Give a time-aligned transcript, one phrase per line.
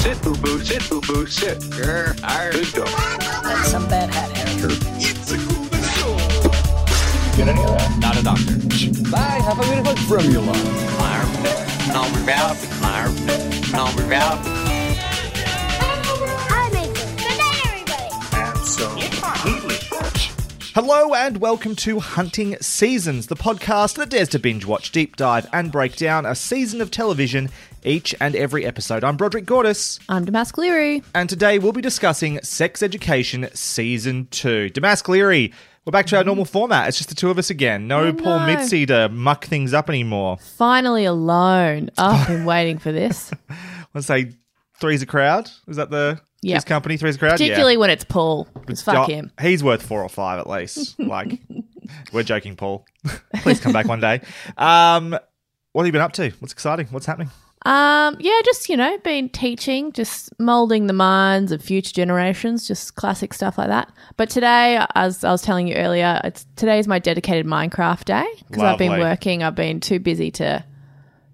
[0.00, 1.58] Sit, boo boo, sit, boo boo, sit.
[1.70, 2.52] Grr, arr.
[2.52, 2.88] Good dog.
[3.44, 4.72] That's some bad hat, Harry.
[4.96, 6.16] It's a cool show.
[7.36, 7.98] Get any of that?
[8.00, 8.56] Not a doctor.
[9.10, 10.54] Bye, have a beautiful formula.
[11.92, 12.60] Number valve.
[13.72, 14.40] Number valve.
[14.46, 14.59] Hi,
[20.72, 25.48] Hello and welcome to Hunting Seasons, the podcast that dares to binge watch, deep dive,
[25.52, 27.48] and break down a season of television
[27.82, 29.02] each and every episode.
[29.02, 31.02] I'm Broderick Gordis, I'm Damask Leary.
[31.12, 34.70] and today we'll be discussing Sex Education Season 2.
[34.70, 35.52] Damask Leary,
[35.84, 36.28] we're back to our mm-hmm.
[36.28, 36.86] normal format.
[36.86, 37.88] It's just the two of us again.
[37.88, 38.46] No I Paul know.
[38.46, 40.36] Mitzi to muck things up anymore.
[40.38, 41.90] Finally alone.
[41.98, 43.32] Oh, I've been waiting for this.
[43.94, 44.32] Let's say
[44.78, 45.50] three's a crowd.
[45.66, 46.54] Is that the Yeah.
[46.56, 46.96] his company?
[46.96, 47.32] Three's a crowd?
[47.32, 48.46] Particularly when it's Paul.
[48.66, 49.32] 'cause fuck Yeah, him.
[49.40, 50.96] He's worth four or five at least.
[50.98, 51.38] Like,
[52.12, 52.86] we're joking, Paul.
[53.42, 54.20] Please come back one day.
[54.56, 55.10] Um,
[55.72, 56.30] what have you been up to?
[56.38, 56.86] What's exciting?
[56.90, 57.30] What's happening?
[57.66, 62.94] Um, yeah, just, you know, been teaching, just molding the minds of future generations, just
[62.94, 63.92] classic stuff like that.
[64.16, 68.62] But today, as I was telling you earlier, it's today's my dedicated Minecraft day because
[68.62, 69.42] I've been working.
[69.42, 70.64] I've been too busy to,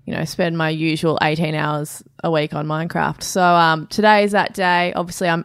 [0.06, 3.22] you know, spend my usual 18 hours a week on Minecraft.
[3.22, 4.92] So, um, today is that day.
[4.94, 5.44] Obviously, I'm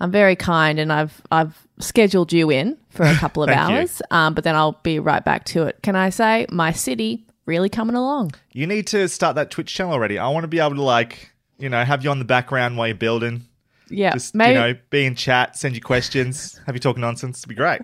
[0.00, 4.00] I'm very kind and I've I've scheduled you in for a couple of hours.
[4.10, 5.78] Um, but then I'll be right back to it.
[5.82, 8.32] Can I say my city really coming along?
[8.52, 10.18] You need to start that Twitch channel already.
[10.18, 12.86] I want to be able to like, you know, have you on the background while
[12.88, 13.42] you're building.
[13.88, 17.38] Yeah, Just maybe you know, be in chat, send you questions, have you talk nonsense.
[17.38, 17.80] It'd be great.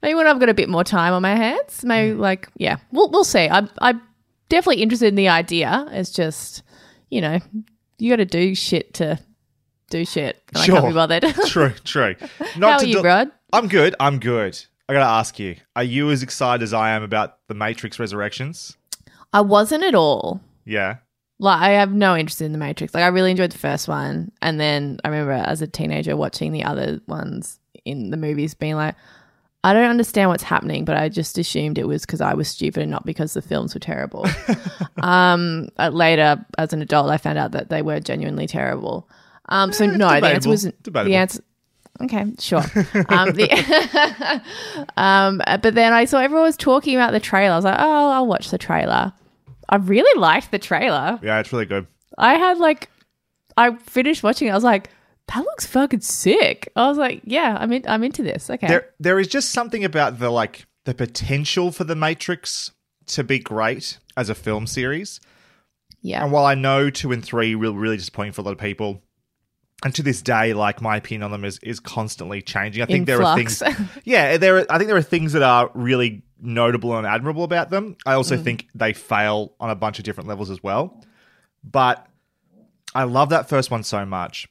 [0.00, 2.20] maybe when I've got a bit more time on my hands, maybe Mm.
[2.20, 3.48] like yeah, we'll we'll see.
[3.48, 4.00] I'm I'm
[4.50, 5.86] definitely interested in the idea.
[5.92, 6.62] It's just
[7.08, 7.38] you know
[7.98, 9.18] you got to do shit to
[9.90, 10.42] do shit.
[10.52, 10.74] And I Sure.
[10.76, 11.22] can't be bothered.
[11.46, 12.14] True, true.
[12.38, 13.30] How to are you, del- Rod?
[13.52, 13.94] I'm good.
[13.98, 14.58] I'm good.
[14.88, 18.76] I gotta ask you: Are you as excited as I am about the Matrix Resurrections?
[19.32, 20.40] I wasn't at all.
[20.64, 20.96] Yeah.
[21.38, 22.92] Like I have no interest in the Matrix.
[22.92, 26.52] Like I really enjoyed the first one, and then I remember as a teenager watching
[26.52, 28.94] the other ones in the movies, being like,
[29.62, 32.80] I don't understand what's happening, but I just assumed it was because I was stupid
[32.82, 34.26] and not because the films were terrible.
[35.02, 39.08] um, uh, later, as an adult, I found out that they were genuinely terrible.
[39.50, 41.04] Um, so Eh, no, the answer was Debatable.
[41.10, 41.42] the answer.
[42.00, 42.60] Okay, sure.
[43.10, 44.42] Um, the,
[44.96, 47.52] um, uh, but then I saw everyone was talking about the trailer.
[47.52, 49.12] I was like, oh, I'll watch the trailer.
[49.68, 51.18] I really liked the trailer.
[51.22, 51.86] Yeah, it's really good.
[52.16, 52.88] I had like,
[53.56, 54.52] I finished watching it.
[54.52, 54.88] I was like,
[55.34, 56.70] that looks fucking sick.
[56.76, 58.50] I was like, yeah, I'm in, I'm into this.
[58.50, 58.66] Okay.
[58.66, 62.72] There, there is just something about the like the potential for the Matrix
[63.06, 65.20] to be great as a film series.
[66.02, 66.22] yeah.
[66.22, 69.02] And while I know two and three were really disappointing for a lot of people,
[69.84, 72.82] and to this day, like my opinion on them is is constantly changing.
[72.82, 73.62] I think In there flux.
[73.62, 74.58] are things, yeah, there.
[74.58, 77.96] Are, I think there are things that are really notable and admirable about them.
[78.04, 78.44] I also Mm.
[78.44, 81.02] think they fail on a bunch of different levels as well.
[81.64, 82.06] But
[82.94, 84.48] I love that first one so much.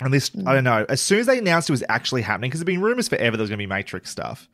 [0.00, 0.84] And this, I don't know.
[0.88, 3.42] As soon as they announced it was actually happening, because there've been rumors forever there
[3.44, 4.48] was going to be Matrix stuff.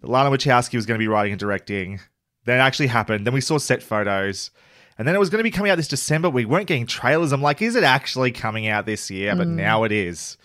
[0.00, 2.00] That Lana Wachowski was going to be writing and directing.
[2.44, 3.26] Then it actually happened.
[3.26, 4.50] Then we saw set photos.
[4.98, 6.28] And then it was going to be coming out this December.
[6.30, 7.32] We weren't getting trailers.
[7.32, 9.34] I'm like, is it actually coming out this year?
[9.34, 10.36] But now it is.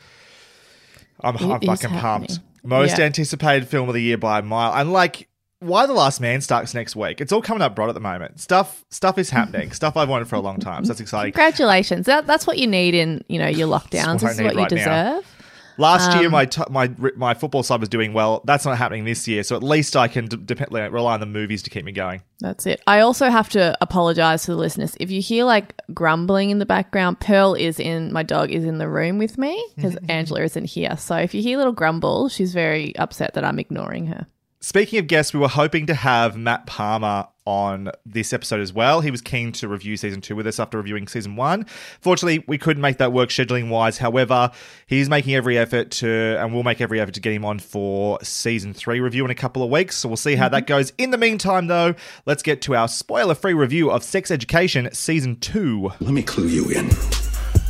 [1.22, 1.42] I'm, Mm.
[1.42, 2.00] It I'm is fucking happening.
[2.28, 2.40] pumped.
[2.64, 3.06] Most Yeah.
[3.06, 4.74] anticipated film of the year by a mile.
[4.74, 5.28] And like,
[5.62, 7.20] Y: The Last Man starts next week?
[7.20, 8.40] It's all coming up broad at the moment.
[8.40, 9.72] Stuff, stuff is happening.
[9.74, 10.86] stuff I've wanted for a long time.
[10.86, 11.34] So that's exciting.
[11.34, 12.06] Congratulations.
[12.06, 14.22] That, that's what you need in, you know, your lockdowns.
[14.22, 14.78] This is what you right now.
[15.18, 15.36] deserve.
[15.78, 18.42] Last Um, year, my t- my my football side was doing well.
[18.44, 19.44] That's not happening this year.
[19.44, 22.22] So at least I can d- depend, rely on the movies to keep me going.
[22.42, 22.82] That's it.
[22.86, 24.98] I also have to apologize to the listeners.
[25.00, 28.78] If you hear like grumbling in the background, Pearl is in, my dog is in
[28.78, 30.98] the room with me because Angela isn't here.
[30.98, 34.28] So if you hear little grumble, she's very upset that I'm ignoring her.
[34.62, 39.00] Speaking of guests, we were hoping to have Matt Palmer on this episode as well.
[39.00, 41.66] He was keen to review season two with us after reviewing season one.
[42.02, 44.00] Fortunately, we couldn't make that work scheduling wise.
[44.00, 44.52] However,
[44.86, 48.20] he's making every effort to, and we'll make every effort to get him on for
[48.22, 49.96] season three review in a couple of weeks.
[49.96, 50.74] So we'll see how that mm-hmm.
[50.74, 50.92] goes.
[50.98, 51.96] In the meantime, though,
[52.26, 55.90] let's get to our spoiler free review of Sex Education season two.
[56.02, 56.92] Let me clue you in.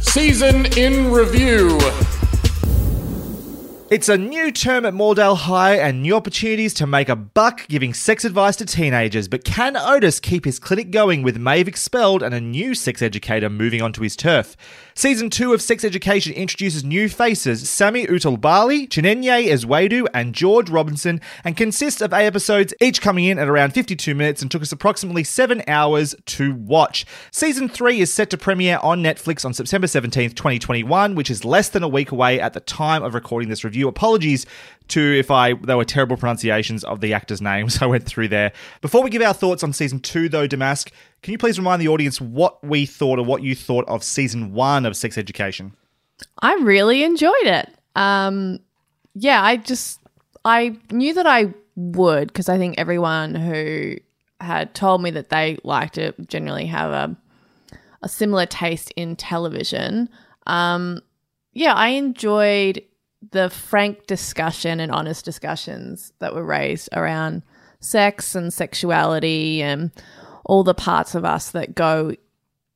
[0.02, 1.80] Season in review.
[3.92, 7.96] It's a new term at Moordale High and new opportunities to make a buck giving
[7.96, 9.28] sex advice to teenagers.
[9.28, 13.50] But can Otis keep his clinic going with Maeve expelled and a new sex educator
[13.50, 14.56] moving onto his turf?
[14.94, 21.20] Season 2 of Sex Education introduces new faces Sami Outalbali, Chinenye Ezwedu, and George Robinson,
[21.44, 24.72] and consists of eight episodes, each coming in at around 52 minutes and took us
[24.72, 27.08] approximately seven hours to watch.
[27.32, 31.70] Season 3 is set to premiere on Netflix on September 17th, 2021, which is less
[31.70, 33.79] than a week away at the time of recording this review.
[33.88, 34.46] Apologies
[34.90, 38.52] to if I there were terrible pronunciations of the actors' names I went through there.
[38.82, 40.92] Before we give our thoughts on season two, though, Damask,
[41.22, 44.54] can you please remind the audience what we thought or what you thought of season
[44.54, 45.74] one of Sex Education?
[46.42, 47.70] I really enjoyed it.
[47.96, 48.60] Um,
[49.16, 50.00] yeah, I just
[50.44, 53.96] I knew that I would because I think everyone who
[54.42, 57.18] had told me that they liked it generally have a
[58.02, 60.10] a similar taste in television.
[60.48, 61.02] Um,
[61.54, 62.82] yeah, I enjoyed
[63.32, 67.44] the frank discussion and honest discussions that were raised around
[67.80, 69.92] sex and sexuality and
[70.46, 72.14] all the parts of us that go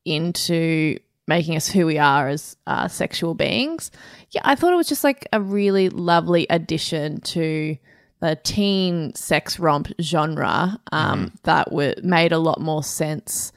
[0.04, 3.90] into making us who we are as uh, sexual beings.
[4.30, 7.76] Yeah, I thought it was just like a really lovely addition to
[8.20, 13.52] the teen sex romp genre um, that were, made a lot more sense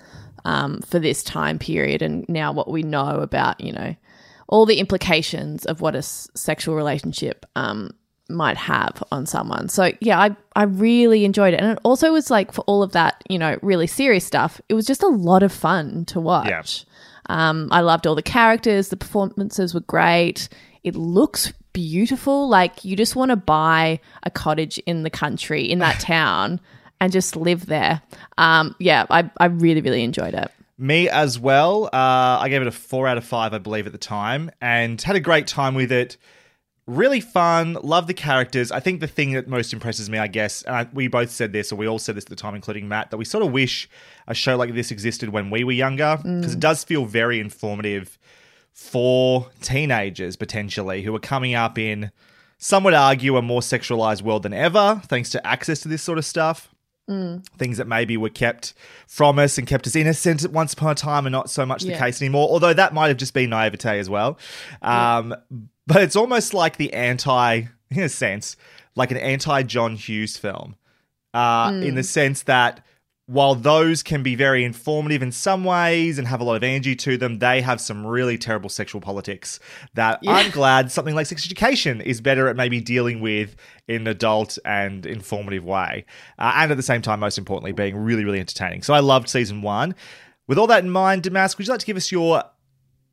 [0.46, 3.96] um, for this time period and now what we know about, you know,
[4.48, 7.92] all the implications of what a s- sexual relationship um,
[8.30, 9.70] might have on someone.
[9.70, 12.92] So yeah, I I really enjoyed it, and it also was like for all of
[12.94, 14.60] that, you know, really serious stuff.
[14.70, 16.86] It was just a lot of fun to watch.
[17.30, 18.90] Um, I loved all the characters.
[18.90, 20.48] The performances were great.
[20.84, 22.48] It looks beautiful.
[22.50, 26.60] Like you just want to buy a cottage in the country in that town
[27.00, 28.02] and just live there.
[28.38, 30.52] Um, yeah, I I really really enjoyed it.
[30.78, 31.86] Me as well.
[31.86, 35.02] Uh, I gave it a four out of five, I believe, at the time, and
[35.02, 36.18] had a great time with it.
[36.86, 37.78] Really fun.
[37.82, 38.72] Love the characters.
[38.72, 41.52] I think the thing that most impresses me, I guess, and I, we both said
[41.52, 43.52] this, or we all said this at the time, including Matt, that we sort of
[43.52, 43.90] wish
[44.28, 48.18] a show like this existed when we were younger, because it does feel very informative
[48.72, 52.12] for teenagers potentially who are coming up in,
[52.60, 56.20] some would argue, a more sexualized world than ever, thanks to access to this sort
[56.20, 56.70] of stuff
[57.58, 58.74] things that maybe were kept
[59.08, 61.84] from us and kept us innocent at once upon a time and not so much
[61.84, 62.00] the Yeah.
[62.00, 62.50] case anymore.
[62.50, 64.38] Although that might have just been naivete as well.
[64.82, 65.34] Um,
[65.88, 67.62] But it's almost like the anti,
[67.92, 68.58] in a sense,
[68.96, 70.76] like an anti John Hughes film,
[71.34, 72.86] uh, in the sense that
[73.28, 76.96] while those can be very informative in some ways and have a lot of energy
[76.96, 79.60] to them, they have some really terrible sexual politics
[79.96, 83.58] that I'm glad something like Sex Education is better at maybe dealing with
[83.90, 86.06] in an adult and informative way.
[86.40, 88.82] Uh, and at the same time, most importantly, being really, really entertaining.
[88.82, 89.94] So I loved season one.
[90.48, 92.44] With all that in mind, Damask, would you like to give us your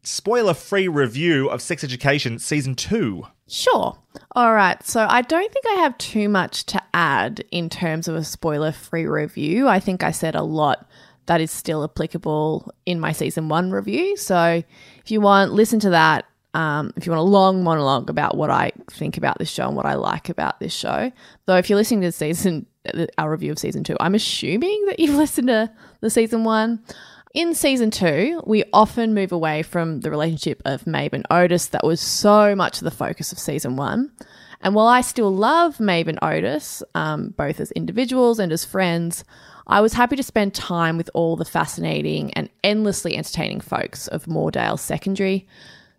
[0.04, 3.26] spoiler free review of Sex Education season two?
[3.48, 3.98] Sure.
[4.32, 4.82] All right.
[4.84, 8.72] So I don't think I have too much to add in terms of a spoiler
[8.72, 9.68] free review.
[9.68, 10.88] I think I said a lot
[11.26, 14.16] that is still applicable in my season one review.
[14.16, 14.62] So
[14.98, 16.26] if you want, listen to that.
[16.52, 19.74] Um, if you want a long monologue about what I think about this show and
[19.74, 21.10] what I like about this show,
[21.46, 22.66] though, if you're listening to season
[23.18, 26.82] our review of season two, I'm assuming that you've listened to the season one.
[27.34, 31.82] In season two, we often move away from the relationship of Maeve and Otis that
[31.82, 34.12] was so much the focus of season one.
[34.60, 39.24] And while I still love Maeve and Otis, um, both as individuals and as friends,
[39.66, 44.26] I was happy to spend time with all the fascinating and endlessly entertaining folks of
[44.26, 45.48] Moordale Secondary.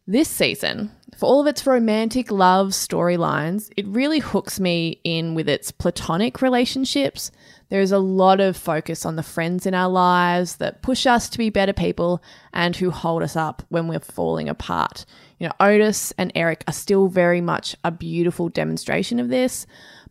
[0.07, 5.49] This season, for all of its romantic love storylines, it really hooks me in with
[5.49, 7.29] its platonic relationships.
[7.69, 11.27] There is a lot of focus on the friends in our lives that push us
[11.29, 12.21] to be better people
[12.53, 15.05] and who hold us up when we're falling apart.
[15.39, 19.65] You know, Otis and Eric are still very much a beautiful demonstration of this,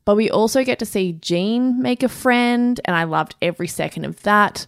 [0.04, 4.04] but we also get to see Jean make a friend, and I loved every second
[4.04, 4.66] of that.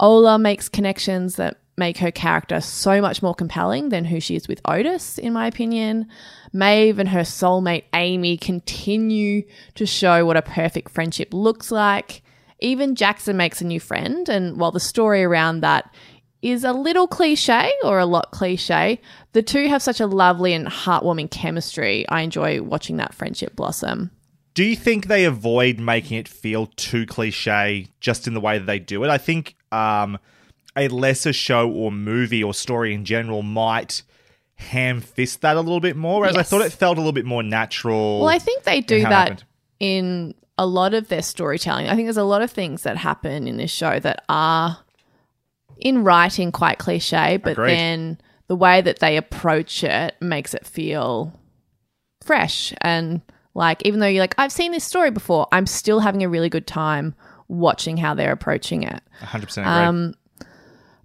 [0.00, 4.48] Ola makes connections that make her character so much more compelling than who she is
[4.48, 6.06] with Otis, in my opinion.
[6.52, 9.42] Maeve and her soulmate Amy continue
[9.74, 12.22] to show what a perfect friendship looks like.
[12.60, 15.92] Even Jackson makes a new friend, and while the story around that
[16.42, 19.00] is a little cliche or a lot cliche,
[19.32, 22.08] the two have such a lovely and heartwarming chemistry.
[22.08, 24.10] I enjoy watching that friendship blossom.
[24.54, 28.66] Do you think they avoid making it feel too cliche just in the way that
[28.66, 29.08] they do it?
[29.08, 30.18] I think um,
[30.76, 34.02] a lesser show or movie or story in general might
[34.56, 37.24] ham fist that a little bit more, whereas I thought it felt a little bit
[37.24, 38.20] more natural.
[38.20, 39.44] Well, I think they do in how it that happened.
[39.78, 41.88] in a lot of their storytelling.
[41.88, 44.78] I think there's a lot of things that happen in this show that are
[45.78, 47.70] in writing quite cliche, but Agreed.
[47.70, 51.32] then the way that they approach it makes it feel
[52.24, 53.22] fresh and
[53.54, 56.48] like even though you're like I've seen this story before, I'm still having a really
[56.48, 57.14] good time
[57.48, 59.00] watching how they're approaching it.
[59.20, 59.64] 100% agree.
[59.64, 60.14] Um,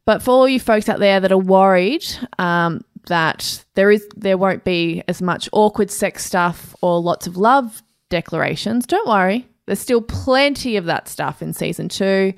[0.06, 2.06] But for all you folks out there that are worried
[2.38, 7.38] um, that there is there won't be as much awkward sex stuff or lots of
[7.38, 7.82] love
[8.14, 9.48] declarations, don't worry.
[9.66, 12.34] There's still plenty of that stuff in season two.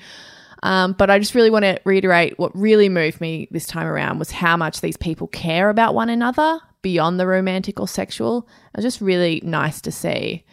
[0.64, 4.18] Um, but I just really want to reiterate what really moved me this time around
[4.18, 8.48] was how much these people care about one another beyond the romantic or sexual.
[8.74, 10.46] It was just really nice to see.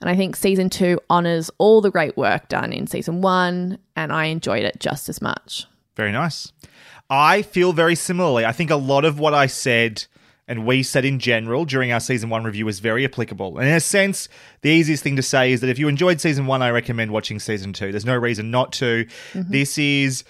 [0.00, 4.12] And I think season two honors all the great work done in season one, and
[4.12, 5.66] I enjoyed it just as much.
[5.96, 6.52] Very nice.
[7.10, 8.44] I feel very similarly.
[8.44, 10.06] I think a lot of what I said
[10.48, 13.58] and we said in general during our season one review is very applicable.
[13.58, 14.28] And in a sense,
[14.62, 17.38] the easiest thing to say is that if you enjoyed season one, I recommend watching
[17.38, 17.92] season two.
[17.92, 19.06] There's no reason not to.
[19.34, 20.24] This is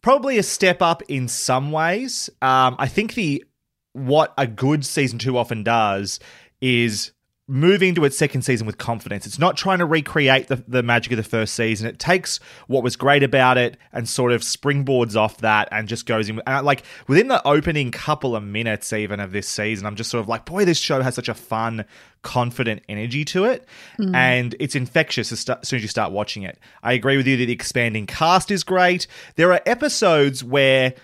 [0.00, 2.30] probably a step up in some ways.
[2.40, 3.44] Um, I think the
[3.92, 6.20] what a good season two often does
[6.60, 7.12] is
[7.46, 9.26] move into its second season with confidence.
[9.26, 11.86] It's not trying to recreate the, the magic of the first season.
[11.86, 16.06] It takes what was great about it and sort of springboards off that and just
[16.06, 16.40] goes in.
[16.46, 20.22] And like within the opening couple of minutes, even of this season, I'm just sort
[20.22, 21.84] of like, boy, this show has such a fun,
[22.22, 23.66] confident energy to it.
[23.98, 24.14] Hmm.
[24.14, 26.58] And it's infectious as, sta- as soon as you start watching it.
[26.82, 29.06] I agree with you that the expanding cast is great.
[29.36, 30.94] There are episodes where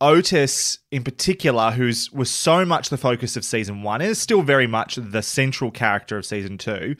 [0.00, 4.42] Otis, in particular, who's was so much the focus of season one, and is still
[4.42, 6.94] very much the central character of season two.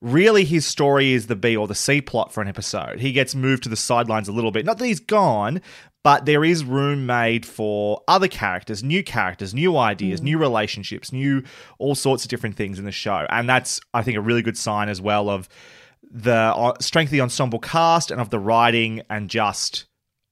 [0.00, 2.98] Really, his story is the B or the C plot for an episode.
[2.98, 4.66] He gets moved to the sidelines a little bit.
[4.66, 5.60] Not that he's gone,
[6.02, 11.44] but there is room made for other characters, new characters, new ideas, new relationships, new
[11.78, 13.26] all sorts of different things in the show.
[13.30, 15.48] And that's, I think, a really good sign as well of
[16.10, 19.86] the uh, strength of the ensemble cast and of the writing and just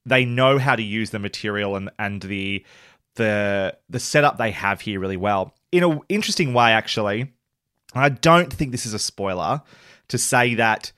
[0.06, 2.64] they know how to use the material and and the
[3.16, 5.54] the the setup they have here really well.
[5.72, 7.32] In an interesting way actually
[7.94, 9.62] i don't think this is a spoiler
[10.08, 10.92] to say that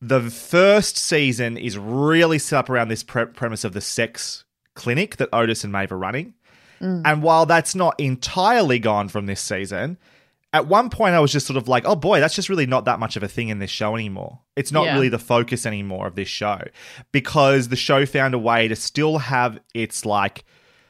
[0.00, 4.44] the first season is really set up around this pre- premise of the sex
[4.74, 6.34] clinic that otis and maeve are running.
[6.80, 7.02] Mm.
[7.04, 9.98] And while that's not entirely gone from this season
[10.52, 12.86] at one point I was just sort of like, oh boy, that's just really not
[12.86, 14.40] that much of a thing in this show anymore.
[14.56, 14.94] It's not Yeah.
[14.94, 16.62] really the focus anymore of this show
[17.12, 20.44] because the show found a way to still have its like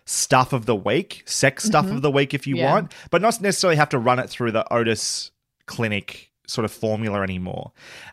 [0.05, 1.97] stuff of the week, sex stuff mm-hmm.
[1.97, 2.73] of the week if you Yeah.
[2.73, 5.33] want, but not necessarily have to run it through the Otis
[5.67, 7.73] clinic sort of formula anymore.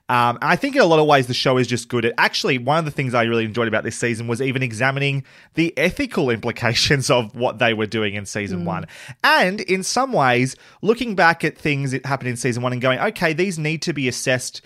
[0.09, 2.57] Um, I think in a lot of ways the show is just good at actually
[2.57, 5.23] one of the things I really enjoyed about this season was even examining
[5.55, 8.85] the ethical implications of what they were doing in season one.
[9.23, 12.99] And in some ways, looking back at things that happened in season one and going,
[12.99, 14.61] okay, these need to be assessed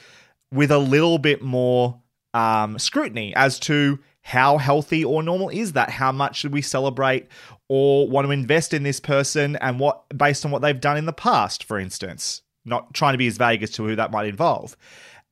[0.52, 2.02] with a little bit more
[2.34, 5.90] um, scrutiny as to how healthy or normal is that?
[5.90, 7.28] How much should we celebrate
[7.68, 11.06] or want to invest in this person and what based on what they've done in
[11.06, 12.42] the past, for instance?
[12.66, 14.76] Not trying to be as vague as to who that might involve.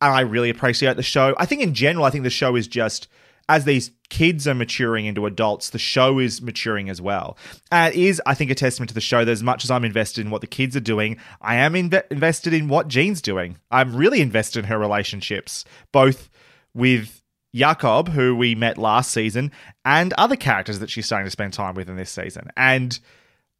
[0.01, 1.35] And I really appreciate the show.
[1.37, 3.07] I think in general, I think the show is just
[3.49, 7.37] as these kids are maturing into adults, the show is maturing as well.
[7.71, 9.85] And it is, I think, a testament to the show that as much as I'm
[9.85, 13.57] invested in what the kids are doing, I am inve- invested in what Jean's doing.
[13.71, 16.29] I'm really invested in her relationships, both
[16.73, 17.21] with
[17.55, 19.51] Jakob, who we met last season,
[19.85, 22.49] and other characters that she's starting to spend time with in this season.
[22.57, 22.99] And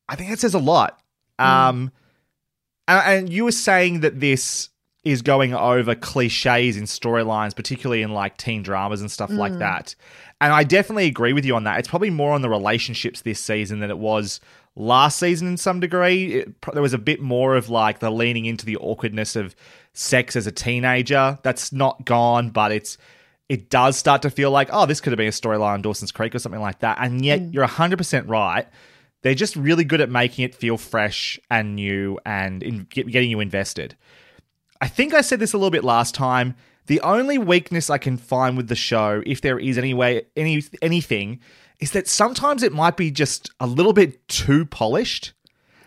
[0.10, 1.02] I think that says a lot.
[1.40, 1.92] Um,
[2.88, 4.70] and, and you were saying that this
[5.04, 9.60] is going over cliches in storylines, particularly in like teen dramas and stuff like mm.
[9.60, 9.96] that.
[10.42, 11.80] And I definitely agree with you on that.
[11.80, 14.42] It's probably more on the relationships this season than it was
[14.76, 16.36] last season in some degree.
[16.36, 19.56] It, there was a bit more of like the leaning into the awkwardness of
[19.94, 21.40] sex as a teenager.
[21.42, 22.98] That's not gone, but it's
[23.50, 26.12] it does start to feel like, oh, this could have been a storyline on Dawson's
[26.12, 26.98] Creek or something like that.
[27.00, 27.54] And yet mm.
[27.54, 28.68] you're 100% right.
[29.22, 33.30] They're just really good at making it feel fresh and new and in, get, getting
[33.30, 33.96] you invested.
[34.80, 36.56] I think I said this a little bit last time.
[36.86, 40.64] The only weakness I can find with the show, if there is any way, any
[40.82, 41.40] anything,
[41.80, 45.34] is that sometimes it might be just a little bit too polished.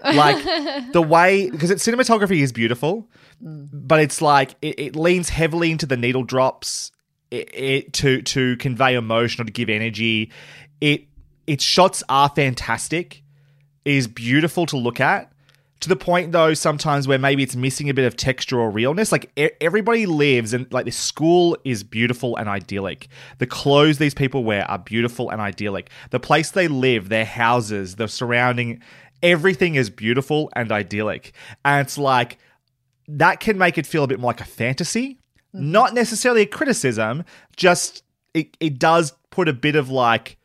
[0.02, 0.42] Like
[0.92, 3.08] the way because its cinematography is beautiful,
[3.42, 3.68] mm.
[3.72, 6.90] but it's like it, it leans heavily into the needle drops
[7.30, 10.30] it, it to to convey emotion or to give energy.
[10.80, 11.04] It
[11.46, 13.19] its shots are fantastic.
[13.84, 15.32] Is beautiful to look at.
[15.80, 19.10] To the point though, sometimes where maybe it's missing a bit of texture or realness.
[19.10, 23.08] Like e- everybody lives and like the school is beautiful and idyllic.
[23.38, 25.90] The clothes these people wear are beautiful and idyllic.
[26.10, 28.82] The place they live, their houses, the surrounding,
[29.22, 31.32] everything is beautiful and idyllic.
[31.64, 32.36] And it's like
[33.08, 35.18] that can make it feel a bit more like a fantasy.
[35.52, 37.24] Not necessarily a criticism,
[37.56, 40.36] just it, it does put a bit of like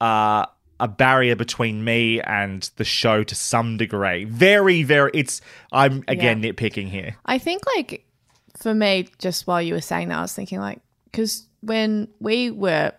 [0.00, 0.46] uh,
[0.80, 4.24] a barrier between me and the show to some degree.
[4.24, 5.10] Very, very.
[5.14, 5.40] It's.
[5.72, 7.16] I'm again nitpicking here.
[7.24, 8.04] I think like
[8.58, 12.50] for me, just while you were saying that, I was thinking like because when we
[12.50, 12.92] were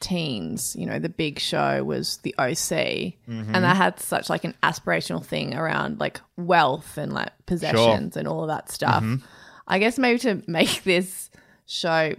[0.00, 3.52] teens, you know, the big show was the OC, and mm-hmm.
[3.52, 8.42] that had such like an aspirational thing around like wealth and like possessions and all
[8.42, 9.02] of that stuff.
[9.02, 9.24] Mm-hmm.
[9.66, 11.30] I guess maybe to make this
[11.66, 12.14] show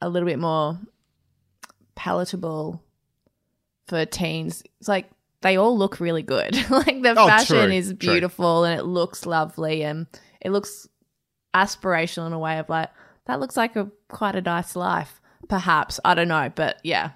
[0.00, 0.78] a little bit more
[1.94, 2.82] palatable
[3.90, 5.10] for teens, it's like
[5.42, 6.54] they all look really good.
[6.70, 7.94] like the Oh, fashion true, is true.
[7.96, 10.06] beautiful and it looks lovely and
[10.40, 10.88] it looks
[11.54, 12.88] aspirational in a way of like
[13.26, 15.20] that looks like a quite a nice life.
[15.48, 17.10] Perhaps I don't know, but yeah,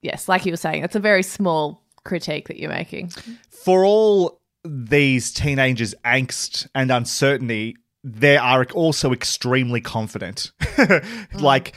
[0.00, 3.10] yes, like you were saying, it's a very small critique that you're making.
[3.50, 10.52] for all these teenagers' angst and uncertainty, they are also extremely confident.
[10.82, 11.40] Mm.
[11.40, 11.74] Like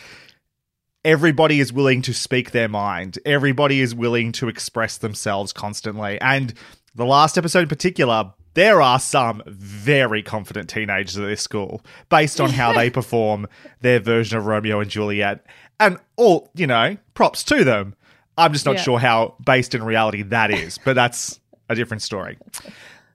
[1.06, 3.18] everybody is willing to speak their mind.
[3.26, 6.20] Everybody is willing to express themselves constantly.
[6.20, 6.54] And
[6.96, 12.42] the last episode in particular, there are some very confident teenagers at this school based
[12.42, 13.48] on how they perform
[13.82, 15.46] their version of Romeo and Juliet.
[15.80, 17.96] And all, you know, props to them.
[18.38, 18.82] I'm just not Yeah.
[18.82, 22.38] sure how based in reality that is, but that's a different story.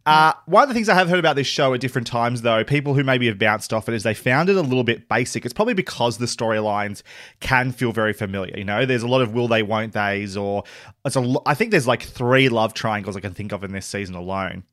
[0.07, 2.65] Uh, one of the things I have heard about this show at different times, though,
[2.65, 5.45] people who maybe have bounced off it, is they found it a little bit basic.
[5.45, 7.03] It's probably because the storylines
[7.41, 8.57] can feel very familiar.
[8.57, 10.65] You know, there's a lot of will they, won't they's, or
[11.05, 11.37] it's a.
[11.45, 14.65] I think there's like three love triangles I can think of in this season alone.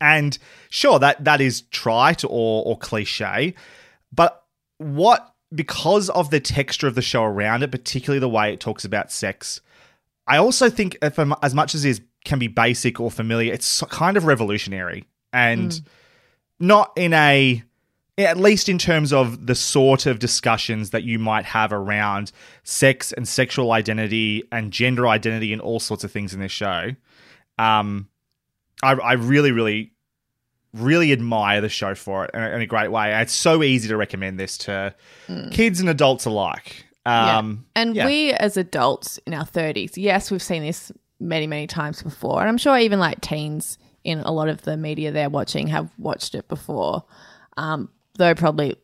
[0.00, 0.38] And
[0.70, 3.54] sure, that that is trite or or cliche,
[4.10, 4.44] but
[4.78, 8.84] what because of the texture of the show around it, particularly the way it talks
[8.84, 9.60] about sex,
[10.26, 14.16] I also think if as much as is can be basic or familiar, it's kind
[14.16, 15.80] of revolutionary and
[16.58, 17.62] not in a
[18.18, 22.32] at least in terms of the sort of discussions that you might have around
[22.64, 26.90] sex and sexual identity and gender identity and all sorts of things in this show.
[27.58, 28.08] Um,
[28.82, 29.92] I, I really, really,
[30.74, 33.12] really admire the show for it in a, in a great way.
[33.12, 34.94] And it's so easy to recommend this to
[35.50, 36.84] kids and adults alike.
[37.06, 37.82] Um, yeah.
[37.82, 38.06] And yeah.
[38.06, 42.40] we as adults in our 30s, yes, we've seen this many, many times before.
[42.40, 45.90] And I'm sure even like teens in a lot of the media they're watching have
[45.98, 47.04] watched it before,
[47.56, 48.76] um, though probably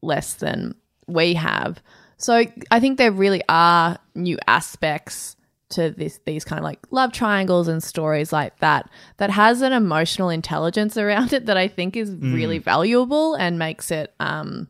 [0.00, 0.74] less than
[1.06, 1.82] we have.
[2.16, 5.36] So I think there really are new aspects
[5.70, 9.72] to this these kind of like love triangles and stories like that that has an
[9.72, 14.68] emotional intelligence around it that I think is really valuable and makes it um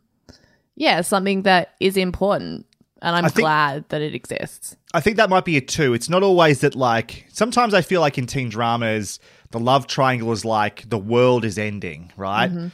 [0.77, 2.66] yeah, something that is important
[3.03, 4.77] and I'm think- glad that it exists.
[4.94, 5.94] I think that might be it too.
[5.94, 9.18] It's not always that like sometimes I feel like in teen dramas
[9.50, 12.50] the love triangle is like the world is ending, right?
[12.50, 12.68] Mm-hmm.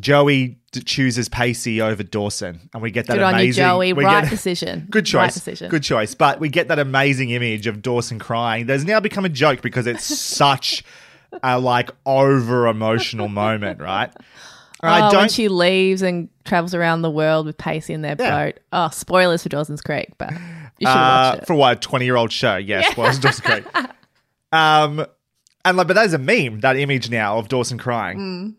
[0.00, 3.64] Joey d- chooses Pacey over Dawson, and we get that Good on you, amazing.
[3.64, 3.92] Joey.
[3.94, 4.86] Right get- decision.
[4.90, 5.14] Good choice.
[5.20, 5.70] Right decision.
[5.70, 6.14] Good choice.
[6.14, 8.66] But we get that amazing image of Dawson crying.
[8.66, 10.84] There's now become a joke because it's such
[11.42, 14.10] a like over emotional moment, right?
[14.80, 18.14] And oh, I don't she leaves and travels around the world with Pacey in their
[18.18, 18.44] Yeah.
[18.46, 18.60] boat.
[18.72, 22.16] Oh, spoilers for Dawson's Creek, but you should have uh, for what a 20 year
[22.16, 22.56] old show.
[22.56, 23.64] Yes, well, it's Dawson Creek.
[24.50, 25.04] Um,
[25.62, 26.60] and like, but that is a meme.
[26.60, 28.18] That image now of Dawson crying.
[28.18, 28.54] Mm.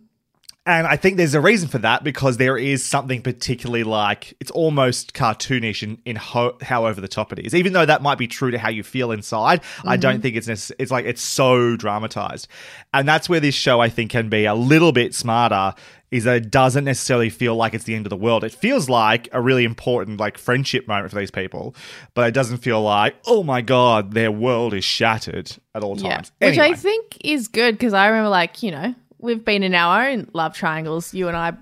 [0.70, 4.52] And I think there's a reason for that because there is something particularly like it's
[4.52, 7.56] almost cartoonish in, in ho- how over the top it is.
[7.56, 10.02] Even though that might be true to how you feel inside, I Mm-hmm.
[10.02, 12.48] don't think it's necess- it's like it's so dramatized.
[12.94, 15.74] And that's where this show I think can be a little bit smarter
[16.12, 18.44] is that it doesn't necessarily feel like it's the end of the world.
[18.44, 21.76] It feels like a really important like friendship moment for these people,
[22.14, 26.16] but it doesn't feel like, "Oh my god, their world is shattered" at all Yeah,
[26.18, 26.32] times.
[26.40, 30.08] which I think is good because I remember, like, you know, we've been in our
[30.10, 31.54] own love triangles, you and I,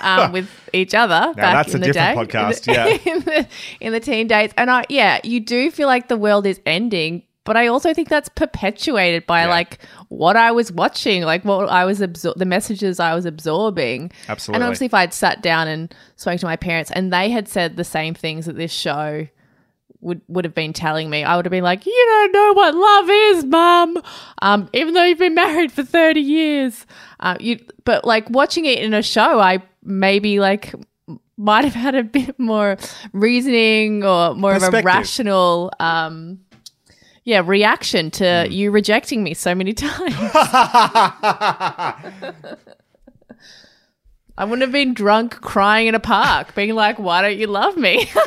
[0.00, 1.32] um, with each other.
[1.34, 3.12] back that's in a the different day, podcast, in the, yeah.
[3.14, 3.48] in the
[3.80, 7.22] in the teen days, and I, yeah, you do feel like the world is ending,
[7.44, 9.48] but I also think that's perpetuated by Yeah.
[9.48, 9.78] like
[10.08, 14.12] what I was watching, like what I was absor- the messages I was absorbing.
[14.28, 14.56] Absolutely.
[14.56, 17.76] And obviously, if I'd sat down and spoke to my parents, and they had said
[17.76, 19.28] the same things that this show
[20.00, 22.74] would would have been telling me, I would have been like, "You don't know what
[22.74, 24.02] love is, mum."
[24.42, 26.86] Um, even though you've been married for thirty years,
[27.20, 27.58] uh, you.
[27.84, 30.74] But like watching it in a show, I maybe like
[31.36, 32.76] might have had a bit more
[33.12, 36.40] reasoning or more of a rational, um,
[37.24, 40.14] yeah, reaction to you rejecting me so many times.
[44.38, 47.76] I wouldn't have been drunk crying in a park, being like, "Why don't you love
[47.76, 48.08] me?"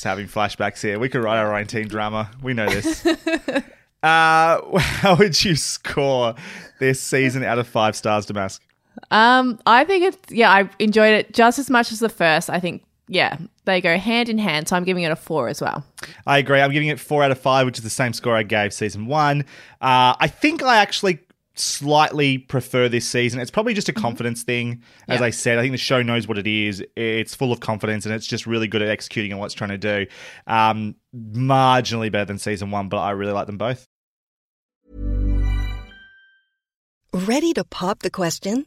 [0.00, 0.98] Just having flashbacks here.
[0.98, 2.30] We could write our own teen drama.
[2.42, 3.04] We know this.
[4.02, 6.34] uh, how would you score
[6.78, 8.60] this season out of five stars, Damask?
[9.10, 12.48] Um, I think it's yeah, I enjoyed it just as much as the first.
[12.48, 13.36] I think yeah,
[13.66, 14.68] they go hand in hand.
[14.68, 15.84] So I'm giving it a four as well.
[16.26, 16.62] I agree.
[16.62, 19.04] I'm giving it four out of five, which is the same score I gave season
[19.04, 19.42] one.
[19.82, 21.18] Uh, I think I actually
[21.54, 23.40] slightly prefer this season.
[23.40, 24.82] It's probably just a confidence thing.
[25.08, 25.26] As Yeah.
[25.26, 26.82] I said, I think the show knows what it is.
[26.96, 29.70] It's full of confidence and it's just really good at executing on what it's trying
[29.70, 30.06] to do.
[30.46, 33.86] Um, marginally better than season one, but I really like them both.
[37.12, 38.66] Ready to pop the question?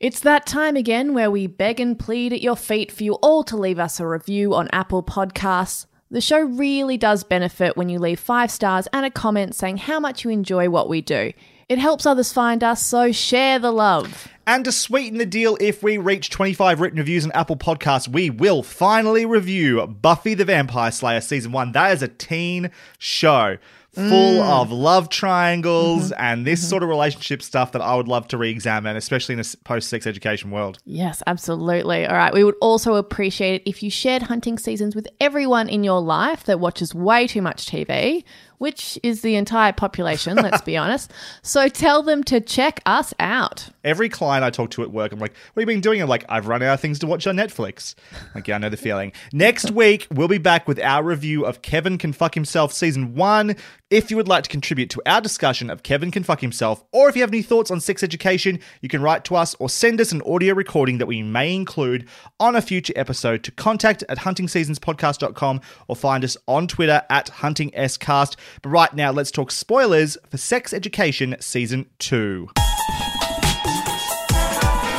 [0.00, 3.42] It's that time again where we beg and plead at your feet for you all
[3.42, 5.86] to leave us a review on Apple Podcasts.
[6.08, 9.98] The show really does benefit when you leave five stars and a comment saying how
[9.98, 11.32] much you enjoy what we do.
[11.68, 14.28] It helps others find us, so share the love.
[14.46, 18.30] And to sweeten the deal, if we reach 25 written reviews on Apple Podcasts, we
[18.30, 21.72] will finally review Buffy the Vampire Slayer season one.
[21.72, 23.58] That is a teen show
[23.98, 24.48] full mm.
[24.48, 26.22] of love triangles mm-hmm.
[26.22, 26.68] and this mm-hmm.
[26.68, 29.88] sort of relationship stuff that I would love to re examine, especially in a post
[29.88, 30.78] sex education world.
[30.84, 32.06] Yes, absolutely.
[32.06, 32.32] All right.
[32.32, 36.44] We would also appreciate it if you shared hunting seasons with everyone in your life
[36.44, 38.24] that watches way too much TV,
[38.58, 41.12] which is the entire population, let's be honest.
[41.42, 43.70] So tell them to check us out.
[43.88, 46.02] Every client I talk to at work, I'm like, what have you been doing?
[46.02, 47.94] I'm like, I've run out of things to watch on Netflix.
[48.34, 49.12] Like, yeah, I know the feeling.
[49.32, 53.56] Next week, we'll be back with our review of Kevin Can Fuck Himself season one.
[53.88, 57.08] If you would like to contribute to our discussion of Kevin Can Fuck Himself, or
[57.08, 60.02] if you have any thoughts on sex education, you can write to us or send
[60.02, 62.06] us an audio recording that we may include
[62.38, 68.36] on a future episode to contact at huntingseasonspodcast.com or find us on Twitter at huntingscast.
[68.60, 72.50] But right now, let's talk spoilers for Sex Education season two.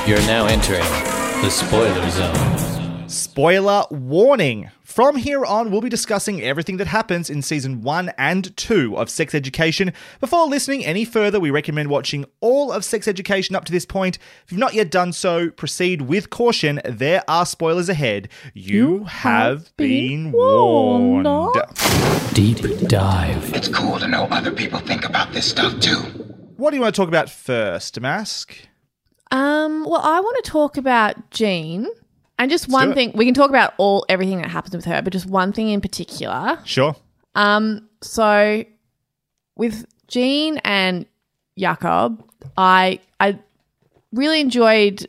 [0.10, 0.82] You're now entering
[1.44, 3.08] the spoiler zone.
[3.08, 4.72] Spoiler warning.
[4.82, 9.08] From here on, we'll be discussing everything that happens in season one and two of
[9.12, 9.94] Sex Education.
[10.20, 14.18] Before listening any further, we recommend watching all of Sex Education up to this point.
[14.46, 16.82] If you've not yet done so, proceed with caution.
[16.84, 18.30] There are spoilers ahead.
[18.56, 21.54] You, have, been warned.
[22.34, 23.54] Deep dive.
[23.54, 26.00] It's cool to know other people think about this stuff too.
[26.58, 28.69] What do you want to talk about first, Damask?
[29.32, 31.88] Um, well, I want to talk about Jean.
[32.38, 35.12] And just one thing, we can talk about all everything that happens with her, but
[35.12, 36.58] just one thing in particular.
[36.64, 36.96] Sure.
[37.36, 38.64] Um, so
[39.58, 41.06] with Jean and
[41.58, 42.24] Jakob,
[42.58, 43.38] I I
[44.14, 45.06] really enjoyed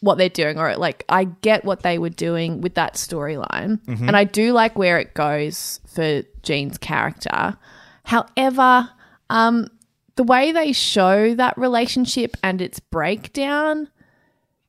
[0.00, 4.08] what they're doing, or like I get what they were doing with that storyline, Mhm.
[4.08, 7.56] and I do like where it goes for Jean's character.
[8.02, 8.90] However,
[9.30, 9.68] um,
[10.16, 13.88] the way they show that relationship and its breakdown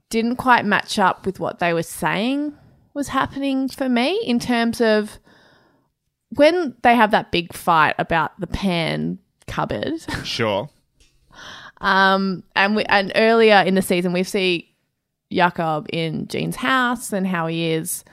[0.10, 2.54] didn't quite match up with what they were saying
[2.94, 5.20] was happening for me in terms of
[6.30, 9.94] when they have that big fight about the pan cupboard.
[10.24, 10.70] Sure.
[11.82, 14.74] Um, and we and earlier in the season we see
[15.32, 18.04] Jakob in Jean's house and how he is.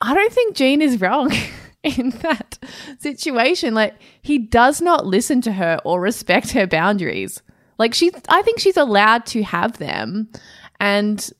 [0.00, 1.32] I don't think Jean is wrong
[1.82, 2.58] in that
[2.98, 3.74] situation.
[3.74, 7.42] Like he does not listen to her or respect her boundaries.
[7.78, 10.28] Like she, I think she's allowed to have them,
[10.80, 11.30] and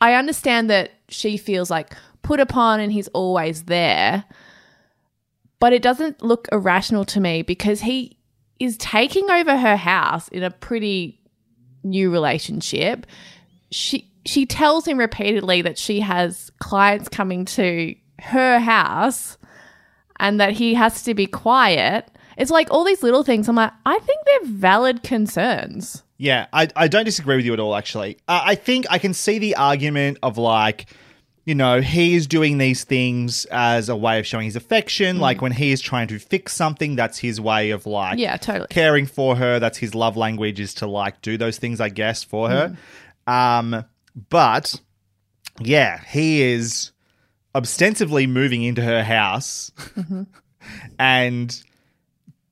[0.00, 4.24] I understand that she feels like put upon and he's always there.
[5.60, 8.18] But it doesn't look irrational to me because he
[8.58, 11.20] is taking over her house in a pretty
[11.82, 13.06] new relationship.
[13.70, 19.36] She she tells him repeatedly that she has clients coming to her house
[20.20, 22.08] and that he has to be quiet.
[22.36, 23.48] It's like all these little things.
[23.48, 26.02] I'm like, I think they're valid concerns.
[26.16, 28.16] Yeah, I, I don't disagree with you at all, actually.
[28.28, 30.86] Uh, I think I can see the argument of like,
[31.44, 35.16] you know, he's doing these things as a way of showing his affection.
[35.16, 35.20] Mm.
[35.20, 38.68] Like when he is trying to fix something, that's his way of like Yeah, totally.
[38.70, 39.58] caring for her.
[39.58, 42.76] That's his love language is to like do those things, I guess, for her.
[43.28, 43.32] Mm.
[43.32, 43.84] Um,
[44.30, 44.80] but
[45.60, 46.92] yeah, he is
[47.54, 49.70] ostensibly moving into her house,
[50.98, 51.62] and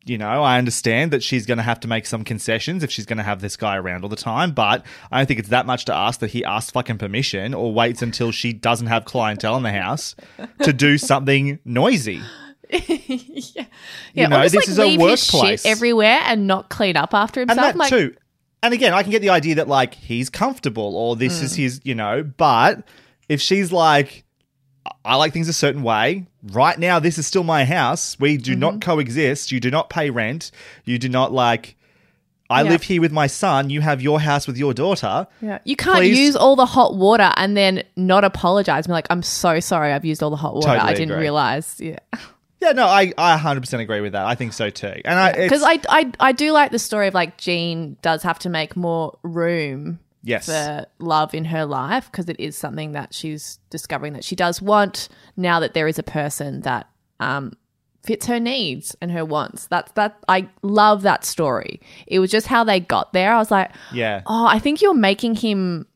[0.05, 3.07] you know, I understand that she's going to have to make some concessions if she's
[3.07, 5.65] going to have this guy around all the time, but I don't think it's that
[5.65, 9.57] much to ask that he asks fucking permission or waits until she doesn't have clientele
[9.57, 10.17] in the house
[10.63, 12.21] to do something noisy.
[12.69, 13.65] yeah,
[14.13, 15.65] You know, this like, is a workplace.
[15.65, 17.59] everywhere and not clean up after himself.
[17.59, 18.17] and that like, too.
[18.61, 21.43] And again, I can get the idea that like he's comfortable or this Mm.
[21.45, 22.83] is his, you know, but
[23.29, 24.25] if she's like,
[25.05, 26.27] I like things a certain way.
[26.45, 28.17] Right now, this is still my house.
[28.21, 28.61] We do Mm-hmm.
[28.61, 29.51] not coexist.
[29.53, 30.51] You do not pay rent.
[30.85, 31.77] You do not like.
[32.51, 32.71] I Yeah.
[32.71, 33.71] live here with my son.
[33.71, 35.27] You have your house with your daughter.
[35.41, 35.59] Yeah.
[35.65, 38.87] You can't Please- use all the hot water and then not apologize.
[38.87, 40.69] Be like, I'm so sorry, I've used all the hot water.
[40.69, 41.23] I didn't agree.
[41.23, 41.77] realize.
[41.81, 41.99] Yeah.
[42.61, 44.25] Yeah, no, I, I 100% agree with that.
[44.25, 44.95] I think so too.
[45.05, 48.39] And I, Because I, I, I do like the story of like Jean does have
[48.41, 50.47] to make more room Yes.
[50.47, 54.63] for love in her life because it is something that she's discovering that she does
[54.63, 57.53] want now that there is a person that um,
[58.05, 59.67] fits her needs and her wants.
[59.67, 61.81] That's that I love that story.
[62.07, 63.33] It was just how they got there.
[63.33, 64.23] I was like, yeah.
[64.27, 65.87] oh, I think you're making him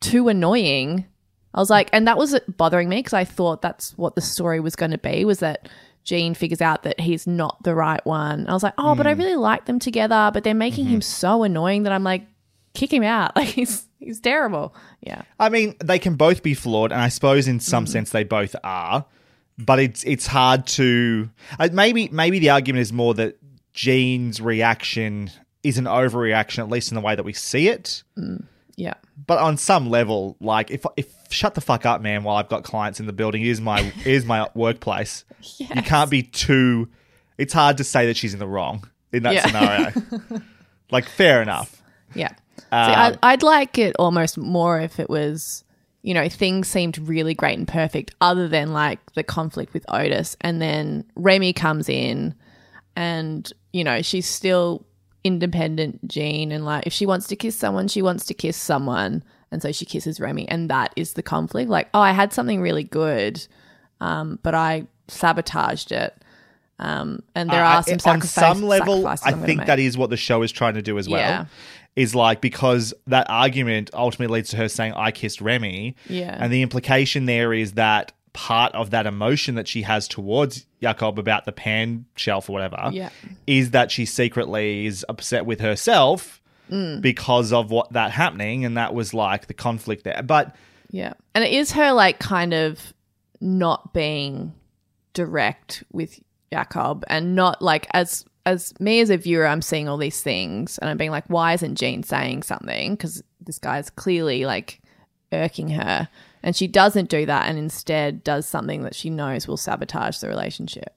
[0.00, 1.06] too annoying.
[1.54, 4.58] I was like, and that was bothering me because I thought that's what the story
[4.60, 5.68] was going to be was that
[6.02, 8.46] Jean figures out that he's not the right one.
[8.48, 9.18] I was like, oh, but I Mm.
[9.18, 10.94] really like them together, but they're making Mm-hmm.
[10.94, 12.26] him so annoying that I'm like,
[12.74, 13.32] kick him out.
[13.36, 14.74] Like he's he's terrible.
[15.00, 15.22] Yeah.
[15.40, 17.62] I mean, they can both be flawed, and I suppose in Mm.
[17.62, 19.06] some sense they both are.
[19.58, 23.38] But it's it's hard to uh, maybe maybe the argument is more that
[23.72, 25.30] Jean's reaction
[25.62, 28.02] is an overreaction, at least in the way that we see it.
[28.76, 28.94] Yeah.
[29.26, 32.64] But on some level, like if if shut the fuck up, man, while I've got
[32.64, 35.24] clients in the building, it is my is my workplace.
[35.58, 36.88] You can't be too.
[37.38, 39.46] It's hard to say that she's in the wrong in that Yeah.
[39.46, 40.42] scenario.
[40.90, 41.80] like fair enough.
[42.14, 42.32] Yeah.
[42.86, 45.64] See, Um, I, I'd like it almost more if it was,
[46.02, 50.36] you know, things seemed really great and perfect, other than like the conflict with Otis.
[50.40, 52.34] And then Remy comes in
[52.96, 54.84] and, you know, she's still
[55.24, 56.52] independent Jean.
[56.52, 59.22] And like, if she wants to kiss someone, she wants to kiss someone.
[59.50, 60.48] And so she kisses Remy.
[60.48, 61.70] And that is the conflict.
[61.70, 63.46] Like, oh, I had something really good,
[64.00, 66.14] um, but I sabotaged it.
[66.80, 70.16] Um, and there I- are some on some level, I think that is what the
[70.16, 71.20] show is trying to do as well.
[71.20, 71.44] Yeah.
[71.96, 76.36] Is like because that argument ultimately leads to her saying, "I kissed Remy," Yeah.
[76.40, 81.20] and the implication there is that part of that emotion that she has towards Jakob
[81.20, 83.10] about the pan shelf or whatever Yeah.
[83.46, 87.00] is that she secretly is upset with herself Mm.
[87.00, 90.20] because of what that happening, and that was like the conflict there.
[90.24, 90.56] But
[90.90, 91.12] Yeah.
[91.34, 92.92] And it is her like kind of
[93.40, 94.52] not being
[95.12, 96.18] direct with
[96.52, 100.78] Jakob and not like as as me as a viewer I'm seeing all these things
[100.78, 104.80] and I'm being like why isn't Jean saying something cuz this guy's clearly like
[105.32, 106.08] irking her
[106.42, 110.28] and she doesn't do that and instead does something that she knows will sabotage the
[110.28, 110.94] relationship.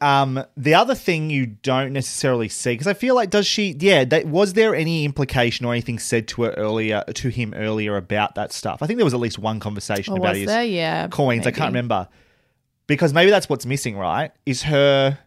[0.00, 3.74] Um, the other thing you don't necessarily see because I feel like does she?
[3.78, 7.96] Yeah, that, was there any implication or anything said to her earlier to him earlier
[7.96, 8.82] about that stuff?
[8.82, 10.64] I think there was at least one conversation Oh, about his there?
[10.64, 11.46] Yeah, coins.
[11.46, 12.08] I can't remember
[12.86, 13.96] because maybe that's what's missing.
[13.96, 14.32] Right?
[14.44, 15.18] Is her?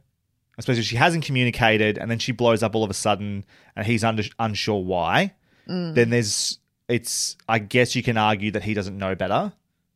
[0.60, 3.46] I suppose if she hasn't communicated and then she blows up all of a sudden
[3.78, 5.34] and he's under, unsure why.
[5.70, 5.96] Mm.
[5.96, 7.38] Then there's it's.
[7.48, 9.54] I guess you can argue that he doesn't know better.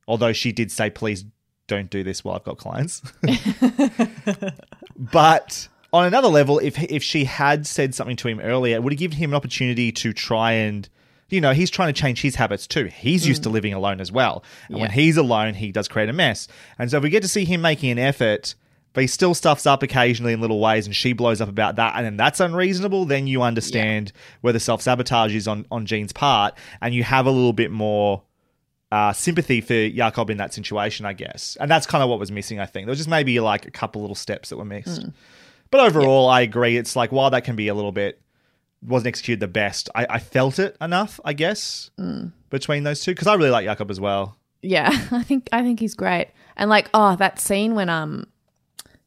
[0.08, 1.26] Although she did say, "Please
[1.67, 3.02] don't do this while I've got clients."
[4.95, 8.93] But on another level, if if she had said something to him earlier, it would
[8.93, 10.88] have given him an opportunity to try and,
[11.30, 12.86] you know, he's trying to change his habits too.
[12.86, 16.13] He's used to living alone as well, and when he's alone, he does create a
[16.13, 16.47] mess.
[16.78, 18.56] And so if we get to see him making an effort,
[18.93, 21.93] but he still stuffs up occasionally in little ways, and she blows up about that,
[21.95, 23.06] and then that's unreasonable.
[23.06, 27.25] Then you understand where the self sabotage is on on Jean's part, and you have
[27.25, 28.23] a little bit more
[28.91, 31.58] uh, sympathy for Jakob in that situation, I guess.
[31.60, 32.86] And that's kind of what was missing, I think.
[32.86, 35.08] There was just maybe like a couple little steps that were missed.
[35.71, 36.77] But overall, I agree.
[36.77, 38.21] It's like, while that can be a little bit,
[38.84, 41.89] wasn't executed the best, I, I felt it enough, I guess,
[42.51, 43.12] between those two.
[43.12, 44.38] Because I really like Jakob as well.
[44.62, 46.27] Yeah, I think I think he's great.
[46.56, 48.27] And like, oh, that scene when um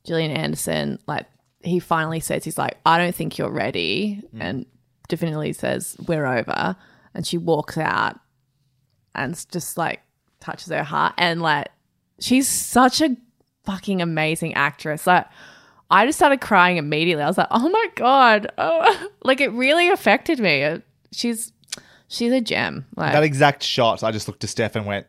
[0.07, 1.27] Gillian Anderson, like
[1.63, 4.39] he finally says he's like, I don't think you're ready mm.
[4.41, 4.67] and
[5.09, 6.77] definitely says, We're over
[7.15, 8.19] and she walks out
[9.15, 10.03] and just like
[10.41, 11.69] touches her heart and like
[12.21, 13.17] she's such a
[13.65, 15.07] fucking amazing actress.
[15.07, 15.27] Like
[15.91, 17.23] I just started crying immediately.
[17.23, 20.83] I was like, "Oh my god!" Oh, like it really affected me.
[21.13, 21.53] She's
[22.09, 22.87] she's a gem.
[22.97, 25.07] Like that exact shot, I just looked to Steph and went,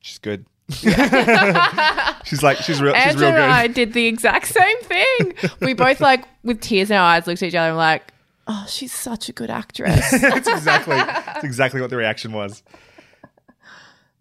[0.00, 0.46] she's good.
[2.24, 5.34] she's like, she's real, she's Angela real and I did the exact same thing.
[5.60, 8.12] We both like with tears in our eyes looked at each other and were like,
[8.46, 12.62] "Oh, she's such a good actress." that's exactly, that's exactly what the reaction was.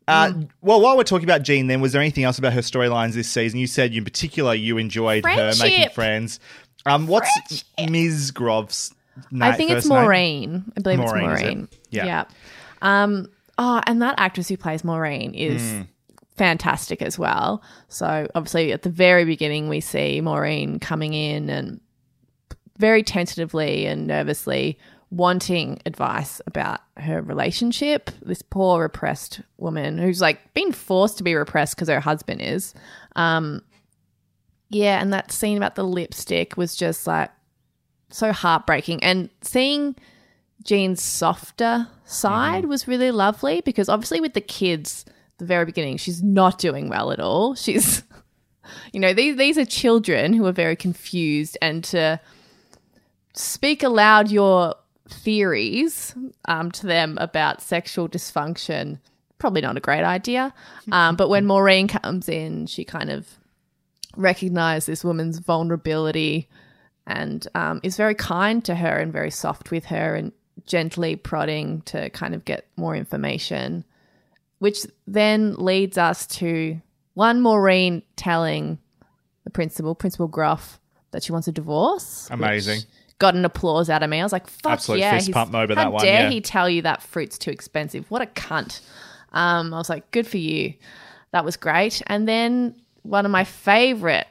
[0.08, 0.50] Uh, Mm.
[0.62, 3.30] Well, while we're talking about Jean, then was there anything else about her storylines this
[3.30, 3.58] season?
[3.60, 6.42] You said in particular you enjoyed her making friends.
[6.86, 7.30] Um, what's
[7.80, 8.34] Ms.
[8.34, 8.94] Groff's
[9.32, 9.86] na- I think it's?
[9.86, 10.66] Maureen.
[10.76, 11.46] I believe Maureen, it's it?
[11.46, 11.70] Maureen.
[11.90, 12.26] Yeah.
[12.82, 13.30] Um.
[13.58, 15.88] Oh, and that actress who plays Maureen is Mm.
[16.36, 17.62] Fantastic as well.
[17.88, 21.80] So obviously, at the very beginning, we see Maureen coming in and
[22.78, 24.78] very tentatively and nervously
[25.12, 28.10] wanting advice about her relationship.
[28.24, 32.74] This poor repressed woman who's like been forced to be repressed because her husband is.
[33.15, 33.62] Um,
[34.69, 37.30] yeah, and that scene about the lipstick was just like
[38.10, 39.04] so heartbreaking.
[39.04, 39.96] And seeing
[40.63, 45.06] Jean's softer side was really lovely because obviously with the kids,
[45.38, 47.56] the very beginning, she's not doing well at all.
[47.56, 48.04] She's,
[48.93, 52.19] you know, these these are children who are very confused, and to
[53.34, 54.76] speak aloud your
[55.10, 56.15] theories
[56.46, 59.00] um, to them about sexual dysfunction
[59.43, 60.54] probably not a great idea.
[60.93, 63.28] Um, but when Maureen comes in, she kind of
[64.15, 66.48] recognizes this woman's vulnerability
[67.06, 70.32] and um, is very kind to her and very soft with her and
[70.65, 73.84] gently prodding to kind of get more information,
[74.60, 76.80] which then leads us to
[77.13, 78.80] one Maureen telling
[79.44, 80.80] the principal, Principal Groff,
[81.12, 82.28] that she wants a divorce.
[82.32, 82.82] Amazing.
[83.20, 84.20] Got an applause out of me.
[84.20, 86.30] I was like, "Fuck Absolute yeah!" fist pump moment, How that one, dare yeah.
[86.30, 88.10] he tell you that fruit's too expensive?
[88.10, 88.82] What a cunt!
[89.32, 90.74] Um, I was like, "Good for you."
[91.32, 92.02] That was great.
[92.08, 94.28] And then one of my favorite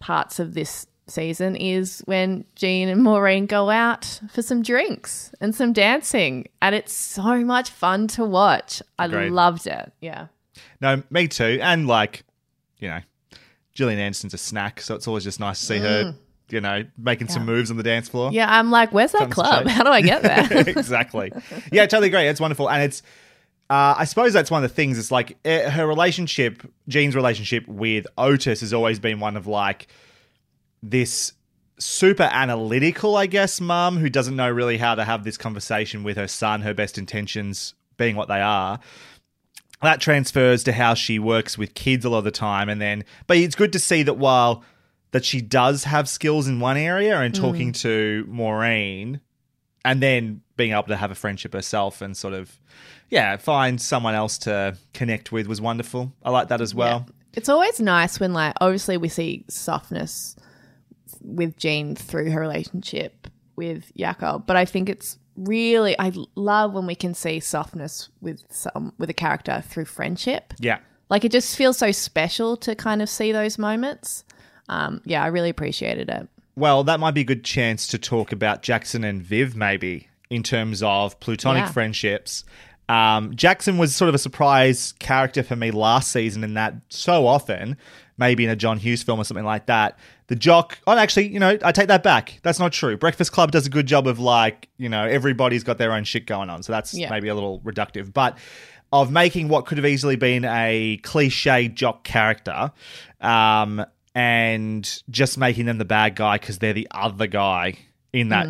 [0.00, 5.54] parts of this season is when Jean and Maureen go out for some drinks and
[5.54, 8.82] some dancing, and it's so much fun to watch.
[8.98, 9.92] I loved it.
[10.00, 10.26] Yeah.
[10.80, 11.58] No, me too.
[11.62, 12.24] And like,
[12.78, 13.00] you know,
[13.74, 16.14] Gillian Anderson's a snack, so it's always just nice to see her, Mm.
[16.50, 18.30] you know, making some moves on the dance floor.
[18.32, 19.66] Yeah, I'm like, where's that Comes club?
[19.68, 20.46] How do I get there?
[20.68, 21.32] exactly.
[21.72, 22.22] Yeah, totally agree.
[22.26, 23.02] It's wonderful, and it's.
[23.70, 24.98] Uh, I suppose that's one of the things.
[24.98, 29.88] It's like eh, her relationship, Jean's relationship with Otis, has always been one of like
[30.82, 31.32] this
[31.78, 36.16] super analytical, I guess, mum who doesn't know really how to have this conversation with
[36.16, 36.62] her son.
[36.62, 38.80] Her best intentions being what they are.
[39.82, 43.04] That transfers to how she works with kids a lot of the time, and then,
[43.28, 44.64] but it's good to see that while
[45.12, 47.40] that she does have skills in one area and mm.
[47.40, 49.20] talking to Maureen
[49.84, 52.58] and then being able to have a friendship herself and sort of
[53.10, 57.48] yeah find someone else to connect with was wonderful i like that as well It's
[57.48, 60.34] always nice when, like, obviously we see softness
[61.22, 66.86] with Jean through her relationship with Jakob, but I think it's really I love when
[66.86, 70.52] we can see softness with some with a character through friendship.
[70.58, 70.78] yeah
[71.10, 74.24] Like it just feels so special to kind of see those moments.
[74.68, 76.28] Um, yeah, I really appreciated it.
[76.56, 80.42] well that might be a good chance to talk about jackson and viv maybe in
[80.42, 81.70] terms of plutonic Yeah.
[81.72, 82.44] friendships
[82.88, 87.26] um, jackson was sort of a surprise character for me last season in that so
[87.26, 87.76] often
[88.16, 89.98] maybe in a john hughes film or something like that
[90.28, 92.38] the jock oh actually you know i take that back.
[92.42, 92.96] That's not true.
[92.96, 96.26] Breakfast club does a good job of like you know everybody's got their own shit
[96.26, 96.62] going on.
[96.62, 97.10] So that's Yeah.
[97.10, 98.12] maybe a little reductive.
[98.12, 98.38] But
[98.92, 102.72] of making what could have easily been a cliche jock character
[103.20, 107.74] um, and just making them the bad guy because they're the other guy
[108.12, 108.46] in that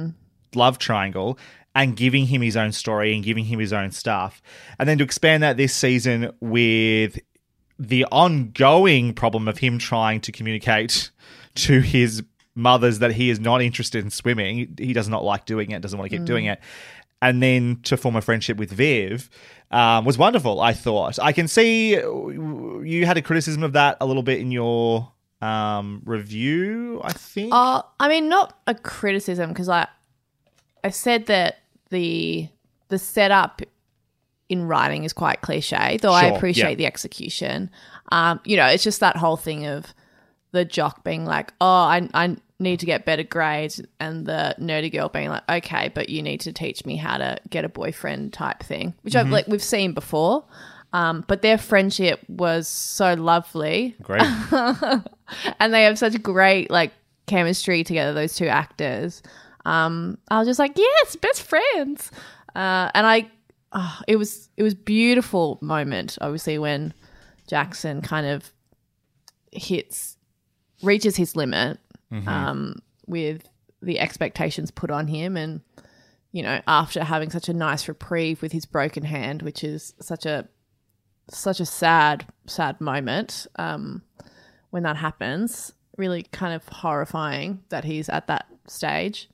[0.55, 1.39] love triangle
[1.75, 4.41] and giving him his own story and giving him his own stuff.
[4.79, 7.19] And then to expand that this season with
[7.79, 11.11] the ongoing problem of him trying to communicate
[11.59, 12.23] to his
[12.55, 14.75] mothers that he is not interested in swimming.
[14.79, 16.61] He does not like doing it, doesn't want to keep doing it.
[17.21, 19.29] And then to form a friendship with Viv
[19.71, 21.19] um, was wonderful, I thought.
[21.19, 26.03] I can see you had a criticism of that a little bit in your um,
[26.05, 27.53] review, I think.
[27.53, 29.89] Uh, I mean, not a criticism because I,
[30.85, 31.59] I said that
[31.91, 32.49] the
[32.89, 33.63] the setup
[34.49, 36.77] in writing is quite cliche, though I appreciate yeah.
[36.77, 37.71] the execution.
[38.11, 39.93] Um, you know, it's just that whole thing of
[40.59, 44.93] the jock being like, "Oh, I I need to get better grades," and the nerdy
[44.93, 48.33] girl being like, "Okay, but you need to teach me how to get a boyfriend,"
[48.33, 50.45] type thing, which I've like we've seen before.
[50.93, 54.23] Um, but their friendship was so lovely Great.
[55.61, 56.93] and they have such great like
[57.27, 59.23] chemistry together those two actors
[59.67, 62.11] um i was just like yes best friends
[62.57, 63.31] uh and i
[63.73, 66.95] oh, it was it was beautiful moment obviously when
[67.47, 68.51] jackson kind of
[69.53, 70.18] hits
[70.83, 71.79] reaches his limit
[72.27, 73.49] um with
[73.83, 75.61] the expectations put on him and
[76.33, 80.25] you know after having such a nice reprieve with his broken hand which is such
[80.25, 80.49] a
[81.31, 84.03] such a sad sad moment um
[84.71, 85.73] when that happens.
[85.97, 89.29] Really kind of horrifying that he's at that stage.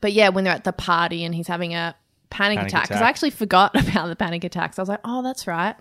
[0.00, 1.94] But yeah, when they're at the party and he's having a
[2.30, 3.02] panic, Panic attack, because.
[3.02, 4.78] I actually forgot about the panic attacks.
[4.78, 5.76] I was like, oh, that's right.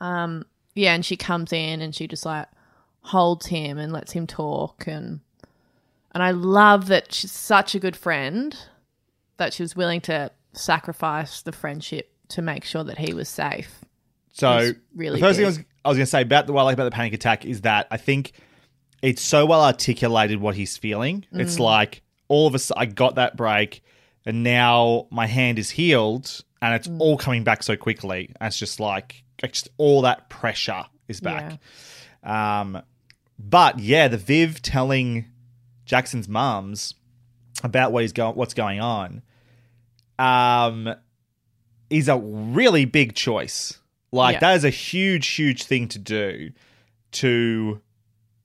[0.00, 2.46] Um, yeah, and she comes in and she just like
[3.02, 5.20] holds him and lets him talk and
[6.12, 8.56] and I love that she's such a good friend
[9.36, 13.84] that she was willing to sacrifice the friendship to make sure that he was safe.
[14.32, 16.52] So It's really the first thing I was, I was going to say about the
[16.52, 18.32] what I like about the panic attack is that I think
[19.02, 21.24] it's so well articulated what he's feeling.
[21.32, 21.60] It's Mm.
[21.60, 23.82] like all of a sudden I got that break,
[24.26, 27.00] and now my hand is healed, and it's Mm.
[27.00, 28.30] all coming back so quickly.
[28.40, 31.58] And it's just like it's just all that pressure is back.
[32.22, 32.82] Um,
[33.48, 35.24] but yeah, the Viv telling
[35.86, 36.94] Jackson's mums
[37.64, 39.22] about what he's going, what's going on,
[40.18, 40.94] um,
[41.88, 43.78] is a really big choice.
[44.12, 44.40] Like Yeah.
[44.40, 46.50] that is a huge, huge thing to do
[47.12, 47.80] to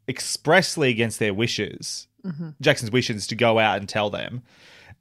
[0.08, 2.56] expressly against their wishes, Mhm.
[2.62, 4.42] Jackson's wishes to go out and tell them.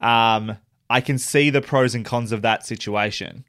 [0.01, 0.59] Um,
[0.91, 3.45] I can see the pros and cons of that situation.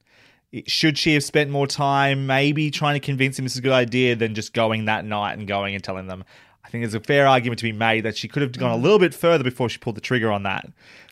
[0.68, 3.72] Should she have spent more time maybe trying to convince him this is a good
[3.72, 6.24] idea than just going that night and going and telling them?
[6.64, 8.76] I think there's a fair argument to be made that she could have gone a
[8.78, 10.68] little bit further before she pulled the trigger on that,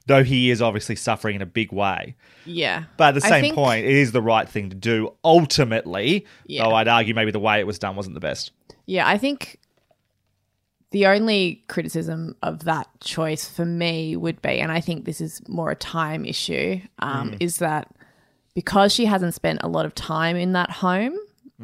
[0.07, 2.15] though he is obviously suffering in a big way.
[2.45, 2.85] Yeah.
[2.97, 6.25] But at the same think- point, it is the right thing to do ultimately.
[6.47, 6.63] Yeah.
[6.63, 8.51] Though I'd argue maybe the way it was done wasn't the best.
[8.87, 9.59] Yeah, I think
[10.91, 15.41] the only criticism of that choice for me would be, and I think this is
[15.47, 17.37] more a time issue, um, Mm.
[17.39, 17.91] is that
[18.55, 21.17] because she hasn't spent a lot of time in that home,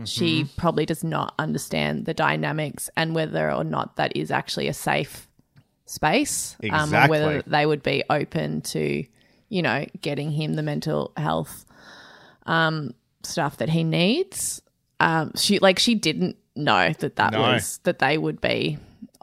[0.06, 0.56] she Mhm.
[0.56, 5.28] probably does not understand the dynamics and whether or not that is actually a safe
[5.86, 9.04] space, um, or whether they would be open to,
[9.50, 11.66] you know, getting him the mental health
[12.46, 14.62] um, stuff that he needs.
[15.00, 17.42] Um, she like she didn't know that that No.
[17.42, 18.78] was that they would be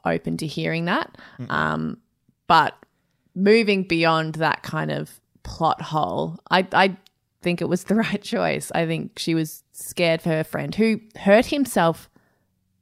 [0.04, 1.16] open to hearing that.
[1.38, 1.50] Mm.
[1.50, 1.98] Um,
[2.46, 2.74] but
[3.34, 6.96] moving beyond that kind of plot hole, I I
[7.46, 8.72] think it was the right choice.
[8.74, 12.10] I think she was scared for her friend who hurt himself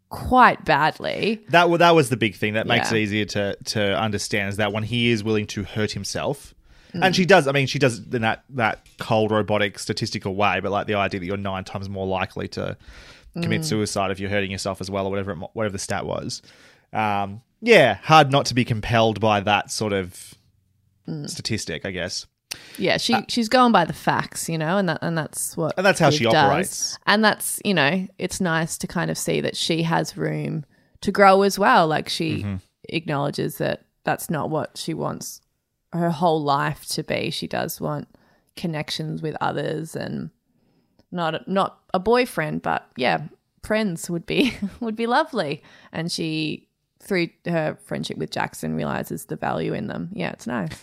[0.09, 1.45] quite badly.
[1.51, 2.99] That wa- that was the big thing that makes Yeah.
[2.99, 6.55] it easier to to understand is that when he is willing to hurt himself,
[6.95, 7.05] Mm.
[7.05, 7.47] and she does.
[7.49, 11.21] I mean, she does in that that cold robotic statistical way, but like the idea
[11.21, 12.77] that you're nine times more likely to
[13.43, 13.65] commit Mm.
[13.65, 16.41] suicide if you're hurting yourself as well, or whatever it, whatever the stat was.
[16.93, 20.35] Um, yeah, hard not to be compelled by that sort of
[21.09, 21.29] Mm.
[21.29, 22.27] statistic, I guess.
[22.79, 25.75] Yeah, she she's going by the facts, you know, and that and that's what Uh,
[25.79, 26.35] And that's how she does.
[26.35, 26.99] operates.
[27.07, 30.65] And that's you know, it's nice to kind of see that she has room
[31.03, 31.87] to grow as well.
[31.87, 32.61] Like she Mhm.
[32.89, 35.41] acknowledges that that's not what she wants
[35.93, 37.31] her whole life to be.
[37.31, 38.09] She does want
[38.57, 40.31] connections with others and
[41.13, 43.23] not not a boyfriend, but yeah,
[43.63, 45.63] friends would be would be lovely.
[45.93, 46.69] And she
[47.01, 50.09] through her friendship with Jackson realizes the value in them.
[50.15, 50.83] Yeah, it's nice.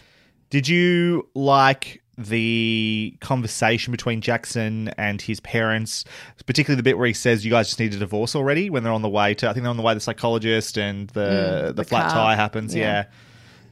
[0.51, 6.05] Did you like the conversation between Jackson and his parents,
[6.45, 8.93] particularly the bit where he says you guys just need a divorce already when they're
[8.93, 11.21] on the way to I think they're on the way to the psychologist and the
[11.21, 12.25] Mm, the, the flat car.
[12.27, 13.05] tire happens, Yeah.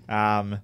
[0.09, 0.39] yeah.
[0.39, 0.59] Um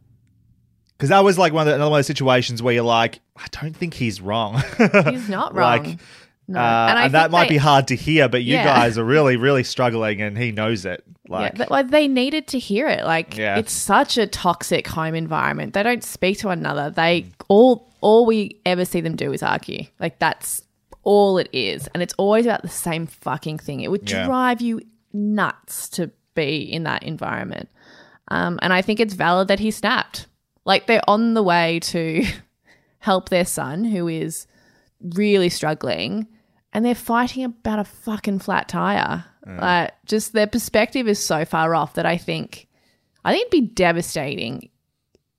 [0.97, 3.19] because that was like one of the, another one of those situations where you're like,
[3.35, 4.63] I don't think he's wrong.
[5.09, 5.99] He's not Like, wrong.
[6.47, 6.59] No.
[6.59, 8.63] uh, And and, that might they- be hard to hear, but you Yeah.
[8.65, 11.03] guys are really, really struggling, and he knows it.
[11.27, 13.03] Like, yeah, but, like they needed to hear it.
[13.03, 13.57] Like Yeah.
[13.57, 15.73] it's such a toxic home environment.
[15.73, 16.91] They don't speak to one another.
[16.91, 19.85] They all all we ever see them do is argue.
[19.99, 20.61] Like that's
[21.01, 23.81] all it is, and it's always about the same fucking thing.
[23.81, 24.81] It would drive you
[25.13, 27.69] nuts to be in that environment.
[28.29, 30.27] Um, and I think it's valid that he snapped.
[30.65, 32.25] Like they're on the way to
[32.99, 34.45] help their son, who is
[35.01, 36.27] really struggling,
[36.75, 39.23] and they're fighting about a fucking flat tire.
[39.47, 39.61] Mm.
[39.61, 42.67] Like, just their perspective is so far off that I think,
[43.23, 44.69] I think it'd be devastating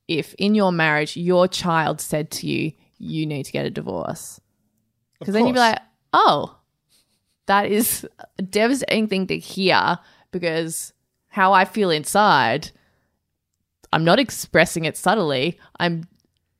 [0.08, 4.40] if in your marriage your child said to you, "You need to get a divorce,"
[5.18, 5.78] because then you'd be like,
[6.14, 6.56] "Oh,
[7.44, 8.08] that is
[8.38, 9.98] a devastating thing to hear."
[10.30, 10.94] Because
[11.28, 12.70] how I feel inside,
[13.92, 15.58] I'm not expressing it subtly.
[15.78, 16.08] I'm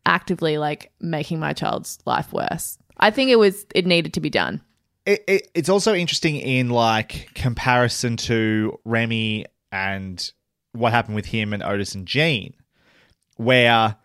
[0.05, 2.77] actively like making my child's life worse.
[2.99, 4.61] I think it was it needed to be done.
[5.07, 10.32] It, it, it's also interesting in like comparison to Remy and
[10.72, 12.52] what happened with him and Otis and Jean,
[13.36, 13.96] where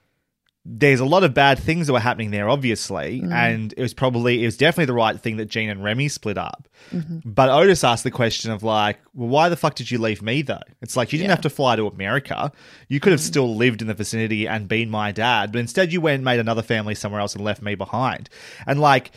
[0.63, 3.33] there's a lot of bad things that were happening there, obviously, Mm.
[3.33, 6.37] and it was probably it was definitely the right thing that Jean and Remy split
[6.37, 6.67] up.
[6.91, 7.23] Mhm.
[7.25, 10.43] But Otis asked the question of like, well, why the fuck did you leave me
[10.43, 10.59] though?
[10.81, 11.35] It's like you didn't Yeah.
[11.35, 12.51] have to fly to America.
[12.89, 15.99] You could have still lived in the vicinity and been my dad, but instead you
[15.99, 18.29] went and made another family somewhere else and left me behind.
[18.67, 19.11] And like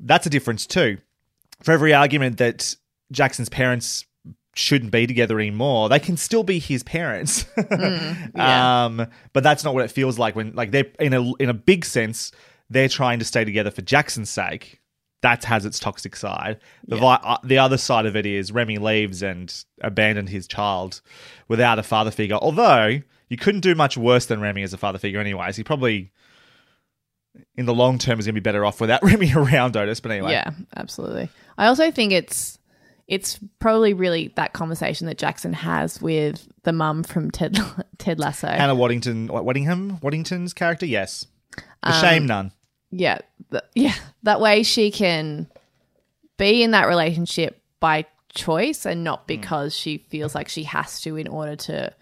[0.00, 0.96] that's a difference too.
[1.62, 2.74] For every argument that
[3.12, 4.04] Jackson's parents
[4.54, 7.44] shouldn't be together anymore, they can still be his parents.
[7.70, 8.84] yeah.
[8.84, 11.54] Um, but that's not what it feels like when like they're in a in a
[11.54, 12.32] big sense,
[12.70, 14.80] they're trying to stay together for Jackson's sake.
[15.22, 16.58] that has its toxic side.
[16.86, 21.00] The vi- uh, the other side of it is Remy leaves and abandoned his child
[21.48, 22.36] without a father figure.
[22.36, 25.56] Although you couldn't do much worse than Remy as a father figure, anyways.
[25.56, 26.12] He probably
[27.56, 30.00] in the long term is going to be better off without Remy around Otis.
[30.00, 31.28] But anyway, Yeah, absolutely.
[31.58, 32.58] I also think it's
[33.08, 37.56] it's probably really that conversation that Jackson has with the mum from Ted
[37.98, 38.48] Ted Lasso.
[38.48, 41.26] Hannah Waddington, Waddingham, Waddington's character, yes,
[41.82, 42.52] the Um, shame none.
[42.90, 43.18] yeah,
[43.50, 43.94] th- yeah.
[44.24, 45.46] That way she can
[46.36, 49.04] be in that relationship by choice and Hmm.
[49.04, 51.94] not because she feels like she has to in order to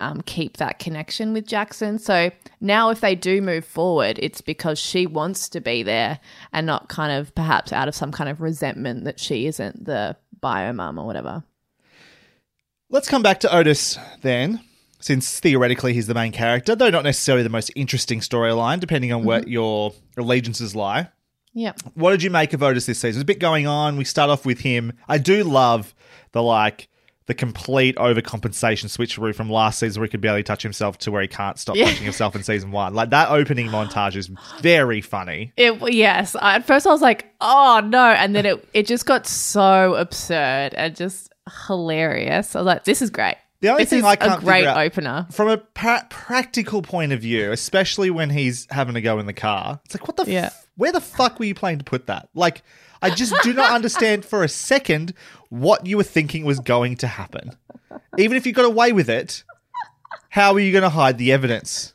[0.00, 1.98] um, keep that connection with Jackson.
[1.98, 2.30] So
[2.60, 6.20] now, if they do move forward, it's because she wants to be there
[6.52, 10.16] and not kind of perhaps out of some kind of resentment that she isn't the
[10.40, 11.44] bio mum or whatever.
[12.90, 14.60] Let's come back to Otis then,
[15.00, 19.24] since theoretically he's the main character, though not necessarily the most interesting storyline, depending on
[19.24, 21.08] where your allegiances lie.
[21.54, 21.72] Yeah.
[21.94, 23.12] What did you make of Otis this season?
[23.18, 23.96] There's a bit going on.
[23.96, 24.92] We start off with him.
[25.08, 25.94] I do love
[26.32, 26.88] the like
[27.26, 31.22] the complete overcompensation switcheroo from last season where he could barely touch himself to where
[31.22, 31.86] he can't stop Yeah.
[31.86, 32.92] touching himself in season one.
[32.94, 35.52] Like that opening montage is very funny.
[35.56, 36.36] It yes.
[36.36, 39.94] I, at first, I was like, "Oh no!" and then it it just got so
[39.94, 41.32] absurd and just
[41.66, 42.54] hilarious.
[42.54, 43.36] I was like, "This is great.
[43.60, 46.82] The only this thing is I can't a great out- opener." From a pra- practical
[46.82, 50.16] point of view, especially when he's having to go in the car, it's like, what
[50.16, 50.30] the?
[50.30, 50.46] Yeah.
[50.46, 52.28] F- where the fuck were you planning to put that?
[52.34, 52.62] Like,
[53.02, 55.14] I just do not understand for a second
[55.48, 57.56] what you were thinking was going to happen.
[58.18, 59.44] Even if you got away with it,
[60.30, 61.92] how are you going to hide the evidence?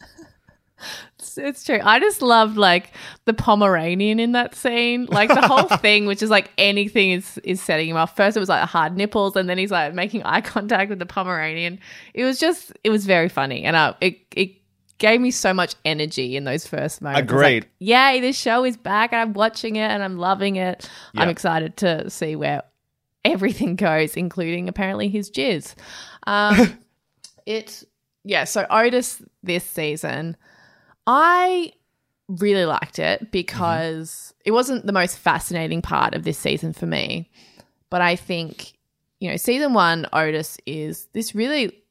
[1.18, 1.80] It's, it's true.
[1.84, 2.92] I just loved like
[3.26, 7.62] the Pomeranian in that scene, like the whole thing, which is like anything is is
[7.62, 8.16] setting him off.
[8.16, 11.06] First, it was like hard nipples, and then he's like making eye contact with the
[11.06, 11.80] Pomeranian.
[12.14, 14.59] It was just, it was very funny, and I it it
[15.00, 17.22] gave me so much energy in those first moments.
[17.22, 17.68] It's like, Agreed.
[17.80, 20.90] Yay, this show is back, and I'm watching it, and I'm loving it.
[21.16, 22.64] I'm excited to see where
[23.26, 25.74] everything goes, including apparently his jizz.
[26.28, 26.78] Um,
[27.46, 27.84] it
[28.24, 28.44] yeah.
[28.44, 30.38] So Otis this season.
[31.08, 31.74] I
[32.28, 37.32] really liked it because it wasn't the most fascinating part of this season for me.
[37.90, 38.74] But I think,
[39.20, 41.84] you know, season one, Otis is this really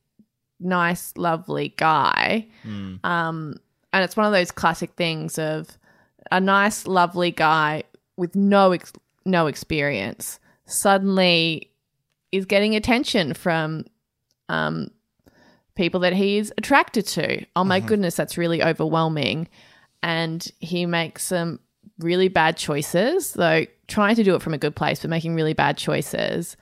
[0.61, 2.47] nice, lovely guy.
[3.05, 3.57] Um,
[3.93, 5.79] and it's one of those classic things of
[6.31, 7.85] a nice, lovely guy
[8.17, 8.93] with no ex-
[9.25, 11.71] no experience suddenly
[12.33, 13.85] is getting attention from
[14.49, 14.91] um,
[15.75, 17.45] people that he's attracted to.
[17.57, 19.49] Oh my goodness, that's really overwhelming.
[20.03, 21.61] And he makes some
[21.99, 25.55] really bad choices, though trying to do it from a good place, but making really
[25.55, 26.57] bad choices,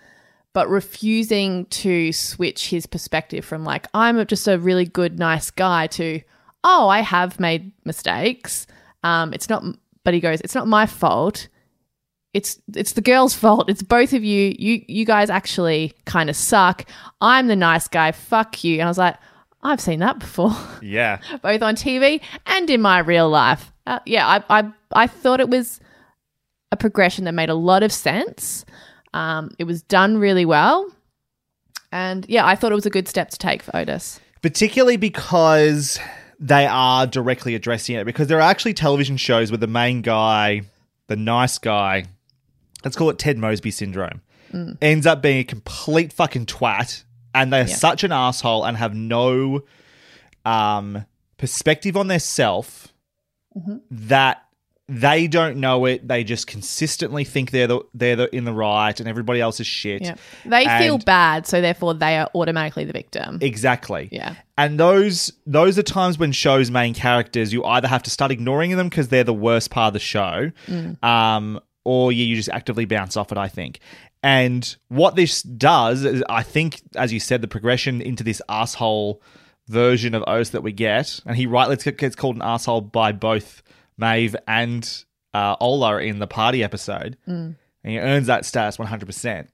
[0.57, 5.87] but refusing to switch his perspective from like, I'm just a really good, nice guy
[5.89, 6.23] to,
[6.65, 8.67] oh, I have made mistakes.
[9.05, 9.63] Um, it's not,
[10.03, 11.49] but he goes, it's not my fault
[12.33, 13.71] it's it's the girl's fault.
[13.71, 14.55] It's both of you.
[14.59, 16.85] You you guys actually kind of suck.
[17.23, 18.13] I'm the nice guy.
[18.13, 18.75] Fuck you.
[18.75, 19.17] And I was like,
[19.63, 20.53] I've seen that before,
[20.83, 21.19] Yeah.
[21.41, 23.73] both on TV and in my real life.
[23.87, 25.81] Uh, yeah, I, I I thought it was
[26.73, 28.67] a progression that made a lot of sense.
[29.17, 30.87] Um, it was done really well,
[31.93, 34.21] and yeah, I thought it was a good step to take for Otis.
[34.43, 35.99] particularly because
[36.39, 40.61] they are directly addressing it because there are actually television shows where the main guy
[41.07, 42.05] the nice guy
[42.85, 44.21] let's call it ted mosby syndrome
[44.83, 47.05] ends up being a complete fucking twat
[47.35, 47.75] and they're Yeah.
[47.75, 49.63] such an asshole and have no
[50.45, 51.07] um
[51.39, 52.89] perspective on their self
[53.91, 54.43] that
[54.89, 59.01] they don't know it they just consistently think they're the they're the, in the right
[59.01, 60.15] and everybody else is shit Yeah,
[60.45, 63.39] they feel bad, so therefore they are automatically the victim.
[63.41, 64.09] Exactly.
[64.13, 64.37] Yeah.
[64.57, 68.77] And those those are times when shows main characters you either have to start ignoring
[68.77, 70.53] them because they're the worst part of the show,
[71.03, 73.39] um, or you, you just actively bounce off it.
[73.39, 73.81] I think.
[74.23, 79.23] And what this does is, I think, as you said, the progression into this asshole
[79.69, 83.63] version of Otis that we get, and he rightly gets called an asshole by both
[83.99, 87.57] Maeve and uh, Ola in the party episode, and
[87.93, 89.51] he earns that status one hundred percent.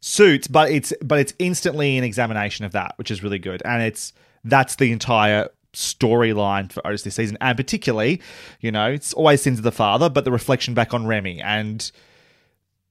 [0.00, 3.82] Suits, but it's but it's instantly an examination of that, which is really good, and
[3.82, 4.12] it's
[4.44, 8.20] that's the entire storyline for Otis this season, and particularly,
[8.60, 11.40] you know, it's always sins of the father, but the reflection back on Remy.
[11.40, 11.90] And.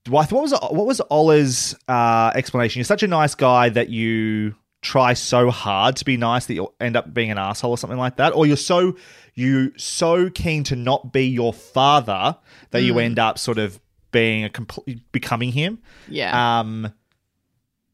[0.07, 2.77] What what was what was Ola's uh, explanation?
[2.77, 6.75] You're such a nice guy that you try so hard to be nice that you'll
[6.79, 8.97] end up being an asshole or something like that, or you're so
[9.35, 12.37] you so keen to not be your father
[12.71, 13.79] that you end up sort of
[14.11, 15.79] being a complete becoming him.
[16.07, 16.59] Yeah.
[16.59, 16.93] Um,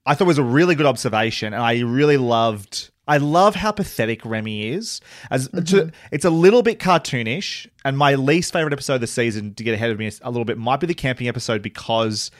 [0.05, 3.71] I thought it was a really good observation, and I really loved I love how
[3.71, 5.01] pathetic Remy is.
[5.29, 9.53] As to, it's a little bit cartoonish, and my least favorite episode of the season
[9.55, 12.31] to get ahead of me a little bit might be the camping episode because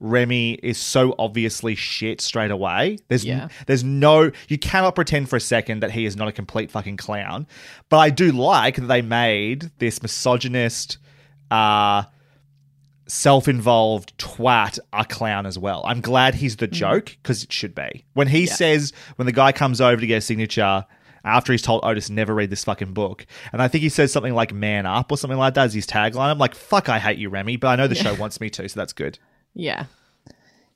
[0.00, 2.98] Remy is so obviously shit straight away.
[3.08, 3.48] There's Yeah.
[3.66, 6.96] there's no you cannot pretend for a second that he is not a complete fucking
[6.96, 7.46] clown.
[7.90, 10.96] But I do like that they made this misogynist
[11.50, 12.04] uh
[13.06, 15.82] self-involved twat a clown as well.
[15.84, 18.04] I'm glad he's the joke because it should be.
[18.14, 20.86] When he says when the guy comes over to get a signature
[21.24, 24.32] after he's told Otis never read this fucking book, and I think he says something
[24.34, 26.30] like "man up" or something like that as his tagline.
[26.30, 28.66] I'm like, "Fuck, I hate you, Remy," but I know the show wants me to,
[28.68, 29.18] so that's good.
[29.54, 29.86] Yeah.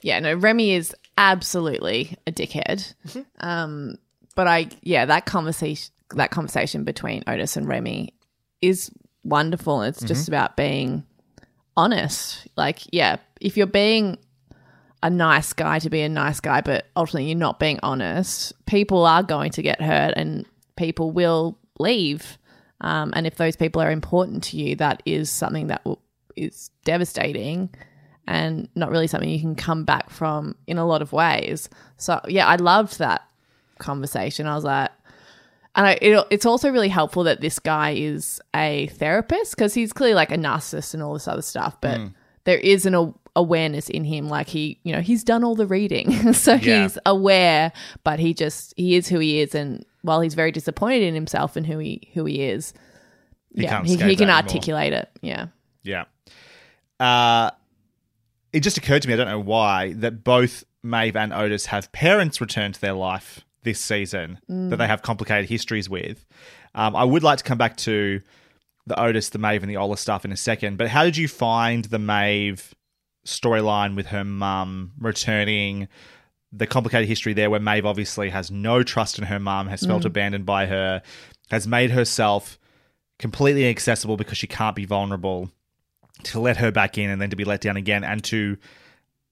[0.01, 2.95] Yeah, no, Remy is absolutely a dickhead.
[3.41, 3.97] Um,
[4.35, 8.13] but I yeah, that conversation that conversation between Otis and Remy
[8.61, 8.91] is
[9.23, 9.83] wonderful.
[9.83, 11.05] It's just about being
[11.77, 12.47] honest.
[12.57, 14.19] Like, yeah, if you're being
[15.03, 19.05] a nice guy to be a nice guy, but ultimately you're not being honest, people
[19.05, 20.47] are going to get hurt and
[20.77, 22.39] people will leave.
[22.81, 26.01] Um, and if those people are important to you, that is something that will,
[26.37, 27.71] is devastating
[28.27, 31.69] and not really something you can come back from in a lot of ways.
[31.99, 33.23] So, yeah, I loved that
[33.79, 34.47] conversation.
[34.47, 34.91] I was like,
[35.77, 39.93] and I, it, it's also really helpful that this guy is a therapist because he's
[39.93, 42.01] clearly like a narcissist and all this other stuff, but
[42.45, 44.29] there is an a- awareness in him.
[44.29, 46.83] Like he, you know, he's done all the reading, so Yeah.
[46.85, 47.73] he's aware,
[48.05, 51.57] but he just he is who he is, and while he's very disappointed in himself
[51.57, 52.73] and who he who he is,
[53.57, 54.37] He yeah, he, he can anymore.
[54.37, 55.11] articulate it.
[55.23, 55.47] Yeah,
[55.83, 56.05] Yeah.
[57.01, 57.51] Uh,
[58.55, 61.91] it just occurred to me, I don't know why, that both Maeve and Otis have
[61.91, 64.39] parents return to their life this season
[64.71, 66.25] that they have complicated histories with.
[66.73, 68.21] Um, I would like to come back to
[68.87, 71.27] the Otis, the Maeve, and the Ola stuff in a second, but how did you
[71.27, 72.75] find the Maeve
[73.27, 75.89] storyline with her mum returning?
[76.53, 80.05] The complicated history there, where Maeve obviously has no trust in her mum, has felt
[80.05, 81.03] abandoned by her,
[81.51, 82.57] has made herself
[83.19, 85.51] completely inaccessible because she can't be vulnerable
[86.23, 88.57] to let her back in and then to be let down again and to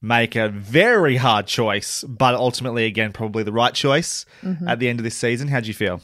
[0.00, 4.26] make a very hard choice, but ultimately, again, probably the right choice
[4.66, 5.48] at the end of this season.
[5.48, 6.00] How'd you feel?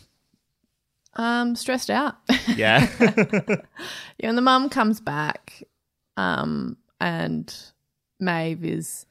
[1.15, 2.17] um, stressed out.
[2.55, 2.87] Yeah.
[4.21, 5.63] Yeah, and the mum comes back,
[6.17, 7.55] um, and
[8.19, 9.07] Maeve is,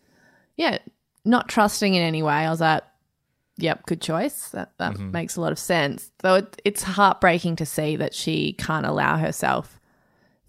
[0.57, 0.79] yeah,
[1.23, 2.33] not trusting in any way.
[2.33, 2.83] I was like,
[3.57, 4.49] yep, good choice.
[4.49, 6.11] That that makes a lot of sense.
[6.19, 9.76] Though it, it's heartbreaking to see that she can't allow herself,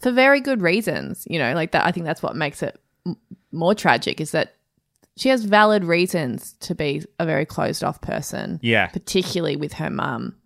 [0.00, 1.26] for very good reasons.
[1.28, 1.86] You know, like that.
[1.86, 3.16] I think that's what makes it m-
[3.52, 4.54] more tragic is that
[5.16, 8.86] she has valid reasons to be a very closed off person yeah.
[8.86, 10.36] particularly with her mum.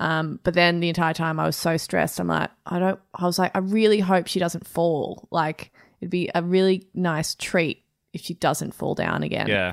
[0.00, 2.18] Um, but then the entire time I was so stressed.
[2.18, 3.00] I'm like, I don't.
[3.14, 5.28] I was like, I really hope she doesn't fall.
[5.30, 7.82] Like, it'd be a really nice treat
[8.12, 9.48] if she doesn't fall down again.
[9.48, 9.72] Yeah.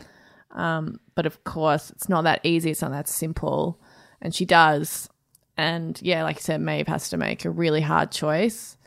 [0.51, 2.71] Um, but of course, it's not that easy.
[2.71, 3.81] It's not that simple.
[4.21, 5.09] And she does.
[5.57, 8.77] And yeah, like I said, Maeve has to make a really hard choice.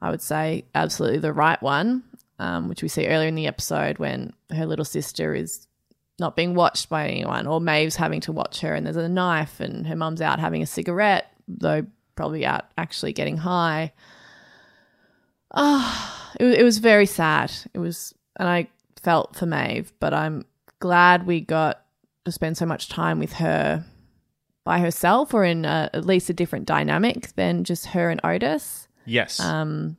[0.00, 2.02] I would say absolutely the right one,
[2.38, 5.66] um, which we see earlier in the episode when her little sister is
[6.18, 9.60] not being watched by anyone, or Maeve's having to watch her, and there's a knife,
[9.60, 13.92] and her mum's out having a cigarette, though probably out actually getting high.
[15.52, 17.52] Ah, it, it was very sad.
[17.74, 20.46] It was, and I felt for Maeve, but I'm
[20.78, 21.82] glad we got
[22.24, 23.84] to spend so much time with her
[24.64, 28.85] by herself, or in a, at least a different dynamic than just her and Otis.
[29.06, 29.40] Yes.
[29.40, 29.96] Um,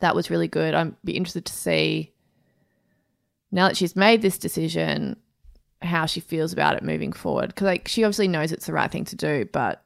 [0.00, 0.74] that was really good.
[0.74, 2.12] I'd be interested to see
[3.50, 5.16] now that she's made this decision
[5.82, 8.90] how she feels about it moving forward because like she obviously knows it's the right
[8.90, 9.82] thing to do, but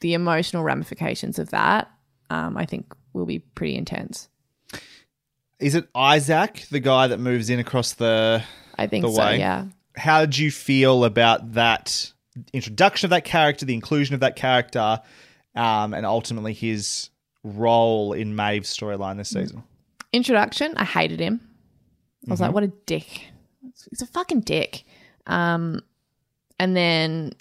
[0.00, 1.90] the emotional ramifications of that,
[2.30, 4.28] um, I think, will be pretty intense.
[5.58, 8.42] Is it Isaac, the guy that moves in across the
[8.78, 9.20] I think the so.
[9.20, 9.38] way?
[9.38, 9.66] Yeah.
[9.94, 12.12] How did you feel about that
[12.52, 15.00] introduction of that character, the inclusion of that character,
[15.54, 17.10] um, and ultimately his
[17.42, 19.62] role in Maeve's storyline this season?
[20.12, 21.40] introduction, I hated him.
[22.28, 23.28] I was like, what a dick.
[23.88, 24.84] He's a fucking dick.
[25.26, 25.82] Um,
[26.58, 27.32] and then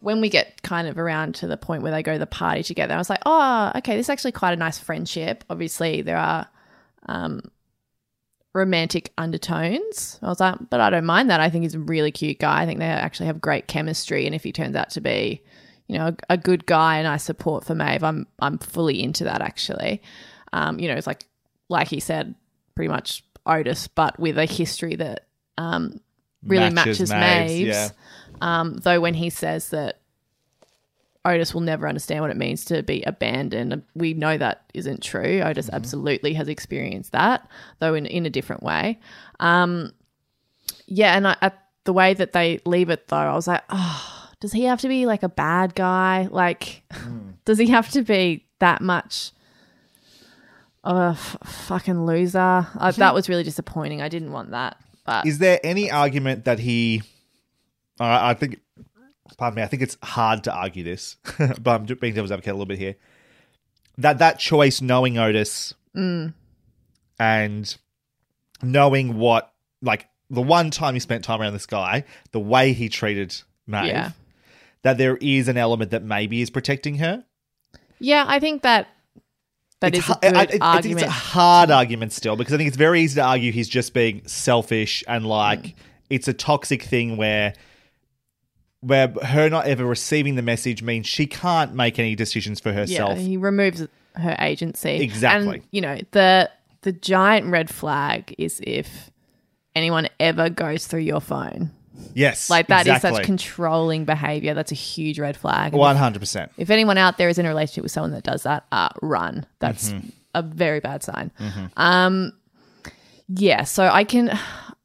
[0.00, 2.62] when we get kind of around to the point where they go to the party
[2.62, 5.44] together, I was like, oh, okay, this is actually quite a nice friendship.
[5.50, 6.46] Obviously, there are
[7.06, 7.40] um,
[8.52, 10.20] romantic undertones.
[10.22, 11.40] I was like, but I don't mind that.
[11.40, 12.62] I think he's a really cute guy.
[12.62, 14.26] I think they actually have great chemistry.
[14.26, 15.42] And if he turns out to be,
[15.92, 19.24] you know, a, a good guy and I support for Maeve, I'm I'm fully into
[19.24, 20.02] that actually.
[20.52, 21.26] Um, you know, it's like
[21.68, 22.34] like he said,
[22.74, 25.26] pretty much Otis, but with a history that
[25.58, 26.00] um,
[26.44, 27.88] really Matches matches, Maeve's, yeah.
[28.40, 30.00] Um, though when he says that
[31.24, 35.40] Otis will never understand what it means to be abandoned, we know that isn't true.
[35.42, 38.98] Otis absolutely has experienced that, though in, in a different way.
[39.38, 39.92] Um,
[40.86, 41.52] yeah, and I,
[41.84, 44.11] the way that they leave it, though, I was like, oh,
[44.42, 46.28] does he have to be like a bad guy?
[46.30, 47.30] Like, Hmm.
[47.46, 49.30] does he have to be that much
[50.84, 52.66] of a f- fucking loser?
[52.78, 54.02] Uh, that was really disappointing.
[54.02, 54.76] I didn't want that.
[55.06, 57.02] But Is there any argument that he?
[57.98, 58.60] I I think,
[59.38, 59.62] pardon me.
[59.62, 62.78] I think it's hard to argue this, but I'm being devil's advocate a little bit
[62.78, 62.96] here.
[63.98, 66.32] That that choice, knowing Otis Mm.
[67.18, 67.76] and
[68.62, 72.88] knowing what, like the one time he spent time around this guy, the way he
[72.88, 73.36] treated
[73.66, 74.10] Maeve, Yeah.
[74.82, 77.24] That there is an element that maybe is protecting her.
[78.00, 78.88] yeah, I think that
[79.80, 81.00] that it's, is a hu- I- good I- I think argument.
[81.00, 83.94] it's a hard argument still because I think it's very easy to argue he's just
[83.94, 85.74] being selfish and like Mm.
[86.10, 87.54] it's a toxic thing where
[88.80, 93.16] where her not ever receiving the message means she can't make any decisions for herself.
[93.16, 94.96] Yeah, he removes her agency.
[95.02, 95.56] Exactly.
[95.58, 96.50] And, you know, the
[96.82, 99.10] the giant red flag is if
[99.76, 101.70] anyone ever goes through your phone.
[102.14, 103.18] Yes, Like that is exactly.
[103.20, 104.54] such controlling behavior.
[104.54, 105.72] That's a huge red flag.
[105.72, 106.50] One if- hundred percent.
[106.56, 109.46] If anyone out there is in a relationship with someone that does that, uh, run.
[109.60, 110.12] That's Mhm.
[110.34, 111.30] a very bad sign.
[111.38, 111.70] Mhm.
[111.76, 112.32] Um,
[113.28, 113.64] yeah.
[113.64, 114.38] So I can,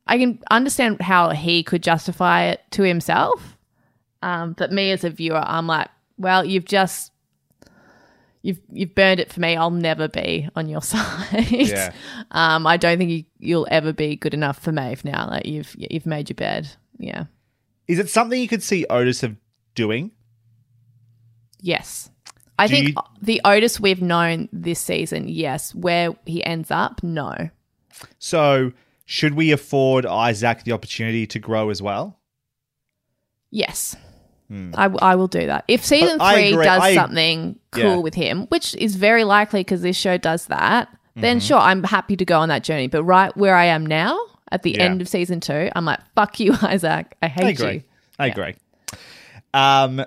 [0.05, 3.57] I can understand how he could justify it to himself.
[4.21, 7.11] Um, but me as a viewer, I'm like, well, you've just,
[8.41, 9.55] you've you've burned it for me.
[9.55, 11.49] I'll never be on your side.
[11.51, 11.91] Yeah.
[12.31, 15.27] Um, I don't think you, you'll ever be good enough for Maeve now.
[15.29, 16.69] Like you've you've made your bed.
[16.97, 17.25] Yeah.
[17.87, 19.35] Is it something you could see Otis of
[19.75, 20.11] doing?
[21.61, 22.09] Yes.
[22.59, 25.73] I Do think you- the Otis we've known this season, yes.
[25.75, 27.49] Where he ends up, no.
[28.19, 28.71] So
[29.05, 32.19] should we afford Isaac the opportunity to grow as well?
[33.51, 33.95] Yes.
[34.49, 34.71] Hmm.
[34.75, 35.65] I, w- I will do that.
[35.67, 37.95] If season But I three agree- does I- something cool Yeah.
[37.97, 41.47] with him, which is very likely because this show does that, then Mhm.
[41.47, 42.87] sure, I'm happy to go on that journey.
[42.87, 44.17] But right where I am now,
[44.51, 44.83] at the Yeah.
[44.83, 47.15] end of season two, I'm like, fuck you, Isaac.
[47.21, 47.73] I hate I agree.
[47.73, 47.83] you.
[48.19, 48.55] I agree.
[49.53, 50.03] Um,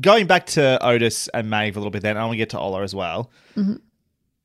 [0.00, 2.58] going back to Otis and Maeve a little bit, then I want to get to
[2.58, 3.30] Ola as well.
[3.56, 3.80] Mhm.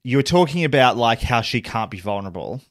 [0.04, 2.62] You were talking about like how she can't be vulnerable.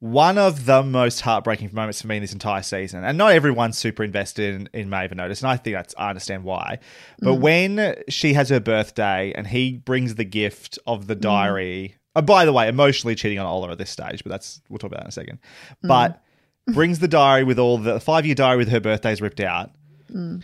[0.00, 3.76] One of the most heartbreaking moments for me in this entire season, and not everyone's
[3.76, 6.78] super invested in, in Maeve and Otis, and I think that's I understand why.
[7.18, 7.40] But Mm.
[7.40, 11.06] when she has her birthday and he brings the gift of Mm.
[11.08, 11.94] the diary.
[12.16, 14.88] Oh, by the way, emotionally cheating on Ola at this stage, but that's we'll talk
[14.90, 15.38] about that in a second.
[15.84, 15.88] Mm.
[15.88, 16.22] But
[16.74, 19.70] brings the diary with all the five year diary with her birthdays ripped out.
[20.12, 20.42] Mm.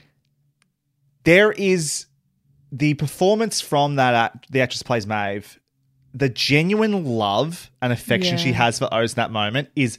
[1.24, 2.06] There is
[2.70, 5.58] the performance from that act, the actress plays Maeve.
[6.12, 9.98] The genuine love and affection she has for Oz in that moment is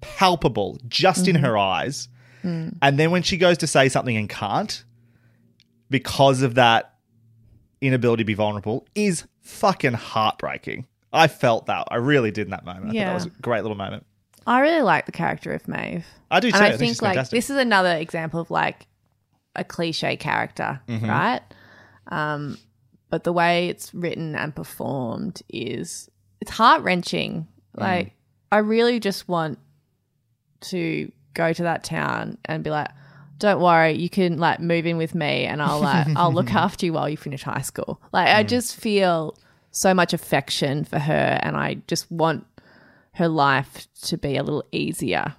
[0.00, 1.40] palpable, just in Mhm.
[1.40, 2.08] her eyes.
[2.42, 2.76] Mm.
[2.82, 4.82] And then when she goes to say something and can't,
[5.88, 6.94] because of that
[7.80, 10.86] inability to be vulnerable, is fucking heartbreaking.
[11.12, 11.88] I felt that.
[11.90, 12.84] I really did in that moment.
[12.84, 13.04] I thought Yeah.
[13.08, 14.06] that was a great little moment.
[14.46, 16.06] I really like the character of Maeve.
[16.30, 16.56] I do too.
[16.56, 17.36] And I I, think think, like fantastic.
[17.36, 18.86] this is another example of like
[19.54, 21.06] a cliche character, Mhm.
[21.08, 21.40] right?
[22.08, 22.58] Um,
[23.10, 26.08] but the way it's written and performed is
[26.40, 27.46] it's heart wrenching.
[27.76, 27.80] Mm.
[27.80, 28.14] Like
[28.50, 29.58] I really just want
[30.62, 32.88] to go to that town and be like,
[33.38, 36.86] don't worry, you can like move in with me and I'll like I'll look after
[36.86, 38.00] you while you finish high school.
[38.12, 38.48] Like I Mm.
[38.48, 39.36] just feel
[39.72, 42.46] so much affection for her and I just want
[43.14, 45.34] her life to be a little easier.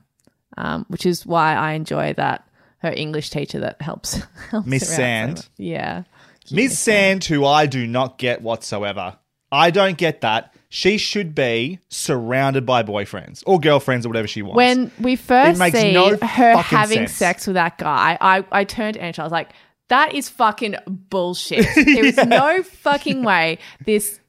[0.56, 2.48] Um, which is why I enjoy that
[2.80, 4.22] her English teacher that helps,
[4.52, 5.50] helps Miss out so Sand.
[5.58, 6.04] yeah.
[6.52, 9.18] Miss Sand, who I do not get whatsoever.
[9.52, 10.54] I don't get that.
[10.70, 14.58] She should be surrounded by boyfriends or girlfriends or whatever she wants.
[14.58, 17.14] When we first see no her having sense.
[17.14, 19.24] sex with that guy, I, I turned to Angela.
[19.24, 19.52] I was like,
[19.90, 21.68] that is fucking bullshit.
[21.76, 24.20] There is no fucking way this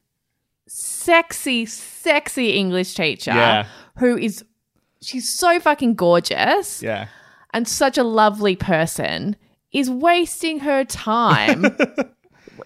[0.67, 3.65] sexy, sexy English teacher Yeah.
[3.97, 4.43] who is,
[5.01, 7.07] she's so fucking gorgeous yeah.
[7.53, 9.35] and such a lovely person
[9.71, 11.65] is wasting her time.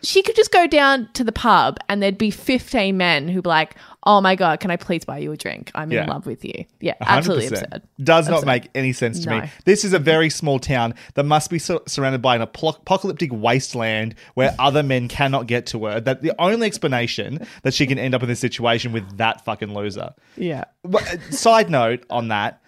[0.04, 3.50] she could just go down to the pub and there'd be 15 men who'd be
[3.50, 3.76] like,
[4.06, 5.72] oh my God, can I please buy you a drink?
[5.76, 6.04] I'm Yeah.
[6.04, 6.66] in love with you.
[6.80, 7.52] Yeah, absolutely 100%.
[7.64, 7.82] absurd.
[8.04, 8.46] Does not Absurd.
[8.48, 9.42] make any sense to No.
[9.42, 9.50] me.
[9.66, 14.16] This is a very small town that must be sur- surrounded by an apocalyptic wasteland
[14.36, 16.00] where other men cannot get to her.
[16.00, 19.74] That the only explanation that she can end up in this situation with that fucking
[19.74, 20.14] loser.
[20.38, 20.66] Yeah.
[20.92, 21.00] Uh,
[21.32, 22.62] Side note on that,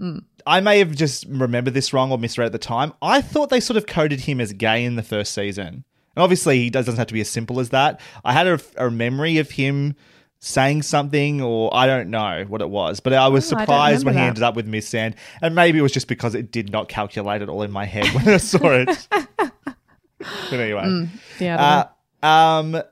[0.00, 0.24] Mm.
[0.46, 2.92] I may have just remembered this wrong or misread at the time.
[3.00, 5.84] I thought they sort of coded him as gay in the first season.
[6.14, 8.00] And obviously, he does, doesn't have to be as simple as that.
[8.24, 9.94] I had a, a memory of him
[10.40, 14.04] saying something, or I don't know what it was, but I was Oh, I surprised
[14.04, 15.14] when remember he ended up with Miss Sand.
[15.40, 18.06] And maybe it was just because it did not calculate it all in my head
[18.14, 19.08] when I saw it.
[19.38, 20.82] but anyway.
[20.82, 21.08] Mm,
[21.38, 21.86] yeah,
[22.22, 22.82] Uh, um,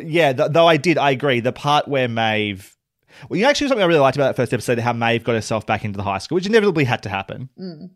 [0.00, 1.40] yeah, th- though I did, I agree.
[1.40, 2.76] The part where Maeve,
[3.28, 5.34] well, you know, actually something I really liked about that first episode, how Maeve got
[5.34, 7.48] herself back into the high school, which inevitably had to happen.
[7.58, 7.90] Mm.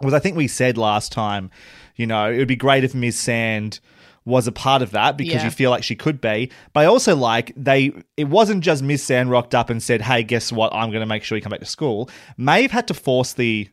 [0.00, 1.50] was I think we said last time,
[1.96, 3.18] you know, it would be great if Ms.
[3.18, 3.80] Sand
[4.26, 5.44] was a part of that because Yeah.
[5.44, 6.50] you feel like she could be.
[6.72, 9.02] But I also like they it wasn't just Ms.
[9.02, 10.72] Sand rocked up and said, Hey, guess what?
[10.74, 12.08] I'm gonna make sure you come back to school.
[12.36, 13.68] Maeve had to force the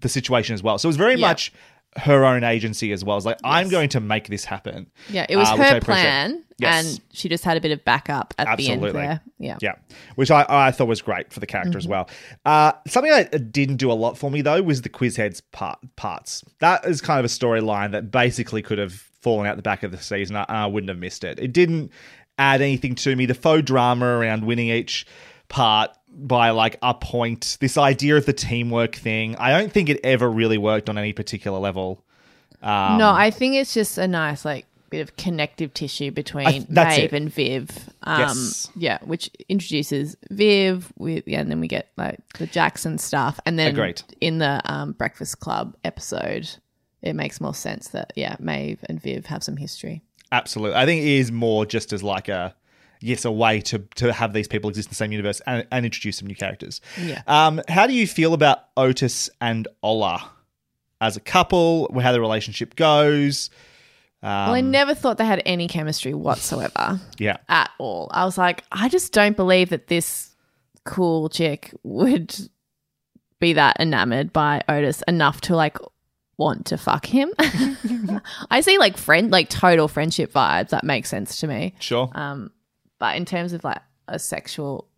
[0.00, 0.78] the situation as well.
[0.78, 1.28] So it was very Yeah.
[1.28, 1.52] much
[1.96, 3.16] her own agency as well.
[3.16, 4.90] It's like, I'm going to make this happen.
[5.08, 6.86] Yeah, it was Uh, her plan, Yes.
[6.86, 9.20] and she just had a bit of backup at the end there.
[9.38, 9.58] Yeah.
[9.60, 9.74] Yeah,
[10.16, 11.90] which I, I thought was great for the character as Mhm.
[11.90, 12.10] well.
[12.44, 15.78] Uh, something that didn't do a lot for me though was the quiz heads part
[15.96, 16.42] parts.
[16.60, 19.90] That is kind of a storyline that basically could have fallen out the back of
[19.90, 20.36] the season.
[20.36, 21.38] I, I wouldn't have missed it.
[21.38, 21.90] It didn't
[22.38, 23.26] add anything to me.
[23.26, 25.06] The faux drama around winning each
[25.48, 27.56] part by like a point.
[27.60, 29.36] This idea of the teamwork thing.
[29.36, 32.04] I don't think it ever really worked on any particular level.
[32.62, 36.96] Um, no, I think it's just a nice like bit of connective tissue between that's
[36.98, 37.90] Maeve and Viv.
[38.04, 38.70] Um, Yes.
[38.76, 43.58] Yeah, which introduces Viv with yeah, and then we get like the Jackson stuff, and
[43.58, 44.02] then Agreed.
[44.20, 46.48] in the um, Breakfast Club episode,
[47.02, 50.02] it makes more sense that yeah, Maeve and Viv have some history.
[50.32, 50.76] Absolutely.
[50.76, 52.54] I think it is more just as like a
[53.04, 55.84] yes, a way to to have these people exist in the same universe and, and
[55.84, 56.80] introduce some new characters.
[57.00, 57.22] Yeah.
[57.26, 60.30] Um, how do you feel about Otis and Ola
[61.00, 61.92] as a couple?
[62.00, 63.50] How the relationship goes?
[64.22, 66.98] Um, well, I never thought they had any chemistry whatsoever.
[67.18, 67.36] Yeah.
[67.48, 68.08] at all.
[68.10, 70.34] I was like, I just don't believe that this
[70.84, 72.34] cool chick would
[73.38, 75.76] be that enamored by Otis enough to like
[76.38, 77.32] want to fuck him.
[78.50, 80.70] I see like friend like total friendship vibes.
[80.70, 81.74] That makes sense to me.
[81.78, 82.10] Sure.
[82.14, 82.50] Um,
[83.04, 84.88] but in terms of like a sexual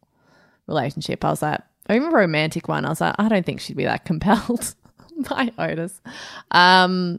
[0.68, 3.60] relationship, I was like, or even a romantic one, I was like, I don't think
[3.60, 4.76] she'd be that compelled
[5.28, 6.00] by Otis.
[6.52, 7.18] Um,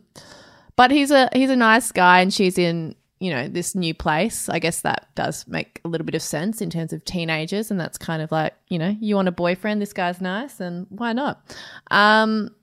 [0.77, 4.47] but he's a he's a nice guy, and she's in you know this new place.
[4.47, 7.77] I guess that does make a little bit of sense in terms of teenagers, and
[7.77, 9.81] that's kind of like you know you want a boyfriend.
[9.81, 11.53] This guy's nice, and why not?
[11.91, 12.55] Um,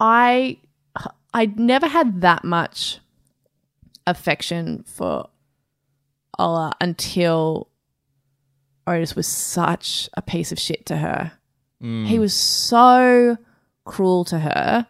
[0.00, 0.56] I
[1.34, 2.98] I never had that much
[4.06, 5.28] affection for
[6.40, 7.68] Ola until
[8.86, 11.32] Otis was such a piece of shit to her.
[11.82, 12.06] Mm.
[12.06, 13.36] He was so
[13.84, 14.86] cruel to her.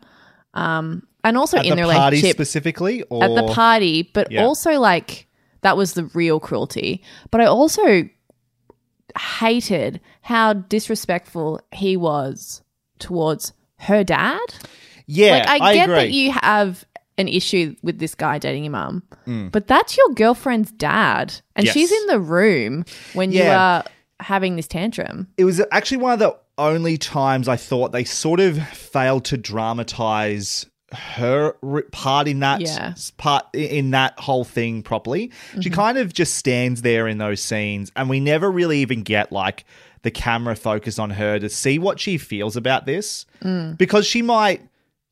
[0.55, 4.31] Um, and also At in the the, party relationship specifically, or at the party, but
[4.33, 4.45] Yeah.
[4.45, 5.27] also like
[5.63, 7.03] that was the real cruelty.
[7.31, 8.09] But I also
[9.39, 12.63] hated how disrespectful he was
[12.99, 14.41] towards her dad.
[15.07, 16.85] Yeah, like I I get that you have
[17.21, 19.53] an issue with this guy dating your mum, Mm.
[19.53, 21.75] but that's your girlfriend's dad, and Yes.
[21.75, 23.85] she's in the room when you are
[24.19, 25.29] having this tantrum.
[25.39, 29.37] it was actually one of the only times I thought they sort of failed to
[29.39, 31.55] dramatize her
[31.93, 32.95] part in that Yeah.
[33.17, 35.31] part in that whole thing properly.
[35.61, 35.73] She Mhm.
[35.73, 39.65] kind of just stands there in those scenes and we never really even get like
[40.03, 43.79] the camera focus on her to see what she feels about this Mm.
[43.79, 44.63] because she might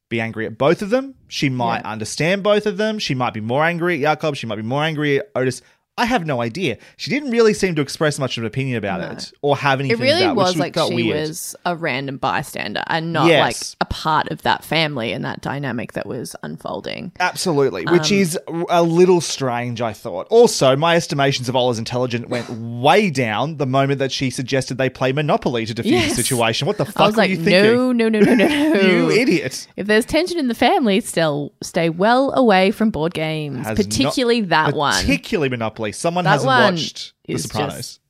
[0.09, 1.15] be angry at both of them.
[1.29, 2.99] She might understand both of them.
[2.99, 4.37] She might be more angry at Jakob.
[4.37, 5.63] She might be more angry at Otis.
[5.99, 6.79] I have no idea.
[6.97, 9.09] She didn't really seem to express much of an opinion about No.
[9.11, 11.29] it or have anything It really about, was which like she weird.
[11.29, 13.41] was a random bystander and not Yes.
[13.81, 17.13] like a part of that family and that dynamic that was unfolding.
[17.21, 18.39] Absolutely, which Um, is
[18.71, 20.27] a little strange, I thought.
[20.31, 22.49] Also, my estimations of Ola's intelligence went
[22.83, 26.11] way down the moment that she suggested they play Monopoly to defuse Yes.
[26.17, 26.67] the situation.
[26.67, 27.75] What the fuck I was like, you thinking?
[27.75, 28.81] no, no, no, no, no, no.
[28.89, 29.67] You idiot.
[29.77, 34.43] If there's tension in the family, still stay well away from board games, Has particularly
[34.43, 34.95] not- that one.
[35.01, 35.88] Particularly Monopoly.
[35.93, 37.75] Someone That hasn't watched The is Sopranos.
[37.77, 38.01] just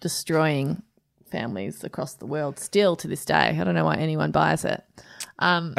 [0.00, 0.82] destroying
[1.30, 3.34] families across the world still to this day.
[3.58, 4.82] I don't know why anyone buys it.
[5.40, 5.74] Um,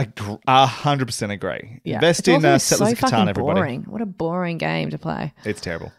[0.47, 1.81] A hundred percent agree.
[1.83, 1.95] yeah.
[1.95, 3.59] Invest in uh, so Settlers of Catan, everybody.
[3.59, 3.83] boring.
[3.83, 5.33] What a boring game to play.
[5.43, 5.91] It's terrible.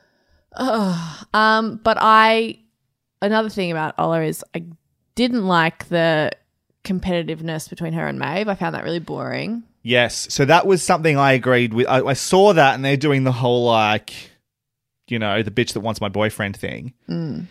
[1.32, 2.58] Um, but I
[3.22, 4.64] another thing about Ola is I
[5.14, 6.30] didn't like the
[6.84, 8.48] competitiveness between her and Maeve.
[8.48, 9.62] I found that really boring.
[9.82, 10.26] Yes.
[10.32, 11.86] So that was something I agreed with.
[11.86, 14.29] I, I saw that, and they're doing the whole like,
[15.10, 16.92] you know, the bitch that wants my boyfriend thing.
[17.08, 17.46] Mm.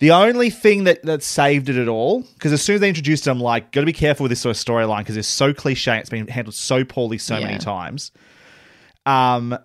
[0.00, 3.26] The only thing that that saved it at all, because as soon as they introduced
[3.26, 5.54] it, I'm like, got to be careful with this sort of storyline because it's so
[5.54, 5.96] cliche.
[5.98, 7.46] It's been handled so poorly so Yeah.
[7.46, 8.10] many times.
[9.06, 9.56] Um,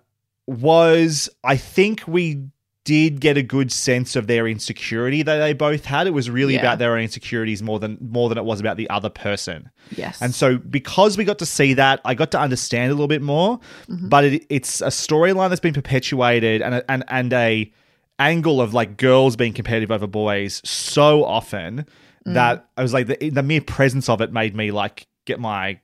[0.46, 2.44] was I think we
[2.84, 6.06] did get a good sense of their insecurity that they both had.
[6.06, 6.60] It was really Yeah.
[6.60, 9.68] about their own insecurities more than more than it was about the other person.
[9.96, 10.20] Yes.
[10.22, 13.22] And so, because we got to see that, I got to understand a little bit
[13.22, 13.60] more.
[13.88, 17.72] But it, it's a storyline that's been perpetuated and a, and and a
[18.18, 21.86] angle of like girls being competitive over boys so often
[22.26, 22.34] Mm.
[22.34, 25.80] that I was like the, the mere presence of it made me like get my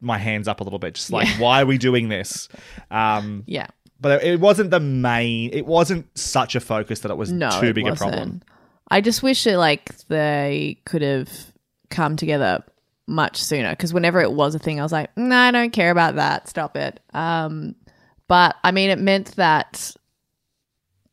[0.00, 1.40] my hands up a little bit, just like Yeah.
[1.40, 2.48] why are we doing this?
[2.92, 3.66] Um, Yeah.
[4.02, 5.50] But it wasn't the main.
[5.52, 8.42] It wasn't such a focus that it was no, too big a problem.
[8.90, 11.30] I just wish that like they could have
[11.88, 12.62] come together
[13.06, 15.90] much sooner because whenever it was a thing, I was like, no, I don't care
[15.90, 16.48] about that.
[16.48, 17.00] Stop it.
[17.14, 17.74] Um,
[18.28, 19.94] but I mean, it meant that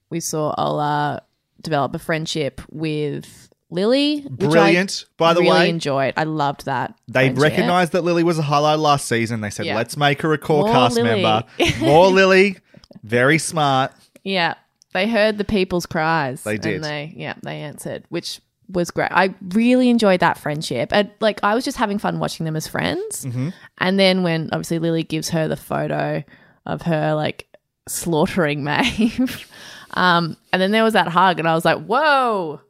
[0.09, 1.21] we saw Ola
[1.61, 4.25] develop a friendship with Lily.
[4.29, 5.69] Brilliant, by the really way.
[5.69, 6.13] enjoyed.
[6.17, 6.95] I loved that.
[7.07, 9.41] They recognized that Lily was a highlight last season.
[9.41, 9.75] They said, Yeah.
[9.75, 11.21] let's make her a core More cast Lily.
[11.21, 11.43] member.
[11.79, 12.57] More Lily.
[13.03, 13.91] Very smart.
[14.23, 14.55] Yeah,
[14.93, 16.43] they heard the people's cries.
[16.43, 16.75] They did.
[16.75, 19.11] And they, yeah, they answered, which was great.
[19.11, 20.89] I really enjoyed that friendship.
[20.91, 23.25] And like, I was just having fun watching them as friends.
[23.25, 23.53] Mhm.
[23.79, 26.23] And then when obviously Lily gives her the photo
[26.65, 27.47] of her like
[27.87, 29.51] slaughtering Maeve,
[29.95, 32.61] um, and then there was that hug, and I was like, whoa.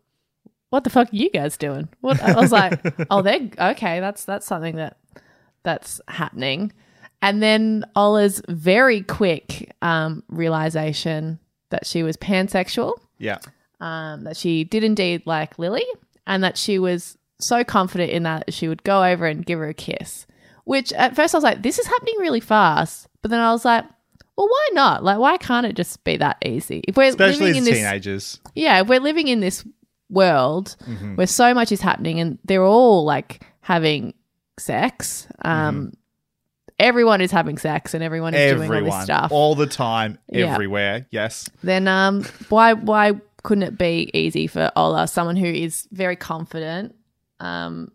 [0.70, 1.90] What the fuck are you guys doing?
[2.02, 4.00] What I was like, oh, they're okay.
[4.00, 4.98] That's that's something that
[5.64, 6.72] that's happening.
[7.22, 11.40] And then Ola's very quick um, realization
[11.70, 13.40] that she was pansexual, Yeah.
[13.82, 15.86] um, that she did indeed like Lily,
[16.26, 19.68] and that she was so confident in that she would go over and give her
[19.70, 20.26] a kiss.
[20.66, 23.08] Which at first I was like, this is happening really fast.
[23.22, 23.84] But then I was like,
[24.38, 25.04] well, why not?
[25.04, 26.82] Like, why can't it just be that easy?
[26.88, 28.40] If we're Especially living as in this, teenagers.
[28.56, 29.66] yeah, if we're living in this
[30.10, 31.18] world Mhm.
[31.18, 34.14] where so much is happening and they're all like having
[34.58, 35.28] sex.
[35.44, 35.94] Um,
[36.80, 39.04] Everyone is having sex and everyone is doing all this Everyone.
[39.04, 39.32] stuff.
[39.32, 40.18] All the time.
[40.32, 40.54] Yeah.
[40.54, 41.08] Everywhere.
[41.12, 41.50] Yes.
[41.64, 43.14] then um, why why
[43.44, 46.96] couldn't it be easy for Ola, someone who is very confident?
[47.40, 47.92] Um,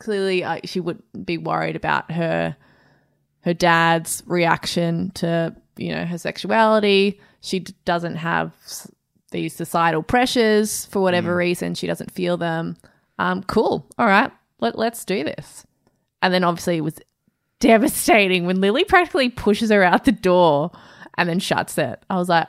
[0.00, 2.56] clearly, uh, she wouldn't be worried about her
[3.40, 7.20] her dad's reaction to you know her sexuality.
[7.40, 8.90] She d- doesn't have s-
[9.30, 11.74] these societal pressures for whatever reason.
[11.74, 12.76] She doesn't feel them.
[13.18, 13.86] Um, cool.
[13.98, 15.66] All right, let let's do this.
[16.22, 16.98] And then obviously it was
[17.60, 20.70] devastating when Lily practically pushes her out the door
[21.16, 22.02] and then shuts it.
[22.10, 22.48] I was like,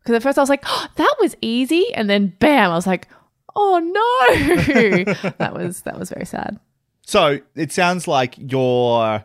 [0.00, 2.86] because at first I was like, oh, that was easy, and then bam, I was
[2.86, 3.08] like,
[3.56, 5.04] oh no,
[5.38, 6.58] that was that was very sad.
[7.06, 9.24] So it sounds like your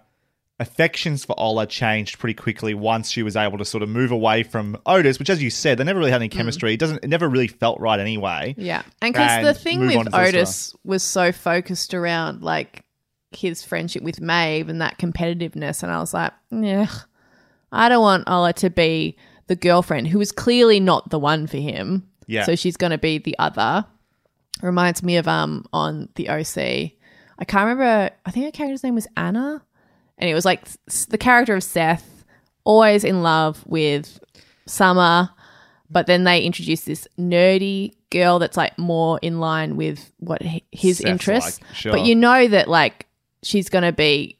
[0.60, 4.44] affections for Ola changed pretty quickly once she was able to sort of move away
[4.44, 6.34] from Otis, which, as you said, they never really had any mm.
[6.34, 6.74] chemistry.
[6.74, 7.04] It doesn't.
[7.04, 8.56] It never really felt right anyway.
[8.58, 10.14] Yeah, and because the thing with.
[10.14, 12.84] Otis was so focused around like
[13.32, 16.88] his friendship with Maeve and that competitiveness, and I was like, yeah,
[17.72, 19.18] I don't want Ola to be
[19.48, 22.08] the girlfriend who is clearly not the one for him.
[22.28, 22.44] Yeah.
[22.44, 23.86] so she's going to be the other.
[24.62, 26.58] Reminds me of um on the OC.
[26.58, 28.12] I can't remember.
[28.26, 29.64] I think her character's name was Anna,
[30.18, 30.68] and it was like
[31.08, 32.26] the character of Seth,
[32.66, 34.20] always in love with
[34.68, 35.30] Summer,
[35.90, 40.98] but then they introduced this nerdy girl that's like more in line with what his
[40.98, 41.62] Seth's interests.
[41.62, 41.92] like, sure.
[41.94, 43.08] But you know that like
[43.44, 44.38] she's going to be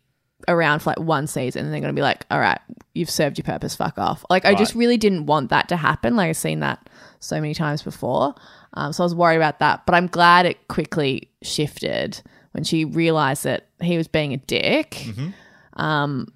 [0.48, 2.60] around for like one season and they're going to be like, all right,
[2.94, 4.26] you've served your purpose, fuck off.
[4.30, 6.16] Like, I just really didn't want that to happen.
[6.16, 6.90] Like, I've seen that
[7.20, 8.36] so many times before.
[8.74, 9.86] Um, so I was worried about that.
[9.86, 12.22] But I'm glad it quickly shifted
[12.52, 14.92] when she realized that he was being a dick.
[14.92, 15.82] Mm-hmm.
[15.82, 16.28] Um,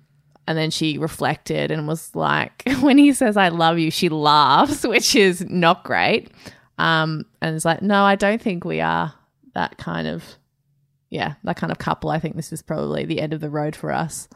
[0.47, 4.83] and then she reflected and was like, when he says, I love you, she laughs,
[4.85, 6.31] which is not great.
[6.77, 9.13] Um, and it's like, no, I don't think we are
[9.53, 10.23] that kind of,
[11.13, 12.09] yeah, that kind of couple.
[12.09, 14.27] I think this is probably the end of the road for us.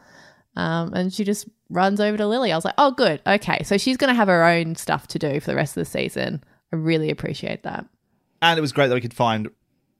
[0.54, 2.52] Um, and she just runs over to Lily.
[2.52, 3.20] I was like, oh, good.
[3.26, 3.64] Okay.
[3.64, 5.90] So she's going to have her own stuff to do for the rest of the
[5.90, 6.44] season.
[6.72, 7.84] I really appreciate that.
[8.42, 9.48] and it was great that we could find.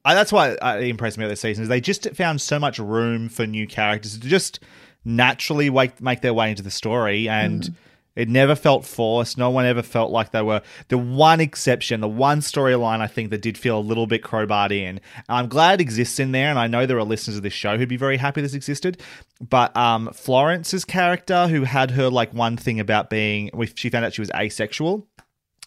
[0.05, 3.27] Uh, that's why it impressed me this season is they just found so much room
[3.27, 4.61] for new characters to just
[5.03, 7.75] naturally wake, make their way into the story, and
[8.15, 9.37] it never felt forced.
[9.37, 10.61] No one ever felt like they were.
[10.89, 14.71] The one exception, the one storyline I think that did feel a little bit crowbarred
[14.71, 14.99] in.
[15.29, 17.77] I'm glad it exists in there, and I know there are listeners of this show
[17.77, 19.01] who'd be very happy this existed.
[19.39, 24.13] But um, Florence's character, who had her like one thing about being, she found out
[24.13, 25.07] she was asexual.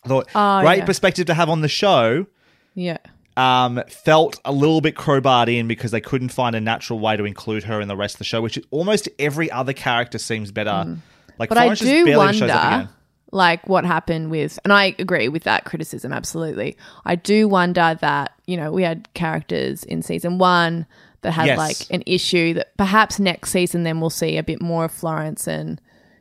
[0.04, 0.84] I thought Oh, great yeah.
[0.84, 2.26] perspective to have on the show
[2.74, 2.98] Yeah.
[3.36, 7.24] um, felt a little bit crowbarred in because they couldn't find a natural way to
[7.24, 10.98] include her in the rest of the show, which almost every other character seems better.
[11.38, 11.48] Like.
[11.48, 12.88] But I Florence just do barely shows up wonder,
[13.32, 16.76] like, what happened with, and I agree with that criticism, absolutely.
[17.04, 20.86] I do wonder that, you know, we had characters in season one
[21.22, 21.58] that had, Yes.
[21.58, 25.46] like, an issue that perhaps next season then we'll see a bit more of Florence
[25.46, 25.80] and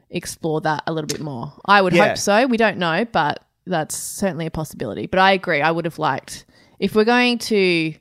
[0.10, 1.52] explore that a little bit more.
[1.66, 2.10] I would Yeah.
[2.10, 2.46] hope so.
[2.48, 5.08] We don't know, but that's certainly a possibility.
[5.08, 5.62] But I agree.
[5.62, 6.46] I would have liked,
[6.80, 7.94] if we're going to,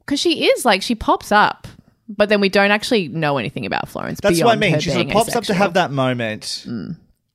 [0.00, 1.66] because she is, like, she pops up.
[2.16, 4.18] But then we don't actually know anything about Florence.
[4.20, 4.80] That's what I mean.
[4.80, 6.66] She sort of pops up to have that moment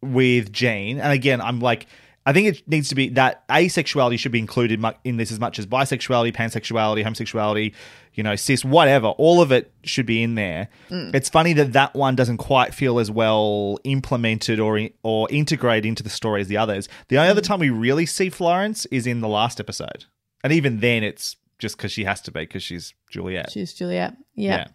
[0.01, 0.99] with Jean.
[0.99, 1.87] And again, I'm like,
[2.25, 5.59] I think it needs to be that asexuality should be included in this as much
[5.59, 7.73] as bisexuality, pansexuality, homosexuality,
[8.15, 9.07] you know, cis, whatever.
[9.07, 10.67] All of it should be in there.
[10.89, 16.03] It's funny that that one doesn't quite feel as well implemented or or integrated into
[16.03, 16.89] the story as the others.
[17.07, 20.05] The only other time we really see Florence is in the last episode,
[20.43, 23.51] and even then, it's just because she has to be because she's Juliet.
[23.51, 24.15] She's Juliet.
[24.35, 24.67] Yeah.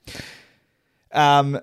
[1.12, 1.38] Yeah.
[1.38, 1.60] Um,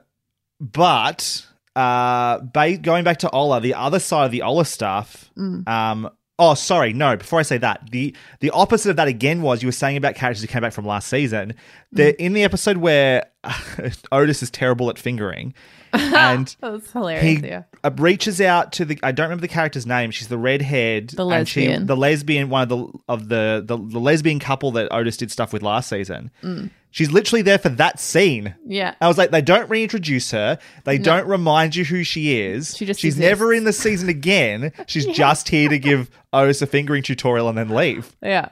[0.59, 1.45] but
[1.75, 5.31] uh, ba- going back to Ola, the other side of the Ola stuff.
[5.37, 5.67] Mm.
[5.67, 6.09] Um,
[6.39, 7.15] oh, sorry, no.
[7.17, 10.15] Before I say that, the the opposite of that again was you were saying about
[10.15, 11.53] characters who came back from last season.
[11.91, 13.25] The in the episode where
[14.11, 15.53] Otis is terrible at fingering,
[15.93, 17.23] and That was hilarious.
[17.41, 17.63] he yeah.
[17.83, 20.11] uh, reaches out to the I don't remember the character's name.
[20.11, 21.85] She's the red haired, The and she, lesbian.
[21.87, 25.53] the lesbian, one of the of the, the the lesbian couple that Otis did stuff
[25.53, 26.29] with last season.
[26.43, 26.69] Mm.
[26.97, 28.55] She's literally there for that scene.
[28.65, 28.95] Yeah.
[28.99, 30.57] I was like, they don't reintroduce her.
[30.83, 31.03] They No.
[31.03, 32.75] don't remind you who she is.
[32.75, 33.29] She just She's exists.
[33.29, 34.71] never in the season again.
[34.87, 38.15] She's just here to give Otis a fingering tutorial and then leave.
[38.23, 38.49] Yeah.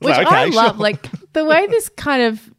[0.00, 0.72] Which like, I okay, love.
[0.74, 0.80] sure.
[0.82, 2.50] Like the way this kind of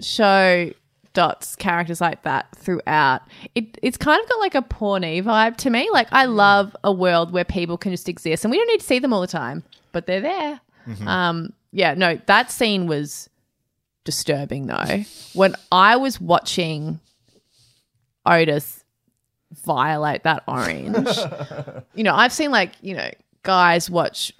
[0.00, 0.70] show
[1.14, 3.22] dots characters like that throughout.
[3.54, 5.88] It it's kind of got like a porny vibe to me.
[5.90, 8.86] Like I love a world where people can just exist and we don't need to
[8.86, 10.60] see them all the time, but they're there.
[10.86, 11.08] Mm-hmm.
[11.08, 13.30] Um yeah, no, that scene was
[14.06, 15.04] disturbing though.
[15.34, 17.00] when I was watching
[18.24, 18.82] Otis
[19.64, 21.18] violate that orange.
[21.94, 23.10] you know, I've seen like, you know,
[23.42, 24.32] guys watch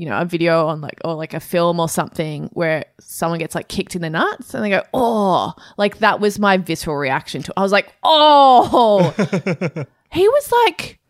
[0.00, 3.54] you know, a video on like or like a film or something where someone gets
[3.54, 7.42] like kicked in the nuts and they go, "Oh!" Like that was my visceral reaction
[7.42, 7.50] to.
[7.50, 7.54] It.
[7.58, 9.10] I was like, "Oh!"
[10.10, 11.00] he was like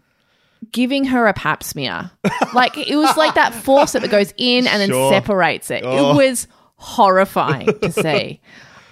[0.72, 2.11] giving her a pap smear.
[2.53, 5.84] Like it was like that force that goes in and then separates it.
[5.84, 6.11] Oh.
[6.11, 6.49] It was
[6.81, 8.41] horrifying to see.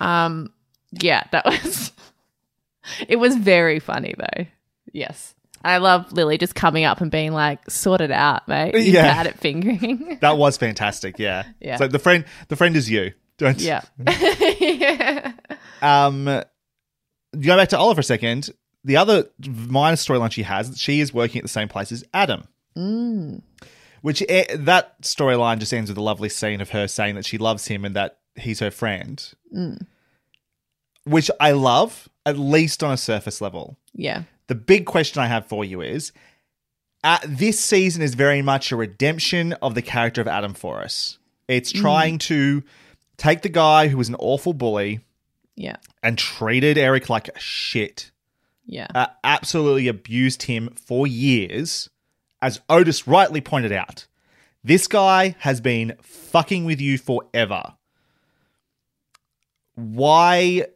[0.01, 0.53] Um
[0.93, 1.93] yeah, that was
[3.09, 4.47] it was very funny though.
[4.93, 5.34] Yes.
[5.64, 8.74] I love Lily just coming up and being like, sort it out, mate.
[8.74, 9.03] You're Yeah.
[9.14, 10.18] bad at fingering.
[10.20, 11.18] That was fantastic.
[11.18, 11.45] Yeah.
[11.61, 11.76] Yeah.
[11.76, 13.12] So the friend, the friend is you.
[13.39, 13.61] Don't.
[13.61, 13.82] yeah.
[14.61, 15.32] yeah.
[15.82, 18.51] Um, go back to Olive for a second.
[18.84, 22.49] The other minor storyline she has, she is working at the same place as Adam.
[22.76, 23.43] Mm.
[24.03, 27.38] Which eh, that storyline just ends with a lovely scene of her saying that she
[27.38, 29.86] loves him and that he's her friend, Mm.
[31.05, 33.76] which I love, at least on a surface level.
[33.94, 34.22] Yeah.
[34.46, 36.12] The big question I have for you is
[37.05, 41.18] uh, this season is very much a redemption of the character of Adam for us.
[41.46, 41.80] It's Mm.
[41.80, 42.62] trying to
[43.16, 45.01] take the guy who was an awful bully
[45.57, 45.76] Yeah.
[46.03, 48.11] and treated Eric like shit,
[48.66, 48.88] Yeah.
[48.94, 51.88] uh, absolutely abused him for years,
[52.41, 54.07] as Otis rightly pointed out.
[54.64, 57.74] This guy has been fucking with you forever.
[59.74, 60.66] Why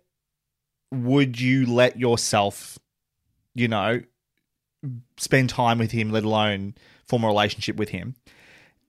[0.91, 2.79] would you let yourself,
[3.55, 4.01] you know,
[5.17, 6.75] spend time with him, let alone
[7.07, 8.15] form a relationship with him?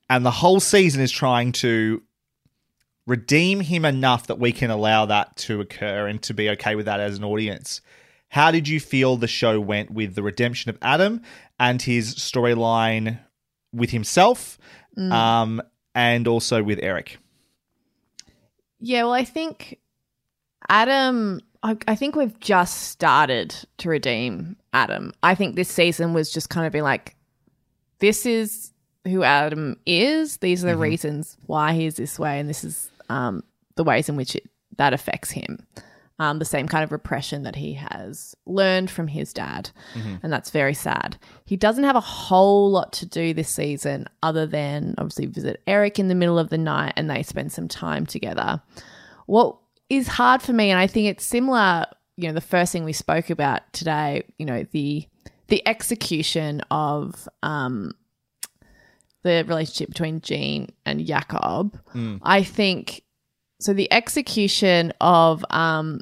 [0.10, 2.04] And the whole season is trying to
[3.06, 6.86] redeem him enough that we can allow that to occur and to be okay with
[6.86, 7.82] that as an audience.
[8.30, 11.22] How did you feel the show went with the redemption of Adam
[11.64, 13.20] and his storyline
[13.74, 14.58] with himself,
[14.98, 15.12] Mm.
[15.12, 15.62] um,
[15.96, 17.18] and also with Eric?
[18.80, 19.80] Yeah, well, I think
[20.70, 25.14] Adam, I, I think we've just started to redeem Adam.
[25.24, 27.16] I think this season was just kind of being like,
[28.00, 28.72] this is
[29.06, 30.38] who Adam is.
[30.38, 30.80] These are the Mhm.
[30.92, 33.44] reasons why he is this way, and this is um,
[33.76, 35.66] the ways in which it, that affects him.
[36.20, 39.72] Um, the same kind of repression that he has learned from his dad.
[39.96, 40.20] Mhm.
[40.22, 41.18] And that's very sad.
[41.46, 45.98] He doesn't have a whole lot to do this season other than obviously visit Eric
[45.98, 48.62] in the middle of the night and they spend some time together.
[49.26, 49.58] What
[49.90, 51.86] is hard for me, and I think it's similar,
[52.16, 55.08] you know, the first thing we spoke about today, you know, the
[55.48, 57.94] the execution of um
[59.24, 61.80] the relationship between Jean and Jakob.
[61.94, 62.20] Mm.
[62.24, 63.03] I think
[63.64, 66.02] so the execution of um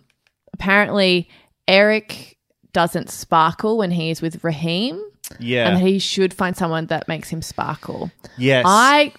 [0.54, 1.30] apparently
[1.68, 2.38] Eric
[2.74, 5.02] doesn't sparkle when he's with Rahim.
[5.40, 5.70] Yeah.
[5.70, 8.12] And he should find someone that makes him sparkle.
[8.38, 8.66] Yes.
[8.68, 9.14] I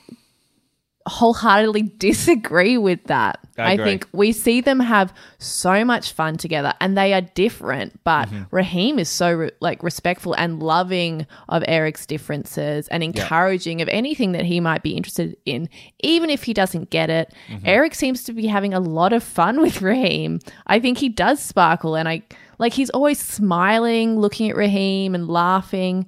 [1.07, 3.39] wholeheartedly disagree with that.
[3.59, 8.03] I I, think we see them have so much fun together and they are different,
[8.05, 8.43] but Mm-hmm.
[8.55, 14.33] Rahim is so re- like respectful and loving of Eric's differences and encouraging of anything
[14.33, 15.69] that he might be interested in,
[16.01, 17.33] even if he doesn't get it.
[17.49, 17.67] Mm-hmm.
[17.67, 20.41] Eric seems to be having a lot of fun with Rahim.
[20.67, 22.23] I think he does sparkle and I
[22.59, 26.07] like he's always smiling, looking at Rahim and laughing.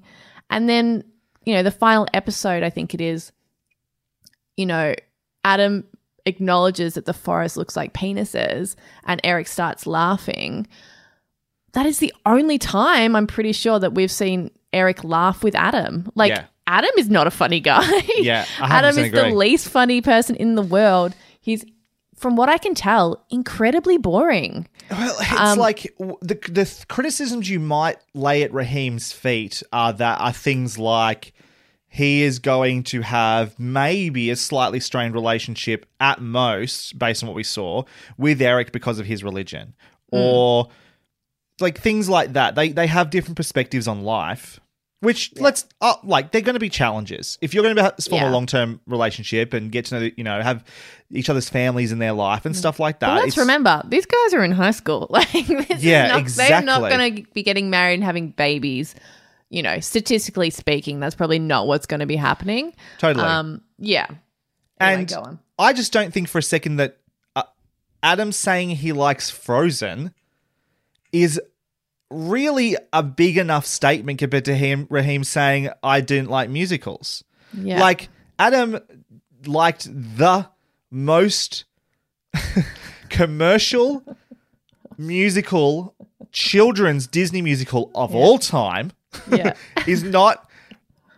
[0.51, 1.05] And then,
[1.45, 3.33] you know, the final episode, I think it is,
[4.57, 4.95] you know,
[5.45, 5.85] Adam
[6.27, 10.67] acknowledges that the forest looks like penises and Eric starts laughing.
[11.73, 16.11] That is the only time I'm pretty sure that we've seen Eric laugh with Adam.
[16.15, 16.45] Like, Yeah.
[16.67, 17.87] Adam is not a funny guy.
[18.17, 21.15] Yeah, Adam 100% is the least funny person in the world.
[21.39, 21.63] He's,
[22.17, 24.67] from what I can tell, incredibly boring.
[24.91, 25.83] Well, it's Um, like
[26.23, 31.34] the the criticisms you might lay at Rahim's feet are that are things like
[31.95, 37.37] he is going to have maybe a slightly strained relationship at most, based on what
[37.37, 37.85] we saw,
[38.19, 39.75] with Eric because of his religion.
[40.11, 40.69] Or
[41.61, 42.57] like things like that.
[42.57, 44.59] They they have different perspectives on life.
[45.01, 47.39] Which let's uh, like they're going to be challenges.
[47.43, 48.31] If you're going to form Yeah.
[48.31, 50.65] a long term relationship and get to know, you know, have
[51.11, 53.15] each other's families in their life and stuff like that.
[53.15, 55.07] But let's remember, these guys are in high school.
[55.11, 58.95] Like, this Yeah, is not, They're not going to be getting married and having babies.
[59.55, 62.75] You know, statistically speaking, that's probably not what's going to be happening.
[62.99, 63.25] Totally.
[63.25, 64.09] Um, yeah.
[64.81, 65.39] Anyway, and.
[65.57, 66.99] I just don't think for a second that
[67.37, 67.45] uh,
[68.03, 70.13] Adam saying he likes Frozen
[71.13, 71.41] is
[72.11, 77.23] really a big enough statement compared to him Rahim saying I didn't like musicals.
[77.57, 77.81] Yeah.
[77.81, 78.09] Like
[78.41, 78.81] Adam
[79.47, 80.49] liked the
[80.91, 81.65] most
[83.09, 84.03] commercial
[84.99, 85.95] musical
[86.33, 88.91] children's Disney musical of all time
[89.31, 89.55] Yeah.
[89.87, 90.49] is not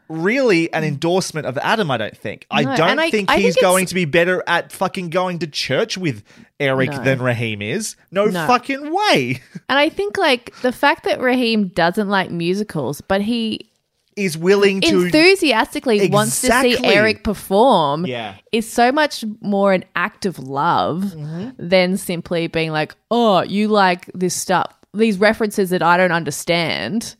[0.08, 2.46] really an endorsement of Adam, I don't think.
[2.50, 5.46] I don't I- think I he's think going to be better at fucking going to
[5.48, 6.22] church with
[6.60, 7.02] Eric No.
[7.02, 7.96] than Rahim is.
[8.12, 8.46] No, No.
[8.46, 9.40] fucking way.
[9.68, 13.68] And I think, like, the fact that Rahim doesn't like musicals, but he
[14.14, 18.36] Is willing to enthusiastically wants to see Eric perform Yeah.
[18.52, 21.50] is so much more an act of love Mm-hmm.
[21.68, 27.16] than simply being like, oh, you like this stuff, these references that I don't understand,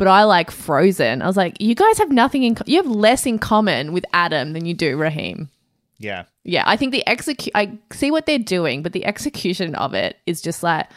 [0.00, 1.20] but I like Frozen.
[1.20, 4.06] I was like, you guys have nothing in, co- you have less in common with
[4.14, 5.50] Adam than you do Rahim.
[5.98, 6.24] Yeah.
[6.42, 10.16] Yeah, I think the execute, I see what they're doing, but the execution of it
[10.24, 10.88] is just like,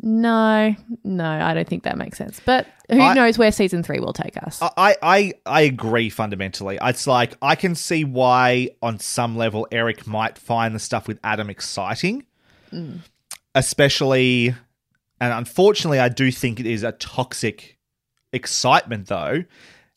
[0.00, 2.40] no, no, I don't think that makes sense.
[2.42, 4.58] But who I- knows where season three will take us?
[4.62, 6.78] I, I I agree fundamentally.
[6.80, 11.20] It's like I can see why on some level Eric might find the stuff with
[11.22, 12.24] Adam exciting.
[12.72, 13.00] Mm.
[13.54, 14.54] Especially
[15.20, 17.76] and unfortunately I do think it is a toxic
[18.32, 19.44] excitement though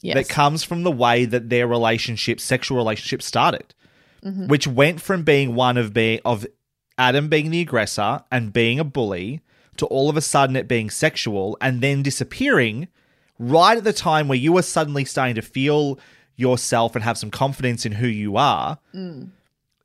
[0.02, 0.16] Yes.
[0.16, 3.74] that comes from the way that their relationship sexual relationship started.
[4.26, 4.48] Mhm.
[4.50, 6.46] Which went from being one of being of
[6.98, 9.40] Adam being the aggressor and being a bully
[9.78, 12.88] to all of a sudden it being sexual and then disappearing
[13.40, 15.98] right at the time where you are suddenly starting to feel
[16.36, 19.30] yourself and have some confidence in who you are Mm.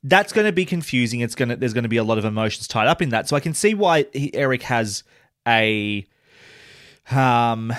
[0.03, 2.25] that's going to be confusing it's going to there's going to be a lot of
[2.25, 5.03] emotions tied up in that so i can see why he, eric has
[5.47, 6.05] a
[7.11, 7.73] um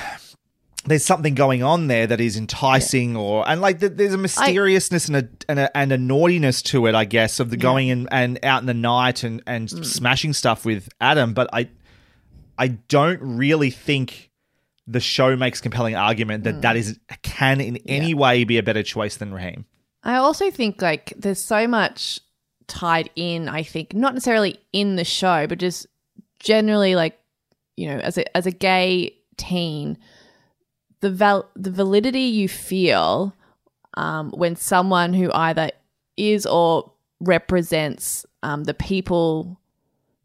[0.86, 5.08] there's something going on there that is enticing or and like th- there's a mysteriousness
[5.08, 8.08] and, a, and a and a naughtiness to it i guess of the going in
[8.10, 9.84] and out in the night and and Mm.
[9.84, 11.68] smashing stuff with adam but i
[12.58, 14.30] i don't really think
[14.86, 18.82] the show makes compelling argument that that is can in any way be a better
[18.82, 19.64] choice than rahim.
[20.02, 22.18] I also think like there's so much
[22.66, 25.86] tied in, I think, not necessarily in the show, but just
[26.40, 27.18] generally like,
[27.76, 29.96] you know, as a as a gay teen,
[31.00, 33.34] the val- the validity you feel
[33.94, 35.70] um, when someone who either
[36.16, 39.58] is or represents um, the people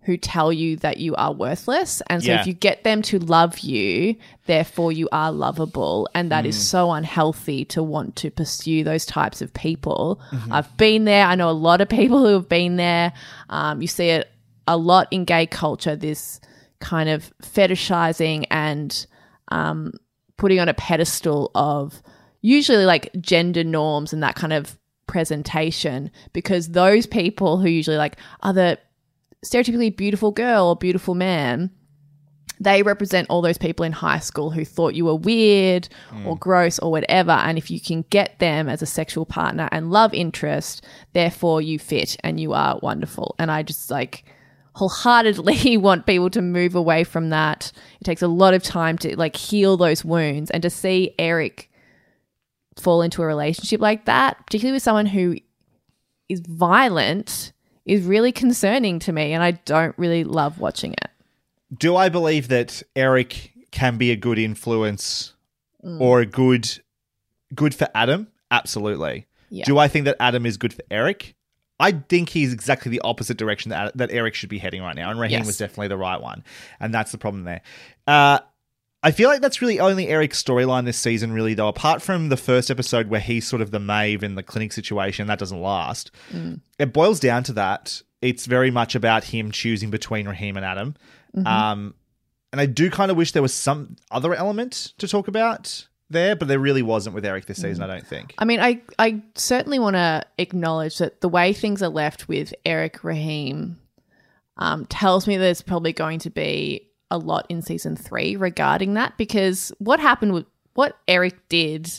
[0.01, 1.99] who tell you that you are worthless.
[2.07, 2.41] And so Yeah.
[2.41, 4.15] if you get them to love you,
[4.45, 6.07] therefore you are lovable.
[6.13, 6.61] And that is Mm.
[6.61, 10.19] so unhealthy to want to pursue those types of people.
[10.31, 10.51] Mhm.
[10.51, 11.25] I've been there.
[11.25, 13.13] I know a lot of people who have been there.
[13.49, 14.29] Um, you see it
[14.67, 16.39] a lot in gay culture, this
[16.79, 19.07] kind of fetishizing and
[19.51, 19.91] um,
[20.37, 22.01] putting on a pedestal of
[22.41, 28.17] usually like gender norms and that kind of presentation because those people who usually like
[28.41, 28.77] are the
[29.45, 31.69] stereotypically beautiful girl or beautiful man
[32.59, 35.89] they represent all those people in high school who thought you were weird
[36.25, 36.39] or mm.
[36.39, 37.31] gross or whatever.
[37.31, 41.79] And if you can get them as a sexual partner and love interest therefore you
[41.79, 43.35] fit and you are wonderful.
[43.39, 44.23] And i just like
[44.75, 49.17] wholeheartedly want people to move away from that it takes a lot of time to
[49.17, 51.69] like heal those wounds and to see eric
[52.77, 55.35] fall into a relationship like that particularly with someone who
[56.29, 57.53] is violent
[57.85, 61.09] is really concerning to me and i don't really love watching it
[61.75, 65.33] do I believe that Eric can be a good influence
[65.83, 66.01] Mm.
[66.01, 66.67] or a good
[67.53, 68.27] good for Adam?
[68.49, 69.27] Absolutely.
[69.49, 69.65] Yeah.
[69.65, 71.34] Do I think that Adam is good for Eric?
[71.79, 75.09] I think he's exactly the opposite direction that that Eric should be heading right now,
[75.11, 75.47] and Rahim Yes.
[75.47, 76.43] was definitely the right one,
[76.79, 77.61] and that's the problem there.
[78.07, 78.39] Uh,
[79.03, 81.67] I feel like that's really only Eric's storyline this season, really, though.
[81.67, 85.27] Apart from the first episode where he's sort of the Maeve in the clinic situation,
[85.27, 86.09] that doesn't last.
[86.31, 86.61] Mm.
[86.79, 88.01] It boils down to that.
[88.23, 90.95] It's very much about him choosing between Rahim and Adam.
[91.37, 91.45] Mhm.
[91.45, 91.93] Um,
[92.51, 96.35] and I do kind of wish there was some other element to talk about there,
[96.35, 98.33] but there really wasn't with Eric this season, I don't think.
[98.37, 102.53] I mean, I I certainly want to acknowledge that the way things are left with
[102.65, 103.79] Eric Rahim
[104.57, 109.17] um, tells me there's probably going to be a lot in season three regarding that
[109.17, 111.89] because what happened with what Eric did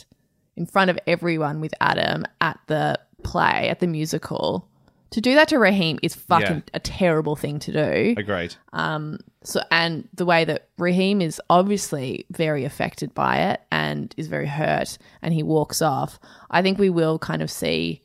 [0.55, 4.67] in front of everyone with Adam at the play, at the musical.
[5.11, 6.61] To do that to Rahim is fucking Yeah.
[6.73, 8.15] a terrible thing to do.
[8.17, 8.55] Agreed.
[8.73, 14.27] Um, so and the way that Rahim is obviously very affected by it and is
[14.27, 16.19] very hurt, and he walks off.
[16.51, 18.03] I think we will kind of see,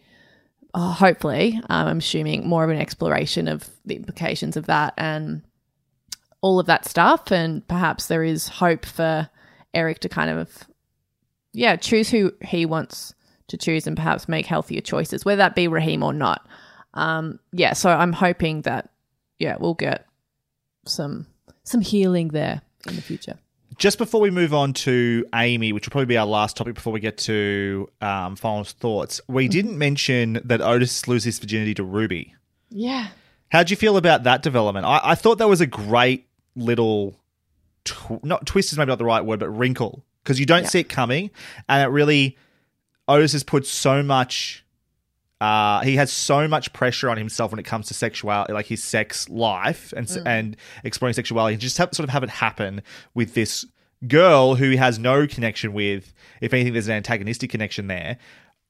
[0.73, 5.43] uh, hopefully, um, I'm assuming more of an exploration of the implications of that and
[6.43, 9.29] all of that stuff, and perhaps there is hope for
[9.75, 10.49] Eric to kind of,
[11.53, 13.15] yeah, choose who he wants
[13.49, 16.47] to choose and perhaps make healthier choices, whether that be Rahim or not.
[16.95, 18.91] Um, yeah, so I'm hoping that
[19.41, 20.07] yeah we'll get
[20.87, 21.27] some
[21.65, 23.39] some healing there in the future.
[23.79, 26.93] Just before we move on to Amy, which will probably be our last topic before
[26.93, 31.83] we get to um, final thoughts, we didn't mention that Otis loses his virginity to
[31.85, 32.35] Ruby.
[32.69, 33.09] Yeah.
[33.51, 34.87] How'd you feel about that development?
[34.87, 37.17] I, I thought that was a great little,
[37.85, 40.69] tw- not twist is maybe not the right word, but wrinkle because you don't Yeah.
[40.69, 41.31] see it coming,
[41.69, 42.37] and it really
[43.09, 44.62] Otis has put so much.
[45.43, 48.81] Uh, he has so much pressure on himself when it comes to sexuality, like his
[48.81, 52.81] sex life and s and exploring sexuality, and just have, sort of have it happen
[53.15, 53.67] with this
[54.07, 56.15] girl who he has no connection with.
[56.41, 58.19] If anything, there's an antagonistic connection there.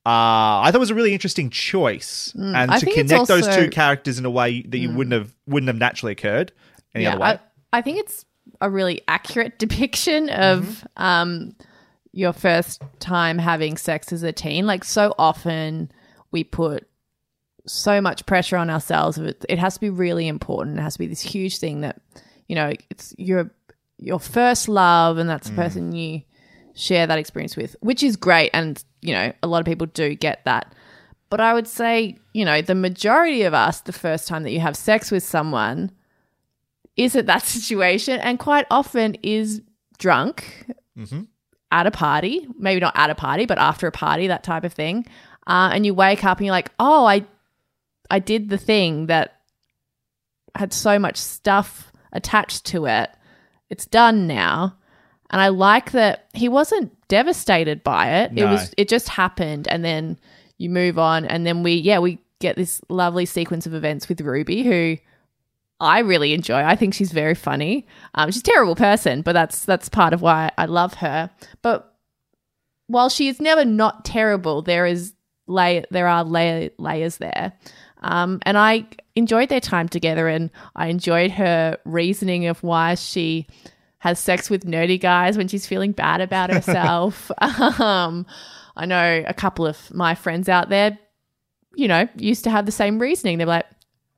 [0.07, 3.55] Uh, I thought it was a really interesting choice, and Mm, I to connect those
[3.55, 6.53] two characters in a way that you wouldn't have wouldn't have naturally occurred
[6.95, 7.29] any yeah, other way.
[7.29, 7.41] I,
[7.75, 8.25] I think it's
[8.63, 11.55] a really accurate depiction of um,
[12.13, 14.67] your first time having sex as a teen.
[14.67, 15.93] Like so often,
[16.33, 16.89] we put
[17.67, 19.19] so much pressure on ourselves.
[19.19, 20.79] It, it has to be really important.
[20.79, 22.01] It has to be this huge thing that
[22.49, 23.51] you know it's your
[23.99, 26.23] your first love, and that's the person you
[26.75, 28.51] share that experience with, which is great.
[28.53, 30.75] And you know, a lot of people do get that.
[31.31, 34.61] But I would say, you know, the majority of us, the first time that you
[34.61, 35.91] have sex with someone,
[36.97, 39.63] is at that situation and quite often is
[39.99, 40.67] drunk
[40.99, 41.29] Mhm.
[41.71, 44.73] at a party maybe not at a party but after a party that type of
[44.75, 45.07] thing
[45.47, 47.25] uh, and you wake up and you're like oh i
[48.11, 49.41] i did the thing that
[50.55, 53.11] had so much stuff attached to it
[53.71, 54.77] it's done now
[55.31, 59.85] and i like that he wasn't devastated by it it was it just happened and
[59.85, 60.19] then
[60.59, 64.21] you move on and then we yeah we get this lovely sequence of events with
[64.21, 64.97] ruby who
[65.83, 66.63] I really enjoy.
[66.63, 67.89] I think she's very funny.
[68.15, 71.29] Um, she's a terrible person, but that's that's part of why I love her.
[71.61, 71.93] But
[72.87, 75.13] while she is never not terrible, there is
[75.47, 77.53] lay there are lay- layers there,
[78.03, 83.47] um, and I enjoyed their time together, and I enjoyed her reasoning of why she
[83.99, 87.31] has sex with nerdy guys when she's feeling bad about herself.
[87.41, 88.27] um,
[88.77, 90.99] I know a couple of my friends out there,
[91.77, 93.39] you know, used to have the same reasoning.
[93.39, 93.67] They're like,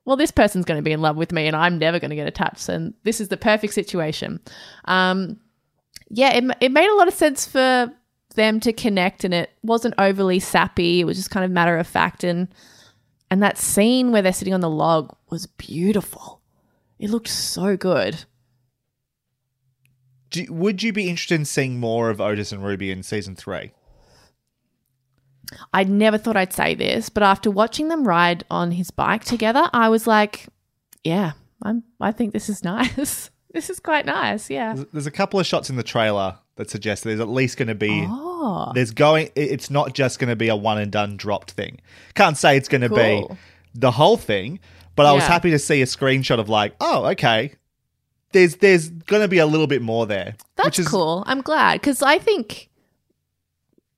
[0.05, 2.16] well, this person's going to be in love with me and I'm never going to
[2.16, 2.68] get attached.
[2.68, 4.40] And this is the perfect situation.
[4.86, 5.40] Um,
[6.09, 7.92] yeah, it, it made a lot of sense for
[8.35, 11.01] them to connect and it wasn't overly sappy.
[11.01, 12.24] It was just kind of matter of fact.
[12.24, 12.48] And,
[13.31, 16.40] and that scene where they're sitting on the log was beautiful.
[16.98, 18.24] It looked so good.
[20.31, 23.73] Do, would you be interested in seeing more of Otis and Ruby in season three?
[25.73, 29.69] I never thought I'd say this, but after watching them ride on his bike together,
[29.73, 30.47] I was like,
[31.05, 31.32] yeah,
[31.62, 33.31] I'm, I think this is nice.
[33.52, 34.51] this is quite nice.
[34.51, 34.74] Yeah.
[34.74, 37.68] There's, there's a couple of shots in the trailer that suggest there's at least going
[37.68, 38.70] to be Oh.
[38.74, 41.81] there's going it's not just going to be a one and done dropped thing
[42.14, 43.26] can't say it's going to be
[43.74, 44.60] the whole thing
[44.97, 47.52] but i was happy to see a screenshot of like oh okay
[48.32, 51.22] there's there's going to be a little bit more there That's which is cool.
[51.26, 52.68] I'm glad because I think,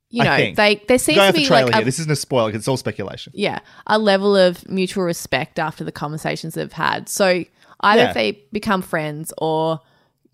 [0.09, 0.55] you know, think.
[0.57, 2.67] they there seems to off the be like here a, this isn't a spoiler it's
[2.67, 7.09] all speculation yeah a level of mutual respect after the conversations they've had.
[7.09, 7.43] So
[7.81, 8.07] either Yeah.
[8.09, 9.79] if they become friends or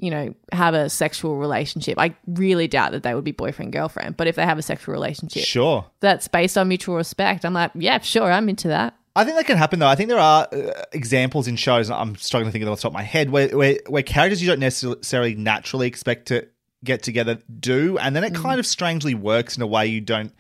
[0.04, 4.18] you know have a sexual relationship, I really doubt that they would be boyfriend girlfriend.
[4.18, 7.46] But if they have a sexual relationship, sure that's based on mutual respect.
[7.46, 8.96] I'm like, yeah, sure, I'm into that.
[9.16, 9.88] I think that can happen though.
[9.88, 11.90] I think there are uh, examples in shows.
[11.90, 14.04] I'm struggling to think of them off the top of my head where, where where
[14.04, 16.48] characters you don't necessarily naturally expect to
[16.84, 20.34] get together do, and then it kind of strangely works in a way you don't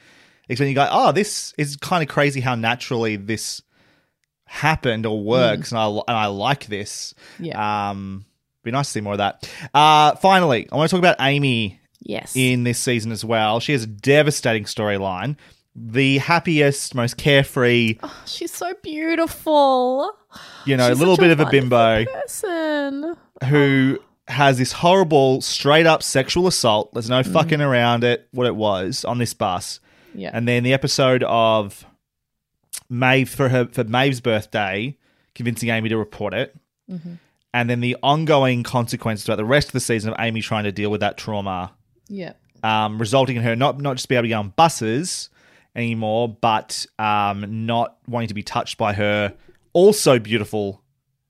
[0.50, 0.68] expect.
[0.68, 3.62] You go, oh, this is kind of crazy how naturally this
[4.46, 7.14] happened or works, and I and I like this.
[7.40, 7.92] Yeah.
[7.92, 8.26] Um,
[8.64, 9.50] be nice to see more of that.
[9.74, 12.34] Uh, finally, I want to talk about Amy Yes.
[12.36, 13.60] in this season as well.
[13.60, 15.36] She has a devastating storyline.
[15.76, 20.12] The happiest, most carefree, She's so beautiful.
[20.66, 23.16] you know, a She's little such bit of a bimbo Person.
[23.46, 26.94] who has this horrible, straight up sexual assault.
[26.94, 27.34] There's no Mm.
[27.34, 29.80] fucking around it, what it was on this bus.
[30.16, 30.30] Yeah.
[30.34, 31.86] And then the episode of
[32.90, 34.96] Maeve for her for Maeve's birthday,
[35.36, 36.56] convincing Amy to report it.
[36.92, 37.18] Mhm.
[37.54, 40.72] And then the ongoing consequences throughout the rest of the season of Amy trying to
[40.72, 41.72] deal with that trauma
[42.10, 42.34] Yeah.
[42.64, 45.30] um, resulting in her not not just be able to get on buses
[45.76, 49.34] anymore, but um, not wanting to be touched by her
[49.74, 50.82] also beautiful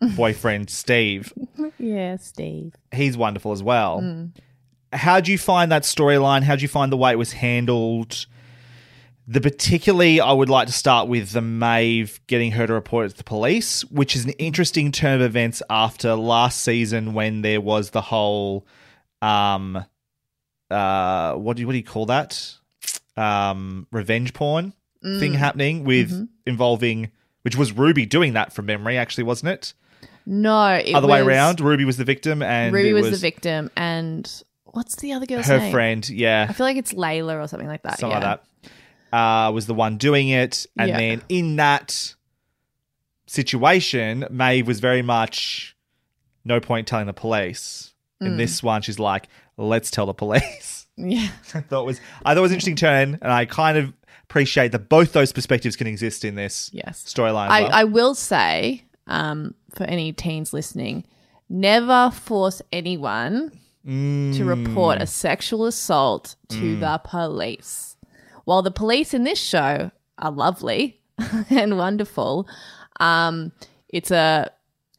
[0.16, 1.34] boyfriend Steve.
[1.78, 2.74] yeah, Steve.
[2.94, 4.02] He's wonderful as well.
[4.02, 4.32] Mm.
[4.91, 6.44] How do you find that storyline?
[6.44, 8.28] How do you find the way it was handled?
[9.26, 13.10] The particularly, I would like to start with the Maeve getting her to report it
[13.12, 17.62] to the police, which is an interesting turn of events after last season when there
[17.62, 18.68] was the whole,
[19.22, 19.86] um,
[20.70, 22.54] uh, what do you, what do you call that?
[23.16, 25.36] Um, revenge porn thing Mm.
[25.36, 26.28] happening with Mhm.
[26.48, 27.12] involving,
[27.44, 29.74] which was Ruby doing that from memory, actually, wasn't it?
[30.26, 33.70] No, it Other way around, Ruby was the victim, and Ruby it was, the victim,
[33.78, 34.30] and
[34.66, 35.72] what's the other girl's her name?
[35.72, 38.00] friend, yeah, I feel like it's Layla or something like that.
[38.00, 38.30] something yeah.
[38.30, 38.44] like that,
[39.14, 40.65] uh, was the one doing it.
[40.77, 40.98] And Yeah.
[40.98, 42.15] then in that
[43.27, 45.76] situation, Maeve was very much
[46.45, 47.94] no point telling the police.
[48.22, 48.38] In Mm.
[48.38, 49.27] this one, she's like,
[49.57, 50.80] let's tell the police.
[50.95, 51.30] Yeah.
[51.56, 53.94] I thought it was I thought it was an interesting turn, and I kind of
[54.26, 57.03] appreciate that both those perspectives can exist in this Yes.
[57.07, 57.48] storyline.
[57.49, 57.69] I, well.
[57.73, 61.03] I will say, um, for any teens listening,
[61.49, 63.52] never force anyone
[63.88, 66.80] to report a sexual assault to Mm.
[66.80, 67.93] the police.
[68.45, 71.02] While the police in this show are lovely
[71.49, 72.48] and wonderful,
[72.99, 73.52] um,
[73.90, 74.49] it's a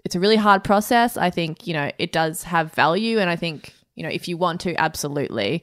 [0.04, 1.16] it's a really hard process.
[1.16, 4.36] I think you know it does have value, and I think you know if you
[4.36, 5.62] want to, absolutely,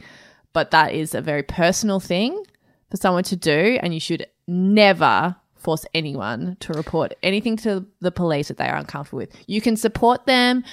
[0.54, 2.44] but that is a very personal thing
[2.90, 8.12] for someone to do, and you should never force anyone to report anything to the
[8.12, 9.36] police that they are uncomfortable with.
[9.48, 10.64] You can support them.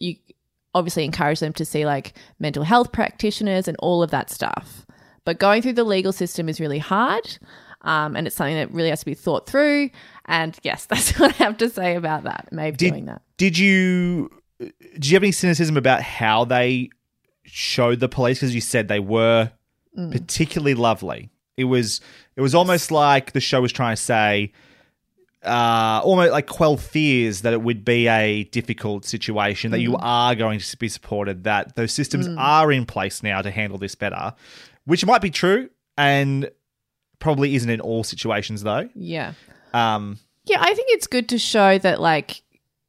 [0.00, 0.16] You
[0.74, 4.86] obviously encourage them to see like mental health practitioners and all of that stuff.
[5.28, 7.36] But going through the legal system is really hard.
[7.82, 9.90] Um, and it's something that really has to be thought through.
[10.24, 12.48] And yes, that's what I have to say about that.
[12.50, 13.20] Maybe doing that.
[13.36, 16.88] Did you did you have any cynicism about how they
[17.44, 18.38] showed the police?
[18.38, 19.52] Because you said they were
[19.98, 20.12] Mm.
[20.12, 21.28] particularly lovely.
[21.58, 22.00] It was
[22.34, 24.52] it was almost like the show was trying to say,
[25.44, 29.98] uh, almost like quell fears that it would be a difficult situation, that you Mm.
[30.00, 32.38] are going to be supported, that those systems Mm.
[32.38, 34.34] are in place now to handle this better,
[34.88, 36.50] which might be true and
[37.18, 38.88] probably isn't in all situations though.
[38.94, 39.34] Yeah.
[39.74, 42.40] Um, Yeah, I think it's good to show that like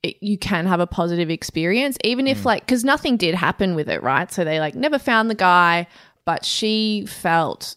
[0.02, 3.90] it, you can have a positive experience, even if like because nothing did happen with
[3.90, 4.32] it, right?
[4.32, 5.88] So they like never found the guy,
[6.24, 7.76] but she felt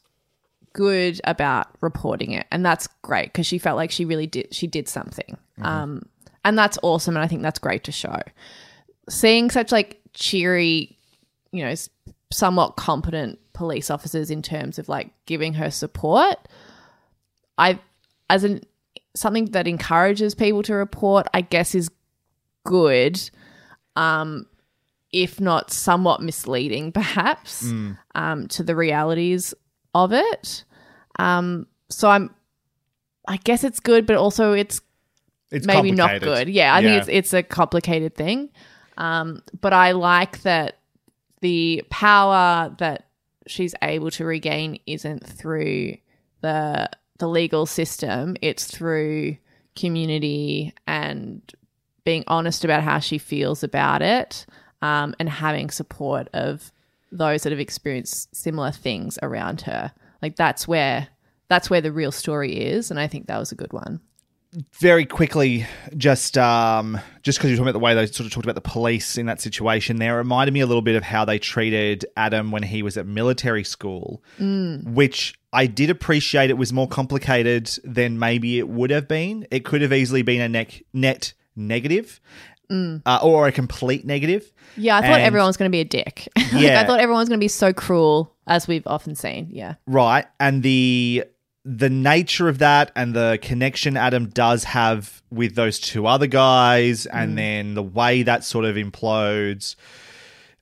[0.73, 4.69] good about reporting it, and that's great because she felt like she really did she
[4.69, 6.05] did something, um,
[6.45, 8.21] and that's awesome, and I think that's great to show.
[9.09, 10.97] Seeing such like cheery,
[11.51, 11.75] you know,
[12.31, 16.37] somewhat competent police officers in terms of like giving her support,
[17.59, 17.79] I
[18.31, 18.61] as an
[19.15, 21.91] something that encourages people to report, I guess is
[22.65, 23.21] good.
[23.97, 24.47] Um
[25.13, 27.99] if not somewhat misleading perhaps Mm.
[28.15, 29.53] um to the realities
[29.95, 30.65] of it.
[31.19, 32.35] Um so I'm
[33.29, 34.81] I guess it's good but also it's
[35.51, 36.49] It's maybe not good.
[36.49, 36.89] Yeah, I Yeah.
[36.89, 38.49] think it's it's a complicated thing.
[38.97, 40.79] Um but I like that
[41.43, 43.09] the power that
[43.47, 45.97] she's able to regain isn't through
[46.41, 46.89] the
[47.19, 48.37] the legal system.
[48.43, 49.37] It's through
[49.77, 51.41] community and
[52.05, 54.45] being honest about how she feels about it
[54.83, 56.73] um, and having support of
[57.13, 59.93] those that have experienced similar things around her.
[60.21, 61.09] Like that's where
[61.53, 64.01] that's where the real story is and i think that was a good one
[64.81, 65.67] very quickly,
[65.97, 68.61] just um, just because you're talking about the way they sort of talked about the
[68.61, 72.51] police in that situation, there reminded me a little bit of how they treated Adam
[72.51, 74.93] when he was at military school, Mm.
[74.93, 76.51] which I did appreciate.
[76.51, 79.47] It was more complicated than maybe it would have been.
[79.51, 82.21] It could have easily been a net net negative,
[82.71, 83.03] Mm.
[83.05, 84.51] uh, or a complete negative.
[84.77, 86.81] yeah i thought And- everyone was going to be a dick like, Yeah.
[86.81, 90.25] i thought everyone was going to be so cruel as we've often seen yeah Right.
[90.41, 91.25] And the
[91.65, 97.07] the nature of that and the connection Adam does have with those two other guys
[97.07, 97.37] and Mm.
[97.37, 99.77] then the way that sort of implodes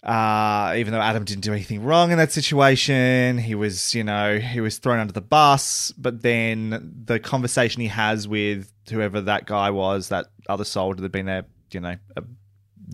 [0.02, 4.39] uh even though Adam didn't do anything wrong in that situation, he was, you know,
[4.39, 9.44] he was thrown under the bus, but then the conversation he has with whoever that
[9.47, 12.22] guy was, that other soldier that had been there, you know, a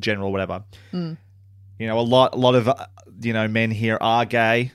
[0.00, 0.64] general whatever.
[0.92, 1.16] Mm.
[1.78, 2.74] You know, a lot a lot of uh,
[3.20, 4.72] you know, men here are gay.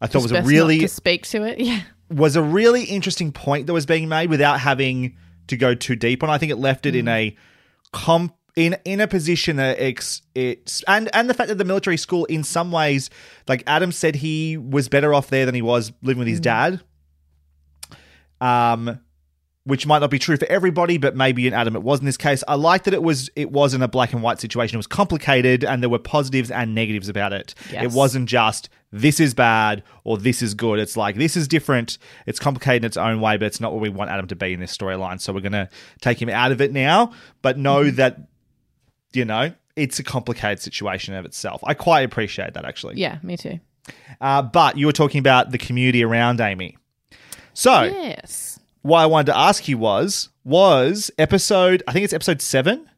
[0.00, 2.84] I thought it was Just a really to speak to it yeah was a really
[2.84, 5.16] interesting point that was being made without having
[5.46, 6.30] to go too deep on.
[6.30, 7.36] I think it left it in a
[7.92, 11.96] comp in in a position that it's it's and and the fact that the military
[11.96, 13.10] school in some ways
[13.48, 16.80] like Adam said he was better off there than he was living with his dad.
[18.40, 19.00] Um
[19.64, 22.16] which might not be true for everybody, but maybe in Adam it was in this
[22.16, 22.42] case.
[22.48, 24.76] I like that it was it wasn't a black and white situation.
[24.76, 27.54] It was complicated, and there were positives and negatives about it.
[27.70, 27.84] Yes.
[27.84, 30.78] It wasn't just this is bad or this is good.
[30.80, 31.98] It's like this is different.
[32.26, 34.52] It's complicated in its own way, but it's not what we want Adam to be
[34.54, 35.20] in this storyline.
[35.20, 35.68] So we're gonna
[36.00, 37.12] take him out of it now,
[37.42, 37.96] but know Mm-hmm.
[37.96, 38.18] that
[39.12, 41.60] you know it's a complicated situation of itself.
[41.64, 42.96] I quite appreciate that actually.
[42.96, 43.60] Yeah, me too.
[44.20, 46.76] Uh, but you were talking about the community around Amy.
[47.54, 48.49] So Yes.
[48.82, 52.88] What I wanted to ask you was was episode I think it's episode seven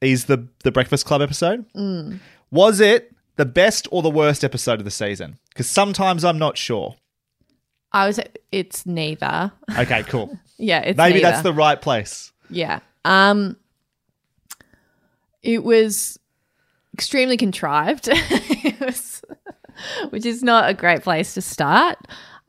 [0.00, 1.64] is the the Breakfast Club episode.
[1.74, 2.18] Mm.
[2.50, 5.38] Was it the best or the worst episode of the season?
[5.48, 6.96] Because sometimes I'm not sure.
[7.92, 8.20] I was.
[8.50, 9.52] It's neither.
[9.78, 10.38] Okay, cool.
[10.58, 11.22] Yeah, it's Maybe neither.
[11.28, 12.30] that's the right place.
[12.48, 12.78] Yeah.
[13.04, 13.56] Um
[15.42, 16.20] it was
[16.94, 18.08] extremely contrived.
[18.12, 19.22] it was,
[20.10, 21.98] which is not a great place to start.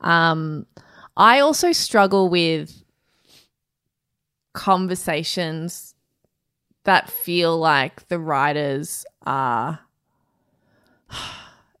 [0.00, 0.66] Um
[1.16, 2.82] I also struggle with
[4.52, 5.94] conversations
[6.84, 9.80] that feel like the writers are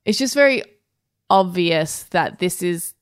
[0.04, 0.62] it's just very
[1.30, 2.94] obvious that this is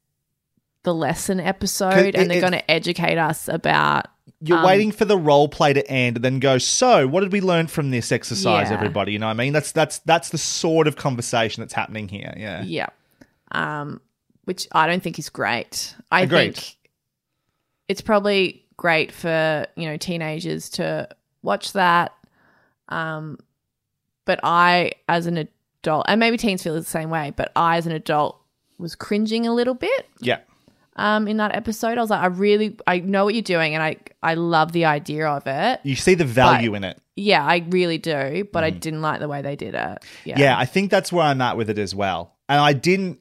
[0.84, 4.06] the lesson episode it- and they're going to educate us about
[4.40, 7.32] You're um, waiting for the role play to end and then go, so what did
[7.32, 8.74] we learn from this exercise, Yeah.
[8.74, 9.12] everybody?
[9.12, 9.52] You know what I mean?
[9.52, 12.34] That's that's that's the sort of conversation that's happening here.
[12.36, 12.62] Yeah.
[12.62, 12.88] Yeah.
[13.52, 14.00] Um,
[14.53, 15.95] which I don't think is great.
[16.11, 16.57] I Agreed.
[16.57, 16.77] think
[17.89, 21.09] it's probably great for, you know, teenagers to
[21.43, 22.12] watch that.
[22.91, 23.39] Um,
[24.27, 25.39] but I, as an
[25.83, 28.39] adult, and maybe teens feel the same way, but I, as an adult,
[28.79, 30.41] was cringing a little bit Yeah.
[30.97, 31.97] um, in that episode.
[31.97, 34.85] I was like, I really, I know what you're doing, and I, I love the
[34.85, 35.81] idea of it.
[35.83, 36.99] You see the value But- in it.
[37.16, 39.99] Yeah, I really do, but I didn't like the way they did it.
[40.27, 40.59] Yeah, Yeah.
[40.59, 42.35] I think that's where I'm at with it as well.
[42.51, 43.19] And I didn't.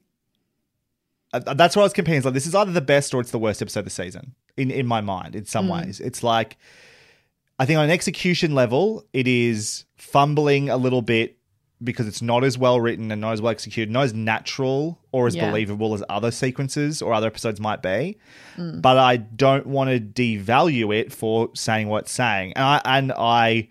[1.34, 2.18] That's what I was comparing.
[2.18, 4.36] It's like this is either the best or it's the worst episode of the season
[4.58, 5.36] in in my mind.
[5.36, 5.86] In some Mm.
[5.86, 6.58] ways, it's like
[7.60, 11.38] I think on an execution level, it is fumbling a little bit
[11.84, 15.26] because it's not as well written and not as well executed, not as natural or
[15.28, 15.50] as Yeah.
[15.50, 18.18] believable as other sequences or other episodes might be.
[18.58, 18.82] Mm.
[18.82, 23.12] But I don't want to devalue it for saying what it's saying, and I and
[23.18, 23.70] I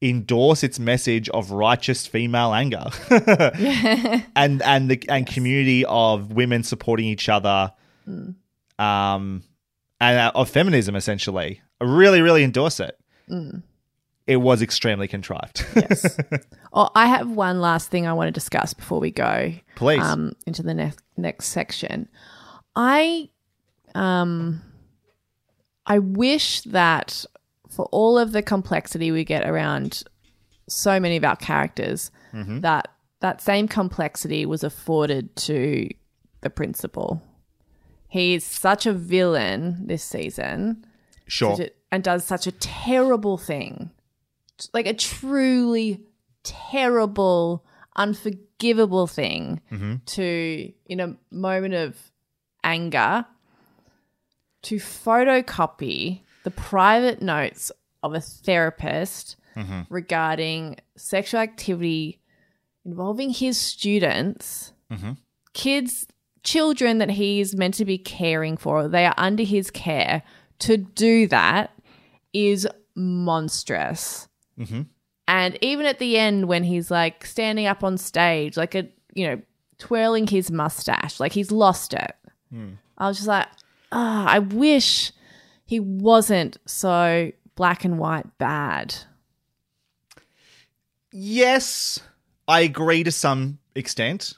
[0.00, 2.84] endorse its message of righteous female anger
[4.36, 7.72] and and the and community of women supporting each other
[8.08, 8.36] Mm.
[8.78, 9.42] um
[10.00, 12.96] and uh, of feminism essentially i really really endorse it
[13.28, 13.62] Mm.
[14.26, 16.16] it was extremely contrived yes
[16.72, 19.54] Oh, I have one last thing I want to discuss before we go.
[19.74, 20.02] Please.
[20.02, 22.06] Um, into the next next section.
[22.76, 23.30] I
[23.94, 24.60] um
[25.86, 27.24] I wish that
[27.78, 30.02] for all of the complexity we get around
[30.68, 32.60] so many of our characters, Mhm.
[32.62, 32.88] that
[33.20, 35.88] that same complexity was afforded to
[36.40, 37.22] the principal.
[38.08, 40.84] He is such a villain this season.
[41.28, 41.56] Sure.
[41.60, 43.90] A- and does such a terrible thing.
[44.74, 46.04] Like a truly
[46.42, 47.64] terrible,
[47.94, 50.04] unforgivable thing Mhm.
[50.16, 52.10] to, in a moment of
[52.64, 53.24] anger,
[54.62, 57.70] to photocopy the private notes
[58.02, 59.86] of a therapist Mhm.
[59.90, 62.20] regarding sexual activity
[62.86, 65.18] involving his students, Mhm.
[65.52, 66.06] kids,
[66.42, 70.22] children that he's meant to be caring for, they are under his care.
[70.60, 71.70] To do that
[72.32, 74.28] is monstrous.
[74.58, 74.86] Mhm.
[75.26, 79.26] And even at the end, when he's like standing up on stage, like a you
[79.26, 79.42] know,
[79.78, 82.14] twirling his mustache, like he's lost it.
[82.50, 82.74] Hmm.
[82.96, 83.48] I was just like,
[83.92, 85.12] ah, I wish
[85.68, 88.94] he wasn't so black and white bad.
[91.12, 92.00] yes
[92.46, 94.34] i agree to some extent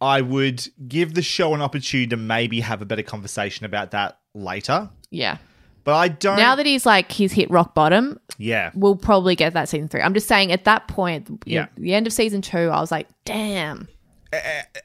[0.00, 4.18] i would give the show an opportunity to maybe have a better conversation about that
[4.34, 5.38] later Yeah.
[5.84, 9.54] but i don't Now that he's like he's hit rock bottom, yeah we'll probably get
[9.54, 10.00] that season three.
[10.02, 11.66] I'm just saying at that point, Yeah.
[11.76, 13.88] the end of season two, I was like, damn.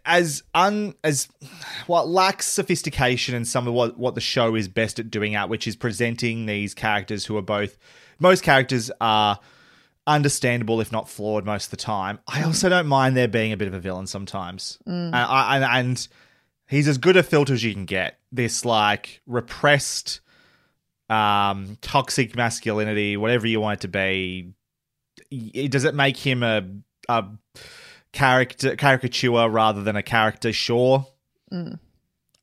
[0.05, 1.27] As un as
[1.87, 5.49] what lacks sophistication and some of what what the show is best at doing at
[5.49, 7.77] which is presenting these characters who are both
[8.19, 9.39] most characters are
[10.07, 12.19] understandable if not flawed most of the time.
[12.27, 14.79] I also don't mind there being a bit of a villain sometimes.
[14.87, 15.07] Mm.
[15.07, 16.07] and, I, and, and
[16.67, 18.19] he's as good a filter as you can get.
[18.31, 20.21] This like repressed
[21.09, 24.53] um toxic masculinity whatever you want it to be
[25.67, 26.63] does it make him a
[27.07, 27.25] a
[28.11, 31.05] character caricature rather than a character sure
[31.51, 31.79] Mm.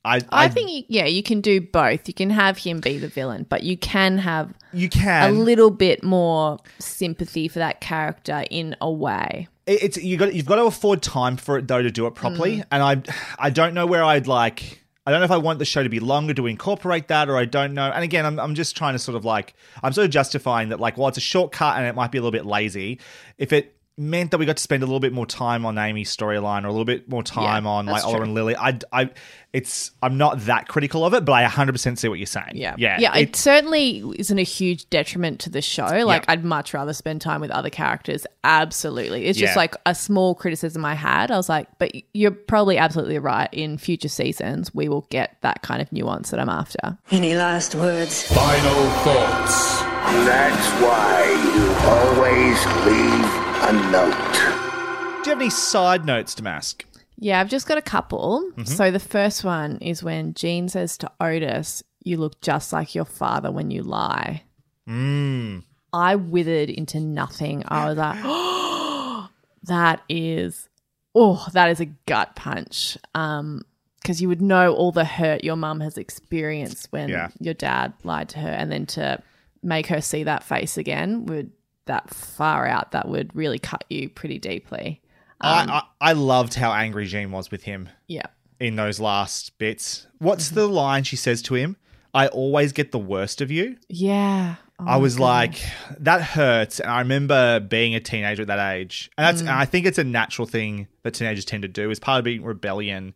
[0.03, 2.07] I, I, think, yeah, you can do both.
[2.07, 5.69] You can have him be the villain, but you can have you can a little
[5.69, 9.47] bit more sympathy for that character in a way.
[9.65, 12.15] it- it's you got you've got to afford time for it though to do it
[12.15, 13.01] properly and i
[13.39, 15.87] i don't know where i'd like I don't know if I want the show to
[15.87, 17.89] be longer to incorporate that, or I don't know.
[17.89, 20.81] And again, I'm, I'm just trying to sort of like, I'm sort of justifying that,
[20.81, 22.99] like, well, it's a shortcut and it might be a little bit lazy.
[23.37, 26.15] If it meant that we got to spend a little bit more time on Amy's
[26.15, 28.77] storyline or a little bit more time Yeah, on like that's Ola and Lily, I,
[28.91, 29.09] I,
[29.53, 32.51] it's, I'm not that critical of it, but I 100% see what you're saying.
[32.53, 32.75] Yeah.
[32.77, 32.99] Yeah.
[32.99, 33.15] Yeah.
[33.17, 35.85] It- It, certainly isn't a huge detriment to the show.
[36.05, 38.27] Like, I'd much rather spend time with other characters.
[38.43, 39.25] Absolutely.
[39.25, 39.57] It's just Yeah.
[39.57, 41.31] like a small criticism I had.
[41.31, 43.49] I was like, but you're probably absolutely right.
[43.51, 46.97] In future seasons, we will get that kind of nuance that I'm after.
[47.09, 48.23] Any last words?
[48.31, 49.96] Final thoughts.
[50.25, 51.23] That's why
[51.55, 53.27] you always leave
[53.69, 55.23] a note.
[55.23, 56.85] do you have any side notes to Mask?
[57.17, 58.43] Yeah, I've just got a couple.
[58.51, 58.63] Mm-hmm.
[58.65, 63.05] So the first one is when Jean says to Otis, You look just like your
[63.05, 64.43] father when you lie.
[64.87, 65.63] Mm.
[65.91, 67.63] I withered into nothing.
[67.67, 69.29] I was like, oh,
[69.63, 70.69] that is,
[71.15, 72.97] oh, that is a gut punch.
[73.15, 73.63] Um,
[74.01, 77.29] because you would know all the hurt your mum has experienced when Yeah.
[77.39, 79.21] your dad lied to her, and then to
[79.63, 81.51] make her see that face again would
[81.85, 85.01] that far out that would really cut you pretty deeply.
[85.39, 88.25] Um, I, I, I loved how angry Jean was with him Yeah.
[88.59, 90.07] in those last bits.
[90.19, 91.77] What's the line she says to him?
[92.13, 93.77] I always get the worst of you.
[93.89, 94.55] Yeah.
[94.79, 95.55] Oh I was like,
[95.99, 96.79] that hurts.
[96.79, 99.09] And I remember being a teenager at that age.
[99.17, 99.45] And that's Mm.
[99.49, 101.89] and I think it's a natural thing that teenagers tend to do.
[101.89, 103.13] Is part of being rebellion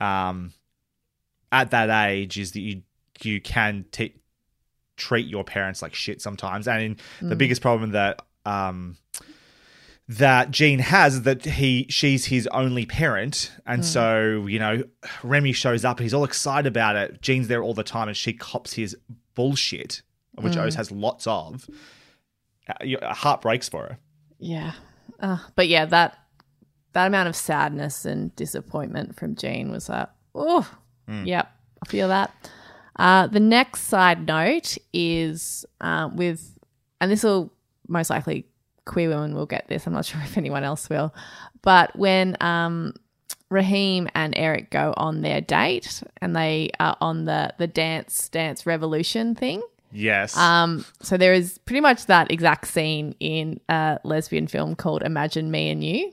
[0.00, 0.52] um
[1.50, 2.82] at that age is that you
[3.22, 4.14] you can t-
[4.96, 6.68] treat your parents like shit sometimes.
[6.68, 6.82] And
[7.20, 7.38] in, the Mm.
[7.38, 8.96] biggest problem that um
[10.08, 13.84] that Jean has is that he she's his only parent, and Mm.
[13.84, 14.82] so you know
[15.22, 17.22] Remy shows up and he's all excited about it.
[17.22, 18.96] Jean's there all the time, and she cops his
[19.34, 20.02] bullshit,
[20.34, 20.66] which Mm.
[20.66, 21.68] Oz has lots of.
[22.68, 23.98] Uh, heart breaks for her.
[24.38, 24.72] Yeah.
[25.20, 26.18] Uh, but yeah, that
[26.92, 30.68] that amount of sadness and disappointment from Jean was like, oh,
[31.08, 31.26] Mm.
[31.26, 31.50] yep,
[31.82, 32.30] I feel that.
[32.96, 36.58] Uh, the next side note is uh, with,
[37.00, 37.52] and this will
[37.88, 38.46] most likely
[38.84, 39.86] queer women will get this.
[39.86, 41.14] I'm not sure if anyone else will,
[41.62, 42.94] but when um,
[43.50, 48.66] Rahim and Eric go on their date and they are on the the dance dance
[48.66, 49.62] revolution thing.
[49.94, 50.34] Yes.
[50.38, 55.50] Um, so there is pretty much that exact scene in a lesbian film called Imagine
[55.50, 56.12] Me and You.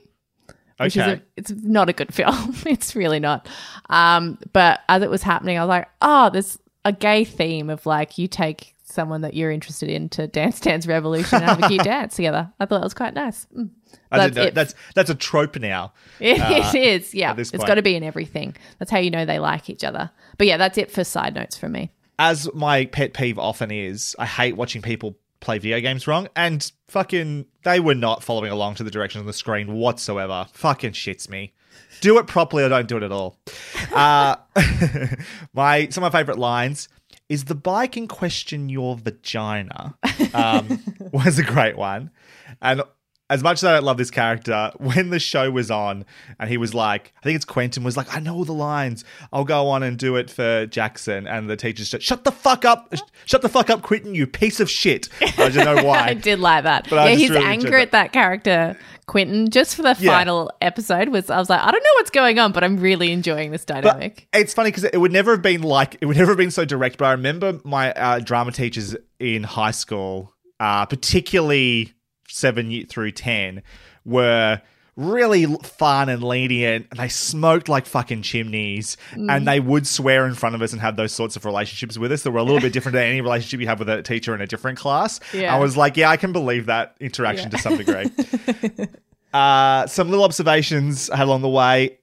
[0.78, 1.12] Which is Okay.
[1.14, 2.54] a, it's not a good film.
[2.66, 3.48] it's really not.
[3.88, 7.84] Um, but as it was happening, I was like, oh, there's a gay theme of
[7.86, 11.68] like you take someone that you're interested in to Dance Dance Revolution and have a
[11.68, 12.50] cute dance together.
[12.58, 13.46] I thought that was quite nice.
[13.56, 13.70] Mm.
[14.10, 14.54] I That's didn't know- it.
[14.54, 15.92] that's that's a trope now.
[16.20, 17.34] It, uh, it is, yeah.
[17.36, 18.56] It's got to be in everything.
[18.78, 20.10] That's how you know they like each other.
[20.38, 21.90] But yeah, that's it for side notes from me.
[22.18, 26.70] as my pet peeve often is, I hate watching people play video games wrong, and
[26.88, 30.46] fucking they were not following along to the directions on the screen whatsoever.
[30.52, 31.54] Fucking shits me.
[32.00, 33.38] Do it properly or don't do it at all.
[33.94, 34.36] Uh,
[35.52, 36.88] my some of my favorite lines
[37.28, 39.96] is the bike in question your vagina
[40.34, 40.82] um,
[41.12, 42.10] was a great one,
[42.60, 42.82] and
[43.30, 46.04] as much as I don't love this character, when the show was on
[46.38, 49.04] and he was like, I think it's Quentin was like, I know all the lines.
[49.32, 51.26] I'll go on and do it for Jackson.
[51.26, 52.92] And the teacher's just, shut the fuck up.
[53.24, 55.08] Shut the fuck up, Quentin, you piece of shit.
[55.38, 56.00] I don't know why.
[56.08, 56.88] I did like that.
[56.90, 58.76] But yeah, his really anger at that character,
[59.06, 60.10] Quentin, just for the Yeah.
[60.18, 63.12] final episode was I was like, I don't know what's going on, but I'm really
[63.12, 64.26] enjoying this dynamic.
[64.32, 66.64] It's funny because it would never have been like it would never have been so
[66.64, 66.98] direct.
[66.98, 71.92] But I remember my uh, drama teachers in high school, uh, particularly
[72.30, 73.62] seven through ten,
[74.04, 74.60] were
[74.96, 79.34] really fun and lenient, and they smoked like fucking chimneys, Mm.
[79.34, 82.12] and they would swear in front of us and have those sorts of relationships with
[82.12, 84.34] us that were a little bit different than any relationship you have with a teacher
[84.34, 85.18] in a different class.
[85.32, 85.54] Yeah.
[85.54, 88.10] I was like, yeah, I can believe that interaction to some degree.
[89.32, 91.96] Uh, some little observations along the way.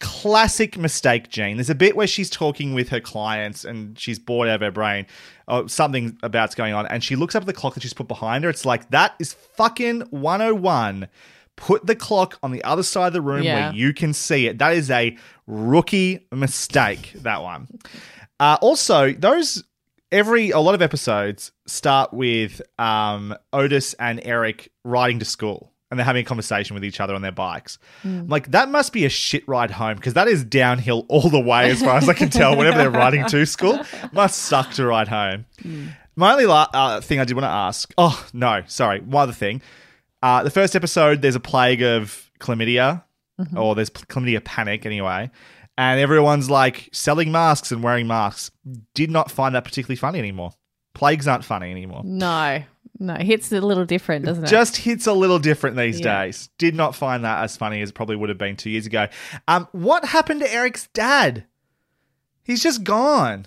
[0.00, 1.56] Classic mistake, Jane.
[1.56, 4.70] There's a bit where she's talking with her clients and she's bored out of her
[4.70, 5.06] brain.
[5.48, 8.06] Oh, something about's going on, and she looks up at the clock that she's put
[8.06, 8.50] behind her.
[8.50, 11.08] It's like that is fucking 101.
[11.56, 13.70] Put the clock on the other side of the room Yeah.
[13.70, 14.58] where you can see it.
[14.58, 15.16] That is a
[15.46, 17.12] rookie mistake.
[17.16, 17.66] That one.
[18.38, 19.64] Uh, also, those
[20.12, 25.98] every a lot of episodes start with um, Otis and Eric riding to school, and
[25.98, 27.78] they're having a conversation with each other on their bikes.
[28.04, 28.30] Mm.
[28.30, 31.70] Like that must be a shit ride home because that is downhill all the way,
[31.70, 32.56] as far as I can tell.
[32.56, 33.80] Whenever they're riding to school,
[34.12, 35.46] must suck to ride home.
[36.16, 37.92] My only la- uh, thing I did want to ask.
[37.96, 39.00] Oh no, sorry.
[39.00, 39.62] One other thing.
[40.22, 43.04] Uh, the first episode, there's a plague of chlamydia,
[43.40, 43.56] Mhm.
[43.56, 45.30] or there's chlamydia panic anyway,
[45.78, 48.50] and everyone's like selling masks and wearing masks.
[48.94, 50.50] Did not find that particularly funny anymore.
[50.98, 52.02] Plagues aren't funny anymore.
[52.04, 52.62] No,
[52.98, 54.48] no, it hits a little different, doesn't it?
[54.48, 56.24] Just hits a little different these Yeah.
[56.24, 56.48] days.
[56.58, 59.06] Did not find that as funny as it probably would have been two years ago.
[59.46, 61.44] Um, what happened to Eric's dad?
[62.42, 63.46] He's just gone.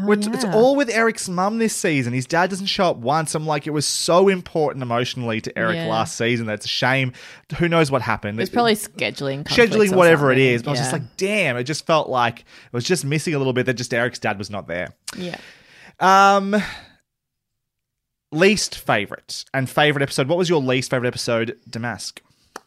[0.00, 0.54] Oh, It's yeah.
[0.54, 2.12] all with Eric's mum this season.
[2.12, 3.34] His dad doesn't show up once.
[3.34, 5.86] I'm like, it was so important emotionally to Eric Yeah.
[5.86, 6.46] last season.
[6.46, 7.14] That's a shame.
[7.58, 8.38] Who knows what happened?
[8.40, 10.62] It's probably scheduling, scheduling, whatever it is.
[10.62, 13.38] But I was just like, damn, it just felt like it was just missing a
[13.38, 14.88] little bit that just Eric's dad was not there.
[15.16, 15.36] yeah.
[16.00, 16.56] Um,
[18.32, 20.28] least favorite and favorite episode.
[20.28, 22.20] What was your least favorite episode, Damask?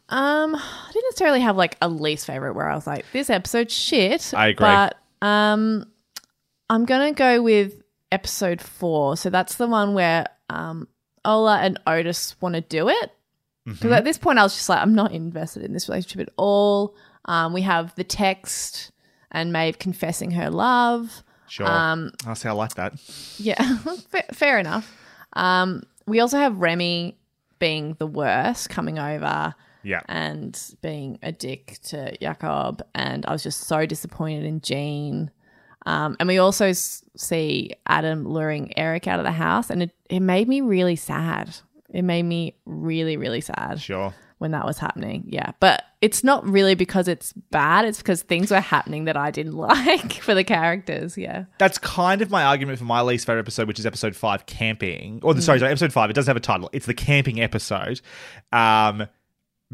[0.08, 3.70] Um, I didn't necessarily have like a least favorite where I was like, this episode
[3.70, 4.34] shit.
[4.34, 4.66] I agree.
[4.66, 5.86] But um,
[6.68, 7.80] I'm gonna go with
[8.10, 9.16] episode four.
[9.16, 10.88] So that's the one where um
[11.24, 13.10] Ola and Otis want to do it.
[13.64, 13.92] Because Mm-hmm.
[13.92, 16.96] at this point, I was just like, I'm not invested in this relationship at all.
[17.26, 18.90] Um, we have the text
[19.30, 21.22] and Maeve confessing her love.
[21.52, 21.70] Sure.
[21.70, 22.94] Um, I'll say I like that.
[23.36, 23.76] yeah,
[24.08, 24.90] fair, fair enough.
[25.34, 27.18] Um, we also have Remy
[27.58, 30.00] being the worst, coming over Yeah.
[30.08, 32.82] and being a dick to Jakob.
[32.94, 35.30] And I was just so disappointed in Jean.
[35.84, 39.90] Um, and we also s- see Adam luring Eric out of the house, and it,
[40.08, 41.54] it made me really sad.
[41.90, 44.14] It made me really, really sad Sure.
[44.42, 45.24] When that was happening.
[45.26, 45.52] Yeah.
[45.60, 49.56] But it's not really because it's bad, it's because things were happening that I didn't
[49.56, 51.16] like for the characters.
[51.16, 51.44] Yeah.
[51.58, 55.20] That's kind of my argument for my least favorite episode, which is episode five, camping.
[55.22, 56.10] Or the sorry, sorry, episode five.
[56.10, 56.68] It doesn't have a title.
[56.74, 58.02] It's the camping episode,
[58.52, 59.06] um,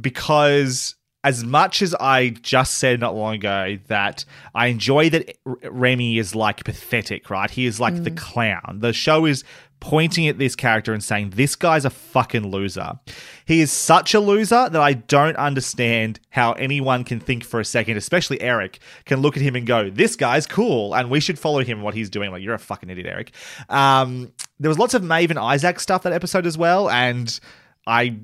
[0.01, 4.25] because as much as I just said not long ago that
[4.55, 7.51] I enjoy that R- Remy is like pathetic, right?
[7.51, 8.79] He is like the clown.
[8.81, 9.43] The show is
[9.81, 12.99] pointing at this character and saying this guy's a fucking loser.
[13.45, 17.65] He is such a loser that I don't understand how anyone can think for a
[17.65, 21.39] second, especially Eric, can look at him and go, "This guy's cool, and we should
[21.39, 21.79] follow him.
[21.79, 23.33] And what he's doing, like you're a fucking idiot, Eric."
[23.69, 27.39] Um, there was lots of Maeve and Isaac stuff that episode as well, and
[27.87, 28.19] I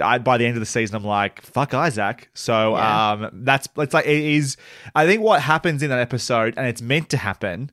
[0.00, 2.30] I, by the end of the season, I'm like, fuck Isaac.
[2.32, 3.10] So Yeah.
[3.12, 4.56] um, that's it's like it is.
[4.94, 7.70] I think what happens in that episode, and it's meant to happen,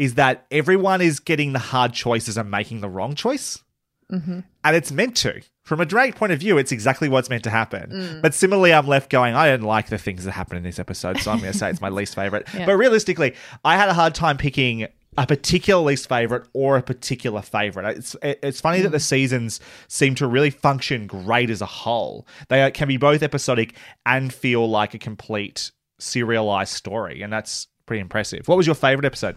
[0.00, 3.62] is that everyone is getting the hard choices and making the wrong choice,
[4.10, 4.40] Mm-hmm.
[4.64, 5.40] and it's meant to.
[5.62, 8.18] From a drag point of view, it's exactly what's meant to happen.
[8.20, 11.18] But similarly, I'm left going, I don't like the things that happen in this episode,
[11.20, 12.48] so I'm going to say it's my least favorite.
[12.54, 12.66] Yeah.
[12.66, 17.40] But realistically, I had a hard time picking a particular least favorite or a particular
[17.42, 17.98] favorite.
[17.98, 22.26] It's it's funny that the seasons seem to really function great as a whole.
[22.48, 23.74] They are- can be both episodic
[24.04, 25.70] and feel like a complete
[26.00, 28.48] serialized story, and that's pretty impressive.
[28.48, 29.36] What was your favorite episode?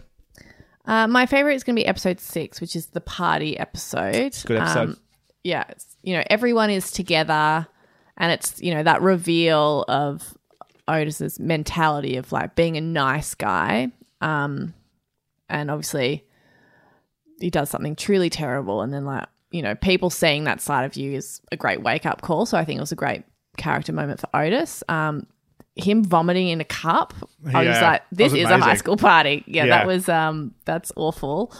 [0.86, 4.36] Uh, my favorite is going to be episode six, which is the party episode.
[4.44, 4.96] Good episode.
[5.42, 7.66] yeah, it's, you know, everyone is together,
[8.16, 10.36] and it's you know that reveal of
[10.86, 13.90] Otis's mentality of like being a nice guy,
[14.20, 14.74] um,
[15.48, 16.24] and obviously
[17.40, 20.96] he does something truly terrible, and then like you know people seeing that side of
[20.96, 22.44] you is a great wake up call.
[22.44, 23.22] So I think it was a great
[23.56, 24.82] character moment for Otis.
[24.88, 25.26] Um,
[25.76, 27.12] him vomiting in a cup,
[27.52, 29.42] I was like, this was is a high school party.
[29.46, 29.78] Yeah, Yeah.
[29.78, 31.52] that was um, that's awful.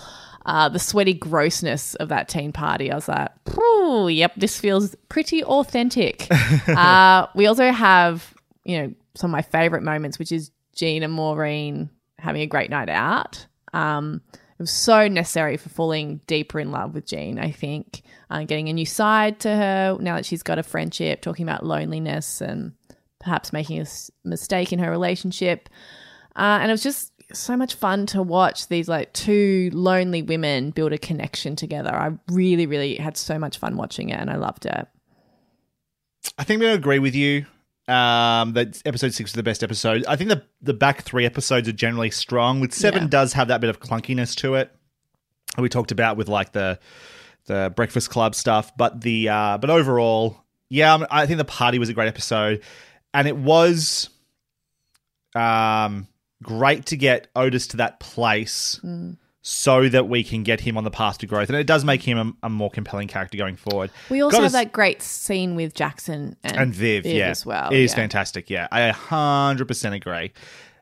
[0.47, 4.95] Uh, the sweaty grossness of that teen party, I was like, "Phew, yep, this feels
[5.09, 6.27] pretty authentic.
[6.69, 8.35] uh, we also have,
[8.65, 11.89] you know, some of my favorite moments, which is Jean and Maureen
[12.19, 13.47] having a great night out.
[13.73, 18.45] Um, it was so necessary for falling deeper in love with Jean, I think, uh,
[18.45, 22.41] getting a new side to her now that she's got a friendship, talking about loneliness
[22.41, 22.73] and
[23.25, 23.87] perhaps making a
[24.25, 25.69] mistake in her relationship.
[26.37, 30.71] Uh, and it was just so much fun to watch these like two lonely women
[30.71, 31.95] build a connection together.
[31.95, 34.87] I really, really had so much fun watching it and I loved it.
[36.39, 37.47] I think to agree with you.
[37.87, 40.07] Um, that episode six is the best episode.
[40.07, 42.61] I think the the back three episodes are generally strong.
[42.61, 43.09] With seven, Yeah.
[43.09, 44.75] does have that bit of clunkiness to it.
[45.59, 46.79] We talked about with like the
[47.47, 51.91] the Breakfast Club stuff, but the uh, but overall, yeah, I think the party was
[51.91, 52.63] a great episode,
[53.15, 54.11] and it was
[55.35, 56.07] um
[56.43, 58.81] great to get Otis to that place.
[59.47, 62.03] So that we can get him on the path to growth, and it does make
[62.03, 63.91] him a, a more compelling character going forward.
[64.09, 67.71] We also Gotta have that great scene with Jackson and, and Viv, yeah, as well.
[67.71, 67.97] It is yeah.
[67.97, 68.49] fantastic.
[68.49, 70.33] Yeah, I hundred percent agree.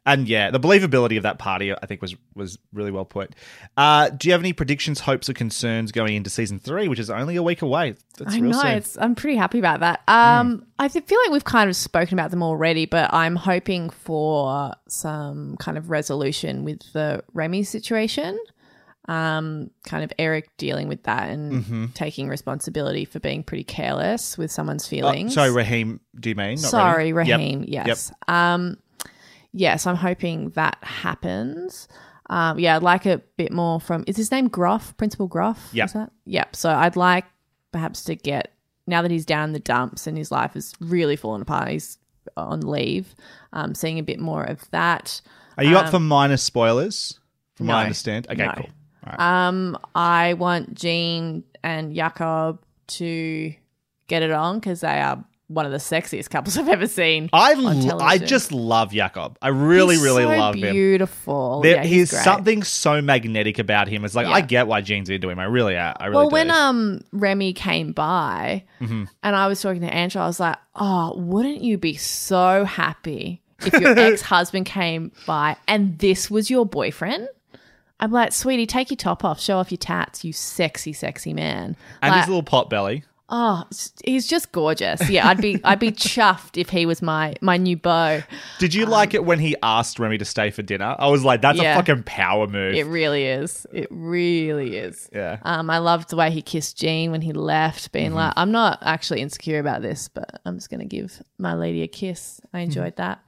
[0.04, 3.36] And yeah, the believability of that party, I think, was was really well put.
[3.76, 7.08] Uh, do you have any predictions, hopes, or concerns going into season three, which is
[7.08, 7.94] only a week away?
[8.18, 8.62] That's I real know.
[8.64, 10.00] It's, I'm pretty happy about that.
[10.08, 14.72] Um, I feel like we've kind of spoken about them already, but I'm hoping for
[14.88, 18.36] some kind of resolution with the Remy situation.
[19.08, 21.94] Um, kind of Eric dealing with that and Mhm.
[21.94, 25.34] taking responsibility for being pretty careless with someone's Oh, feelings.
[25.34, 26.00] sorry, Rahim.
[26.18, 26.60] Do you mean?
[26.60, 27.64] Not Sorry, Rahim?
[27.66, 27.86] Yep.
[27.88, 28.12] Yes.
[28.28, 28.76] Um,
[29.52, 31.88] yes, I'm hoping that happens.
[32.30, 34.04] Um, yeah, I'd like a bit more from.
[34.06, 34.96] Is his name Groff?
[34.96, 35.68] Principal Groff?
[35.72, 35.84] Yeah.
[35.84, 36.12] Is that?
[36.24, 36.56] Yep.
[36.56, 37.24] So I'd like
[37.72, 38.52] perhaps to get
[38.86, 41.68] now that he's down in the dumps and his life has really fallen apart.
[41.68, 41.98] He's
[42.36, 43.14] on leave.
[43.52, 45.20] Um, seeing a bit more of that.
[45.58, 47.18] Are you up Um, for minor spoilers?
[47.56, 48.26] From what no, I understand.
[48.30, 48.52] Okay, no.
[48.56, 48.68] cool.
[49.20, 53.52] Um, I want Jean and Jakob to
[54.06, 55.22] get it on because they are
[55.52, 57.28] one of the sexiest couples I've ever seen.
[57.32, 59.38] I on l- I just love Jakob.
[59.42, 60.72] I really, He's really so love him.
[60.74, 61.60] Beautiful.
[61.62, 64.04] There, yeah, he's he's something so magnetic about him.
[64.04, 64.32] It's like Yeah.
[64.34, 65.38] I get why Jean's into him.
[65.38, 66.32] I really, I really well, do.
[66.32, 69.08] when um Remy came by Mhm.
[69.22, 73.40] and I was talking to Angela, I was like, "Oh, wouldn't you be so happy
[73.64, 77.28] if your ex husband came by and this was your boyfriend?"
[78.00, 81.76] I'm like, "Sweetie, take your top off, show off your tats, you sexy, sexy man."
[82.02, 83.04] and Like, his little pot belly.
[83.34, 83.64] Oh,
[84.04, 85.08] he's just gorgeous.
[85.08, 88.22] Yeah, I'd be I'd be chuffed if he was my my new beau.
[88.58, 90.94] Did you like it when he asked Remy to stay for dinner?
[90.98, 91.72] I was like, that's Yeah.
[91.72, 92.74] a fucking power move.
[92.74, 93.66] It really is.
[93.72, 95.08] It really is.
[95.12, 95.38] yeah.
[95.42, 98.16] Um, I loved the way he kissed Jean when he left, being Mhm.
[98.16, 101.82] like, I'm not actually insecure about this, but I'm just going to give my lady
[101.82, 102.40] a kiss.
[102.52, 102.64] I Mm-hmm.
[102.64, 103.20] enjoyed that.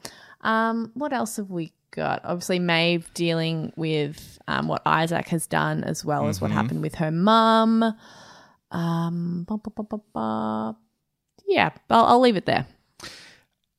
[0.42, 2.20] Um, what else have we got?
[2.24, 6.54] Obviously, Maeve dealing with um, what Isaac has done as well as what Mhm.
[6.54, 7.94] happened with her mum.
[8.74, 9.46] Um.
[11.46, 12.66] Yeah, I'll, I'll leave it there.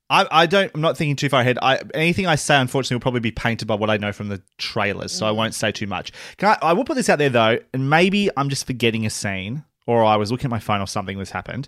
[0.07, 0.71] I, I don't.
[0.75, 1.57] I'm not thinking too far ahead.
[1.61, 4.41] I, anything I say, unfortunately, will probably be painted by what I know from the
[4.57, 5.35] trailers, so I Mm.
[5.35, 6.11] won't say too much.
[6.37, 9.09] Can I, I will put this out there though, and maybe I'm just forgetting a
[9.09, 11.17] scene, or I was looking at my phone or something.
[11.17, 11.67] This happened.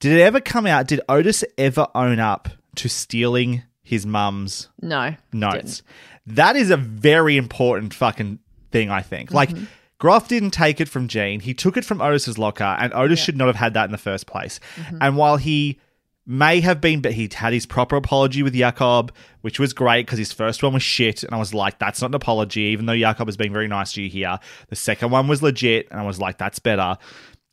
[0.00, 0.88] Did it ever come out?
[0.88, 5.14] Did Otis ever own up to stealing his mum's No.
[5.32, 5.82] notes?
[6.26, 8.40] That is a very important fucking
[8.72, 8.90] thing.
[8.90, 9.30] I think.
[9.32, 9.50] Like.
[9.98, 11.40] Groff didn't take it from Jean.
[11.40, 13.98] He took it from Otis's locker, and Otis should not have had that in the
[13.98, 14.60] first place.
[14.76, 14.98] Mm-hmm.
[15.00, 15.78] And while he
[16.26, 19.12] may have been, but he had his proper apology with Jakob,
[19.42, 21.22] which was great because his first one was shit.
[21.22, 23.92] And I was like, that's not an apology, even though Jakob has been very nice
[23.92, 24.38] to you here.
[24.68, 26.96] The second one was legit, and I was like, that's better.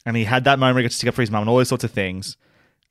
[0.05, 1.49] And he had that moment where he got to stick up for his mum and
[1.49, 2.37] all those sorts of things.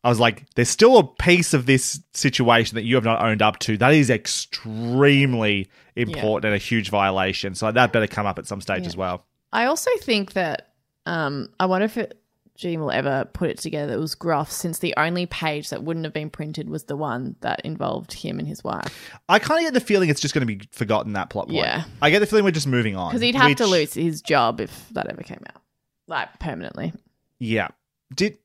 [0.04, 3.42] I was like, there's still a piece of this situation that you have not owned
[3.42, 3.76] up to.
[3.76, 7.54] That is extremely important and a huge violation.
[7.54, 8.88] So that better come up at some stage Yeah.
[8.88, 9.26] as well.
[9.52, 10.72] I also think that
[11.06, 12.20] um, I wonder if it,
[12.56, 13.92] Jean will ever put it together.
[13.92, 16.96] that It was Groff, since the only page that wouldn't have been printed was the
[16.96, 19.10] one that involved him and his wife.
[19.28, 21.56] I kind of get the feeling it's just going to be forgotten that plot point.
[21.56, 21.84] Yeah.
[22.02, 23.10] I get the feeling we're just moving on.
[23.10, 25.62] Because he'd have to lose his job if that ever came out,
[26.06, 26.92] like permanently.
[27.38, 27.68] Yeah.
[28.14, 28.36] Did.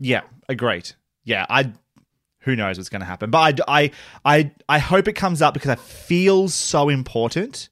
[0.00, 0.22] Yeah.
[0.48, 0.92] Agreed.
[1.24, 1.46] Yeah.
[1.48, 1.72] I.
[2.40, 3.30] Who knows what's going to happen?
[3.30, 3.90] But I, I,
[4.24, 7.68] I, I hope it comes up because it feels so important.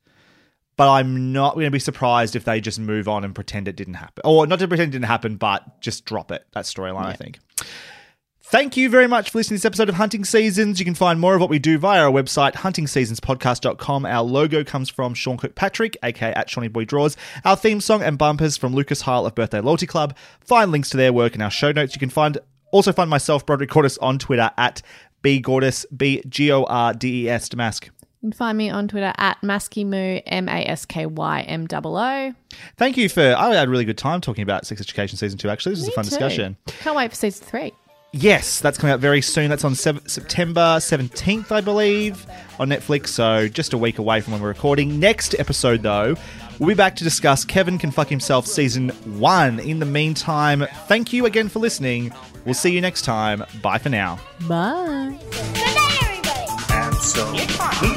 [0.80, 3.76] But I'm not going to be surprised if they just move on and pretend it
[3.76, 6.46] didn't happen, or not to pretend it didn't happen, but just drop it.
[6.54, 7.38] That storyline, I think.
[8.44, 10.78] Thank you very much for listening to this episode of Hunting Seasons.
[10.78, 14.06] You can find more of what we do via our website, huntingseasonspodcast.com.
[14.06, 17.14] Our logo comes from Sean Kirkpatrick, aka at Shawnee Boy Draws.
[17.44, 20.16] Our theme song and bumpers from Lucas Heil of Birthday Loyalty Club.
[20.40, 21.94] Find links to their work in our show notes.
[21.94, 22.38] You can find
[22.72, 24.80] also find myself, Broderick Gordis, on Twitter at
[25.20, 27.90] b bgordis, B G O R D E S, Damask.
[28.22, 31.96] You can find me on Twitter at Maskymoo, M A S K Y M O
[31.96, 32.34] O.
[32.76, 33.22] Thank you for.
[33.34, 35.72] I had a really good time talking about Sex Education Season 2, actually.
[35.72, 36.10] This was a fun too.
[36.10, 36.56] discussion.
[36.66, 37.72] Can't wait for season three.
[38.12, 39.48] Yes, that's coming out very soon.
[39.48, 42.26] That's on sev- September 17th, I believe,
[42.58, 43.06] on Netflix.
[43.08, 45.00] So just a week away from when we're recording.
[45.00, 46.14] Next episode, though,
[46.58, 49.60] we'll be back to discuss Kevin Can Fuck Himself Season 1.
[49.60, 52.12] In the meantime, thank you again for listening.
[52.44, 53.44] We'll see you next time.
[53.62, 54.18] Bye for now.
[54.46, 55.16] Bye.
[56.68, 57.96] Absolutely.